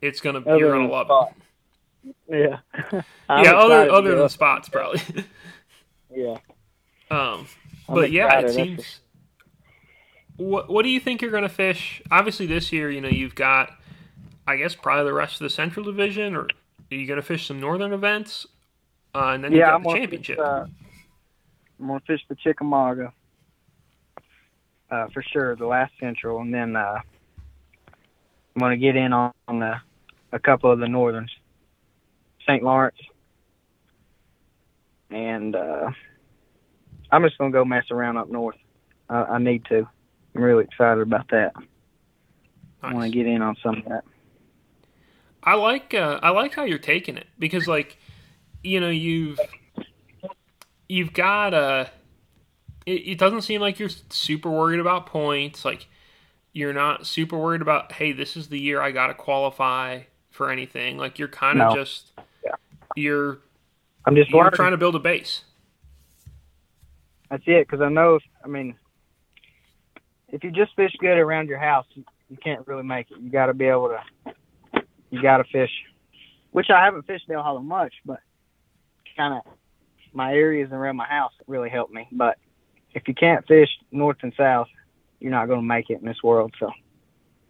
It's 0.02 0.22
gonna 0.22 0.40
Other 0.40 0.58
you're 0.58 0.72
gonna 0.74 0.90
love 0.92 1.08
spot. 1.08 1.34
it. 2.30 2.60
yeah. 2.92 3.02
Yeah, 3.30 3.54
other 3.56 3.90
other 3.92 4.16
than 4.16 4.30
spots 4.30 4.70
probably. 4.70 5.02
Yeah. 6.16 6.38
um, 7.12 7.46
I'm 7.90 7.96
but 7.96 8.12
yeah, 8.12 8.40
it 8.40 8.52
seems. 8.54 9.02
What 10.38 10.70
What 10.70 10.84
do 10.84 10.90
you 10.90 11.00
think 11.00 11.22
you're 11.22 11.32
going 11.32 11.44
to 11.44 11.50
fish? 11.50 12.02
Obviously, 12.10 12.46
this 12.46 12.72
year, 12.72 12.90
you 12.90 13.02
know, 13.02 13.10
you've 13.10 13.36
got, 13.36 13.72
I 14.48 14.56
guess, 14.56 14.76
probably 14.76 15.04
the 15.06 15.14
rest 15.14 15.36
of 15.36 15.40
the 15.40 15.50
Central 15.50 15.84
Division, 15.86 16.36
or 16.36 16.42
are 16.44 16.96
you 16.96 17.06
going 17.06 17.20
to 17.20 17.26
fish 17.26 17.48
some 17.48 17.60
Northern 17.60 17.92
events? 17.92 18.46
Uh, 19.14 19.32
and 19.34 19.44
then 19.44 19.52
you 19.52 19.60
yeah, 19.60 19.66
got 19.72 19.76
I'm 19.76 19.82
the 19.84 19.88
gonna 19.90 20.00
championship. 20.00 20.38
Fish, 20.38 20.46
uh, 20.46 20.66
I'm 21.80 21.88
gonna 21.88 22.00
fish 22.08 22.22
the 22.30 22.36
Chickamauga 22.36 23.12
uh, 24.92 25.08
for 25.14 25.22
sure, 25.24 25.56
the 25.56 25.66
last 25.68 25.94
Central, 26.00 26.40
and 26.42 26.54
then 26.54 26.76
uh, 28.56 28.60
I'm 28.60 28.62
gonna 28.62 28.78
get 28.78 28.96
in 28.96 29.14
on, 29.14 29.34
on 29.48 29.60
the, 29.60 29.76
a 30.32 30.40
couple 30.40 30.72
of 30.72 30.80
the 30.80 30.88
Northerns, 30.88 31.32
St. 32.42 32.64
Lawrence, 32.64 32.98
and 35.10 35.56
uh, 35.56 35.92
I'm 37.12 37.24
just 37.24 37.38
gonna 37.38 37.52
go 37.52 37.66
mess 37.66 37.86
around 37.92 38.18
up 38.18 38.30
north. 38.30 38.58
I, 39.10 39.24
I 39.24 39.38
need 39.40 39.66
to. 39.66 39.88
I'm 40.36 40.42
really 40.42 40.64
excited 40.66 41.02
about 41.02 41.30
that. 41.30 41.54
I 42.84 42.94
want 42.94 43.12
to 43.12 43.18
get 43.18 43.26
in 43.26 43.42
on 43.42 43.56
some 43.64 43.78
of 43.78 43.86
that. 43.86 44.04
I 45.44 45.56
like 45.56 45.94
uh, 45.94 46.20
I 46.24 46.32
like 46.32 46.54
how 46.54 46.64
you're 46.64 46.78
taking 46.78 47.18
it 47.18 47.28
because 47.38 47.68
like 47.68 47.98
you 48.64 48.80
know 48.80 48.90
you've 48.90 49.40
you've 50.90 51.14
got 51.14 51.54
a 51.54 51.90
it, 52.86 52.92
it 52.92 53.18
doesn't 53.18 53.42
seem 53.42 53.62
like 53.62 53.80
you're 53.80 53.90
super 54.10 54.50
worried 54.50 54.80
about 54.80 55.06
points 55.06 55.64
like 55.64 55.88
you're 56.56 56.74
not 56.74 57.06
super 57.06 57.38
worried 57.38 57.62
about 57.62 57.92
hey 57.92 58.12
this 58.14 58.36
is 58.38 58.48
the 58.48 58.60
year 58.60 58.82
I 58.82 58.92
got 58.92 59.08
to 59.08 59.14
qualify 59.14 60.02
for 60.32 60.50
anything 60.50 60.98
like 60.98 61.20
you're 61.20 61.28
kind 61.28 61.62
of 61.62 61.70
No. 61.70 61.76
just 61.76 62.12
Yeah. 62.44 62.56
you're 62.96 63.40
I'm 64.06 64.16
just 64.16 64.32
you're 64.32 64.50
trying 64.52 64.72
to 64.72 64.78
build 64.78 64.96
a 64.96 65.00
base 65.00 65.44
That's 67.30 67.44
it, 67.48 67.68
because 67.68 67.82
I 67.82 67.90
know. 67.90 68.16
If, 68.16 68.24
I 68.44 68.48
mean, 68.48 68.76
if 70.30 70.44
you 70.44 70.52
just 70.52 70.76
fish 70.76 70.96
good 71.00 71.18
around 71.18 71.50
your 71.50 71.58
house, 71.58 71.86
you, 71.96 72.04
you 72.30 72.38
can't 72.38 72.66
really 72.68 72.84
make 72.84 73.10
it. 73.10 73.18
You 73.20 73.32
got 73.32 73.48
to 73.48 73.54
be 73.54 73.66
able 73.66 73.90
to. 73.90 74.34
You 75.10 75.22
got 75.22 75.38
to 75.38 75.44
fish, 75.46 75.72
which 76.52 76.70
I 76.70 76.86
haven't 76.86 77.08
fished 77.08 77.28
Dale 77.28 77.42
Hollow 77.42 77.62
much, 77.62 77.94
but 78.06 78.20
kind 79.18 79.34
of 79.34 79.42
my 80.14 80.34
areas 80.34 80.72
around 80.72 80.98
my 80.98 81.08
house 81.08 81.34
really 81.48 81.70
help 81.70 81.90
me. 81.90 82.08
But 82.12 82.38
if 82.94 83.08
you 83.08 83.16
can't 83.16 83.46
fish 83.48 83.70
north 83.92 84.18
and 84.22 84.34
south, 84.38 84.68
you're 85.26 85.32
not 85.34 85.48
going 85.48 85.60
to 85.60 85.66
make 85.66 85.90
it 85.90 86.00
in 86.00 86.06
this 86.06 86.22
world. 86.24 86.54
So 86.60 86.70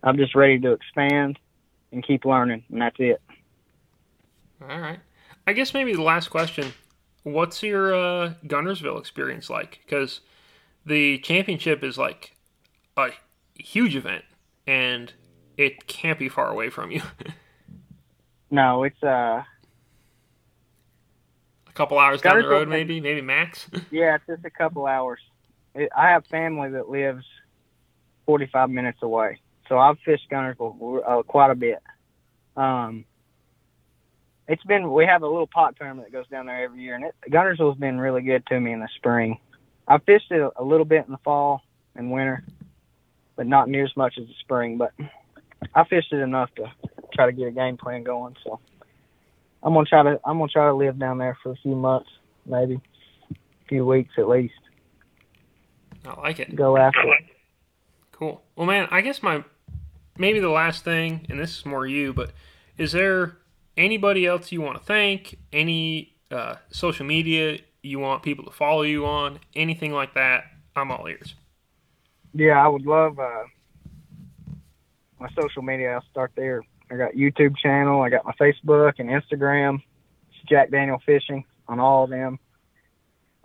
I'm 0.01 0.15
just 0.17 0.33
ready 0.33 0.57
to 0.59 0.71
expand 0.71 1.37
and 1.91 2.05
keep 2.05 2.23
learning, 2.23 2.63
and 2.71 2.81
that's 2.81 2.95
it. 2.99 3.21
all 4.61 4.79
right 4.79 4.99
I 5.45 5.53
guess 5.53 5.73
maybe 5.73 5.93
the 5.93 6.01
last 6.01 6.29
question 6.29 6.73
what's 7.23 7.61
your 7.61 7.93
uh, 7.93 8.33
Guntersville 8.45 8.99
experience 8.99 9.49
like 9.49 9.81
because 9.85 10.21
the 10.85 11.17
championship 11.19 11.83
is 11.83 11.97
like 11.97 12.35
a 12.97 13.09
huge 13.55 13.95
event 13.95 14.23
and 14.65 15.13
it 15.57 15.87
can't 15.87 16.17
be 16.17 16.29
far 16.29 16.49
away 16.49 16.69
from 16.69 16.91
you 16.91 17.01
No, 18.51 18.83
it's 18.83 19.03
uh, 19.03 19.43
a 21.67 21.71
couple 21.73 21.99
hours 21.99 22.21
down 22.21 22.41
the 22.41 22.47
road, 22.47 22.69
maybe, 22.69 23.01
maybe 23.01 23.21
max. 23.21 23.67
Yeah, 23.91 24.15
it's 24.15 24.25
just 24.27 24.45
a 24.45 24.49
couple 24.49 24.85
hours. 24.85 25.19
It, 25.73 25.89
I 25.95 26.09
have 26.11 26.25
family 26.27 26.69
that 26.69 26.87
lives 26.89 27.25
45 28.25 28.69
minutes 28.69 28.99
away, 29.01 29.39
so 29.67 29.77
I've 29.77 29.97
fished 30.05 30.29
Guntersville 30.31 31.01
uh, 31.07 31.23
quite 31.23 31.51
a 31.51 31.55
bit. 31.55 31.81
Um, 32.55 33.05
it's 34.47 34.63
been 34.63 34.91
we 34.91 35.05
have 35.05 35.23
a 35.23 35.27
little 35.27 35.47
pot 35.47 35.75
tournament 35.77 36.07
that 36.07 36.17
goes 36.17 36.27
down 36.27 36.45
there 36.45 36.63
every 36.63 36.81
year, 36.81 36.95
and 36.95 37.05
it, 37.05 37.15
Guntersville's 37.29 37.77
been 37.77 37.99
really 37.99 38.21
good 38.21 38.45
to 38.47 38.59
me 38.59 38.71
in 38.71 38.79
the 38.79 38.89
spring. 38.95 39.39
I've 39.87 40.03
fished 40.03 40.31
it 40.31 40.39
a, 40.39 40.51
a 40.57 40.63
little 40.63 40.85
bit 40.85 41.05
in 41.05 41.11
the 41.11 41.19
fall 41.19 41.61
and 41.95 42.11
winter, 42.11 42.43
but 43.35 43.47
not 43.47 43.69
near 43.69 43.85
as 43.85 43.95
much 43.95 44.15
as 44.19 44.27
the 44.27 44.33
spring. 44.41 44.77
But 44.77 44.93
I 45.73 45.83
fished 45.85 46.13
it 46.13 46.17
enough 46.17 46.53
to 46.55 46.71
try 47.13 47.25
to 47.25 47.31
get 47.31 47.47
a 47.47 47.51
game 47.51 47.77
plan 47.77 48.03
going. 48.03 48.35
So 48.43 48.59
I'm 49.63 49.73
gonna 49.73 49.85
try 49.85 50.03
to 50.03 50.19
I'm 50.23 50.37
gonna 50.37 50.51
try 50.51 50.65
to 50.65 50.73
live 50.73 50.99
down 50.99 51.17
there 51.17 51.37
for 51.41 51.51
a 51.51 51.55
few 51.57 51.75
months, 51.75 52.09
maybe 52.45 52.81
a 53.31 53.67
few 53.67 53.85
weeks 53.85 54.13
at 54.17 54.27
least. 54.27 54.53
I 56.05 56.19
like 56.21 56.39
it. 56.39 56.55
Go 56.55 56.77
after 56.77 57.01
it. 57.01 57.34
Cool. 58.15 58.41
Well, 58.55 58.65
man, 58.65 58.87
I 58.91 59.01
guess 59.01 59.21
my 59.21 59.43
maybe 60.17 60.39
the 60.39 60.49
last 60.49 60.85
thing, 60.85 61.25
and 61.29 61.37
this 61.37 61.57
is 61.57 61.65
more 61.65 61.85
you, 61.85 62.13
but 62.13 62.31
is 62.77 62.93
there 62.93 63.35
anybody 63.75 64.25
else 64.25 64.53
you 64.53 64.61
want 64.61 64.77
to 64.79 64.83
thank? 64.85 65.37
Any 65.51 66.15
uh, 66.31 66.55
social 66.69 67.05
media 67.05 67.59
you 67.81 67.99
want 67.99 68.23
people 68.23 68.45
to 68.45 68.51
follow 68.51 68.83
you 68.83 69.05
on? 69.05 69.41
Anything 69.53 69.91
like 69.91 70.13
that? 70.13 70.45
I'm 70.77 70.91
all 70.91 71.05
ears. 71.09 71.35
Yeah, 72.33 72.63
I 72.63 72.69
would 72.69 72.85
love 72.85 73.19
uh, 73.19 73.43
my 75.19 75.27
social 75.37 75.61
media. 75.61 75.95
I'll 75.95 76.05
start 76.09 76.31
there. 76.37 76.63
I 76.89 76.95
got 76.95 77.15
YouTube 77.15 77.57
channel. 77.57 78.01
I 78.01 78.07
got 78.07 78.23
my 78.23 78.33
Facebook 78.39 78.93
and 78.97 79.09
Instagram. 79.09 79.81
It's 80.29 80.49
Jack 80.49 80.71
Daniel 80.71 81.01
Fishing 81.05 81.43
on 81.67 81.81
all 81.81 82.05
of 82.05 82.11
them. 82.11 82.39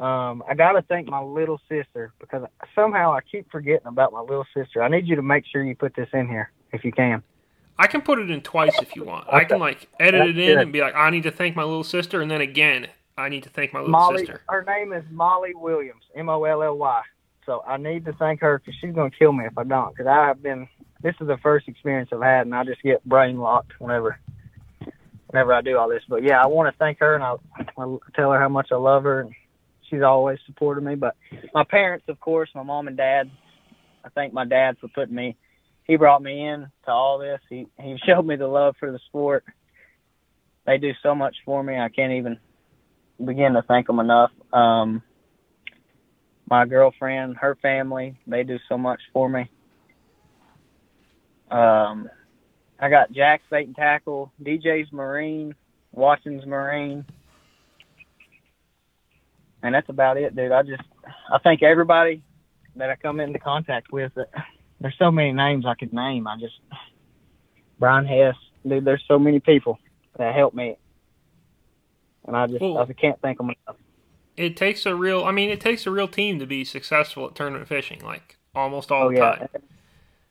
Um, 0.01 0.43
I 0.49 0.55
gotta 0.55 0.81
thank 0.81 1.09
my 1.09 1.21
little 1.21 1.61
sister 1.69 2.15
because 2.21 2.49
somehow 2.75 3.13
I 3.13 3.21
keep 3.21 3.51
forgetting 3.51 3.87
about 3.87 4.15
my 4.15 4.21
little 4.21 4.47
sister. 4.55 4.83
I 4.83 4.89
need 4.89 5.07
you 5.07 5.15
to 5.17 5.23
make 5.23 5.45
sure 5.45 5.63
you 5.63 5.77
put 5.77 5.95
this 5.95 6.09
in 6.15 6.27
here 6.27 6.51
if 6.73 6.85
you 6.85 6.91
can. 6.91 7.23
I 7.79 7.87
can 7.87 8.01
put 8.01 8.19
it 8.19 8.31
in 8.31 8.41
twice 8.41 8.73
if 8.81 8.97
you 8.97 9.05
want. 9.05 9.27
I 9.31 9.45
can 9.45 9.59
like 9.59 9.89
edit 10.01 10.27
it 10.31 10.39
in 10.39 10.59
and 10.59 10.73
be 10.73 10.81
like, 10.81 10.95
I 10.95 11.11
need 11.11 11.25
to 11.25 11.31
thank 11.31 11.55
my 11.55 11.65
little 11.65 11.85
sister, 11.85 12.23
and 12.23 12.31
then 12.31 12.41
again, 12.41 12.89
I 13.19 13.29
need 13.29 13.43
to 13.43 13.51
thank 13.51 13.75
my 13.75 13.81
little 13.81 13.93
Molly, 13.93 14.21
sister. 14.21 14.41
her 14.49 14.65
name 14.65 14.95
is 14.95 15.05
Molly 15.11 15.55
Williams, 15.55 16.05
M 16.15 16.31
O 16.31 16.45
L 16.45 16.63
L 16.63 16.79
Y. 16.79 17.03
So 17.45 17.63
I 17.67 17.77
need 17.77 18.07
to 18.07 18.15
thank 18.15 18.41
her 18.41 18.59
because 18.59 18.75
she's 18.81 18.95
gonna 18.95 19.11
kill 19.11 19.33
me 19.33 19.45
if 19.45 19.59
I 19.59 19.65
don't. 19.65 19.95
Because 19.95 20.07
I 20.07 20.27
have 20.29 20.43
been. 20.43 20.67
This 21.03 21.15
is 21.21 21.27
the 21.27 21.39
first 21.39 21.69
experience 21.69 22.09
I've 22.11 22.23
had, 22.23 22.47
and 22.47 22.55
I 22.55 22.65
just 22.65 22.83
get 22.83 23.05
brain 23.05 23.39
locked 23.39 23.73
whenever, 23.79 24.19
whenever 25.27 25.53
I 25.53 25.61
do 25.61 25.77
all 25.77 25.89
this. 25.89 26.03
But 26.09 26.23
yeah, 26.23 26.43
I 26.43 26.47
want 26.47 26.73
to 26.73 26.79
thank 26.79 27.01
her, 27.01 27.15
and 27.15 27.25
I'll, 27.25 27.41
I'll 27.79 28.01
tell 28.15 28.33
her 28.33 28.39
how 28.39 28.51
much 28.51 28.69
I 28.71 28.77
love 28.77 29.05
her. 29.05 29.21
And 29.21 29.35
she's 29.91 30.03
always 30.03 30.39
supported 30.47 30.85
me. 30.85 30.95
But 30.95 31.17
my 31.53 31.65
parents, 31.65 32.07
of 32.09 32.19
course, 32.21 32.49
my 32.55 32.63
mom 32.63 32.89
and 32.89 32.97
dad. 32.97 33.31
I 34.05 34.09
thank 34.09 34.33
my 34.33 34.47
dad 34.47 34.79
for 34.81 34.89
putting 34.89 35.15
me. 35.15 35.37
He 35.85 35.97
brought 35.97 36.23
me 36.23 36.47
in 36.47 36.71
to 36.85 36.91
all 36.91 37.19
this. 37.19 37.41
He 37.51 37.67
he 37.79 37.99
showed 38.07 38.25
me 38.25 38.37
the 38.37 38.47
love 38.47 38.77
for 38.79 38.91
the 38.93 39.01
sport. 39.07 39.45
They 40.67 40.79
do 40.79 40.93
so 41.03 41.15
much 41.15 41.37
for 41.45 41.63
me. 41.63 41.79
I 41.79 41.89
can't 41.89 42.13
even 42.13 42.39
begin 43.25 43.55
to 43.55 43.63
thank 43.63 43.87
them 43.87 43.99
enough. 43.99 44.31
Um, 44.53 45.03
my 46.49 46.67
girlfriend, 46.67 47.37
her 47.37 47.57
family, 47.57 48.17
they 48.27 48.43
do 48.43 48.59
so 48.69 48.77
much 48.77 49.01
for 49.13 49.29
me. 49.29 49.49
Um, 51.51 52.09
I 52.79 52.89
got 52.89 53.13
Jack's 53.13 53.45
Bait 53.51 53.67
and 53.67 53.77
Tackle, 53.77 54.33
DJ's 54.43 54.93
Marine, 54.93 55.55
Watson's 55.93 56.47
Marine, 56.47 57.05
and 59.63 59.75
that's 59.75 59.89
about 59.89 60.17
it, 60.17 60.35
dude. 60.35 60.53
I 60.53 60.63
just 60.63 60.83
I 61.33 61.39
thank 61.39 61.63
everybody 61.63 62.23
that 62.77 62.91
I 62.91 62.97
come 62.97 63.21
into 63.21 63.39
contact 63.39 63.93
with. 63.93 64.13
There's 64.81 64.97
so 64.99 65.11
many 65.11 65.33
names 65.33 65.67
I 65.67 65.75
could 65.75 65.93
name. 65.93 66.27
I 66.27 66.37
just 66.39 66.55
Brian 67.79 68.07
Hess, 68.07 68.35
dude. 68.67 68.85
There's 68.85 69.05
so 69.07 69.19
many 69.19 69.41
people 69.41 69.79
that 70.17 70.35
help 70.35 70.55
me, 70.55 70.77
and 72.27 72.37
I 72.37 72.47
just 72.47 72.61
Well- 72.61 72.79
I 72.79 72.93
can't 72.93 73.21
thank 73.21 73.39
them 73.39 73.51
enough. 73.51 73.77
It 74.37 74.57
takes 74.57 74.87
a 74.87 74.95
real. 74.95 75.25
I 75.25 75.33
mean, 75.33 75.51
it 75.51 75.61
takes 75.61 75.87
a 75.87 75.91
real 75.91 76.09
team 76.09 76.39
to 76.39 76.47
be 76.47 76.65
successful 76.65 77.27
at 77.27 77.35
tournament 77.35 77.69
fishing, 77.69 78.01
like 78.03 78.39
almost 78.55 78.91
all 78.91 79.07
Oh 79.07 79.11
the 79.11 79.17
yeah, 79.17 79.35
time. 79.37 79.49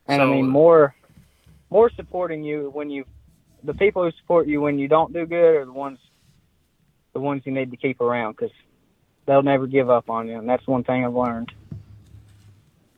and 0.07 0.21
I 0.21 0.25
mean 0.25 0.47
more, 0.47 0.95
more 1.69 1.91
supporting 1.91 2.43
you 2.43 2.71
when 2.73 2.89
you, 2.89 3.05
the 3.63 3.73
people 3.75 4.03
who 4.03 4.11
support 4.19 4.47
you 4.47 4.61
when 4.61 4.79
you 4.79 4.87
don't 4.87 5.13
do 5.13 5.27
good 5.27 5.55
are 5.57 5.65
the 5.65 5.71
ones, 5.71 5.99
the 7.13 7.19
ones 7.19 7.43
you 7.45 7.51
need 7.51 7.69
to 7.69 7.77
keep 7.77 8.01
around 8.01 8.31
because 8.35 8.51
they'll 9.29 9.43
never 9.43 9.67
give 9.67 9.91
up 9.91 10.09
on 10.09 10.27
you, 10.27 10.39
and 10.39 10.49
that's 10.49 10.65
one 10.65 10.83
thing 10.83 11.05
I've 11.05 11.13
learned. 11.13 11.51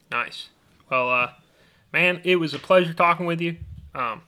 Nice. 0.09 0.47
Well, 0.89 1.09
uh, 1.09 1.32
man, 1.91 2.21
it 2.23 2.38
was 2.38 2.53
a 2.53 2.59
pleasure 2.59 2.93
talking 2.93 3.25
with 3.25 3.41
you. 3.41 3.57
Um, 3.93 4.21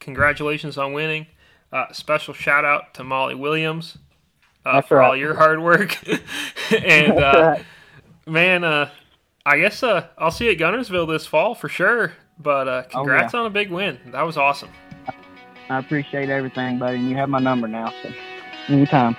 congratulations 0.00 0.76
on 0.76 0.92
winning. 0.92 1.28
Uh, 1.72 1.92
special 1.92 2.34
shout 2.34 2.64
out 2.64 2.94
to 2.94 3.04
Molly 3.04 3.36
Williams 3.36 3.98
uh, 4.66 4.82
for 4.82 4.96
right. 4.96 5.06
all 5.06 5.16
your 5.16 5.34
hard 5.34 5.62
work. 5.62 5.96
and 6.76 7.12
uh, 7.12 7.54
right. 7.56 7.64
man, 8.26 8.64
uh, 8.64 8.90
I 9.46 9.58
guess 9.58 9.84
uh, 9.84 10.08
I'll 10.18 10.32
see 10.32 10.46
you 10.46 10.50
at 10.50 10.58
Guntersville 10.58 11.08
this 11.08 11.24
fall 11.24 11.54
for 11.54 11.68
sure. 11.68 12.14
But 12.36 12.66
uh, 12.66 12.82
Oh, 12.86 12.98
congrats 12.98 13.32
on 13.34 13.46
a 13.46 13.50
big 13.50 13.70
win. 13.70 13.98
That 14.06 14.22
was 14.22 14.36
awesome. 14.36 14.70
I 15.70 15.78
appreciate 15.78 16.30
everything, 16.30 16.80
buddy, 16.80 16.96
and 16.96 17.08
you 17.08 17.16
have 17.16 17.28
my 17.28 17.38
number 17.38 17.68
now, 17.68 17.94
so 18.02 18.12
anytime. 18.68 19.16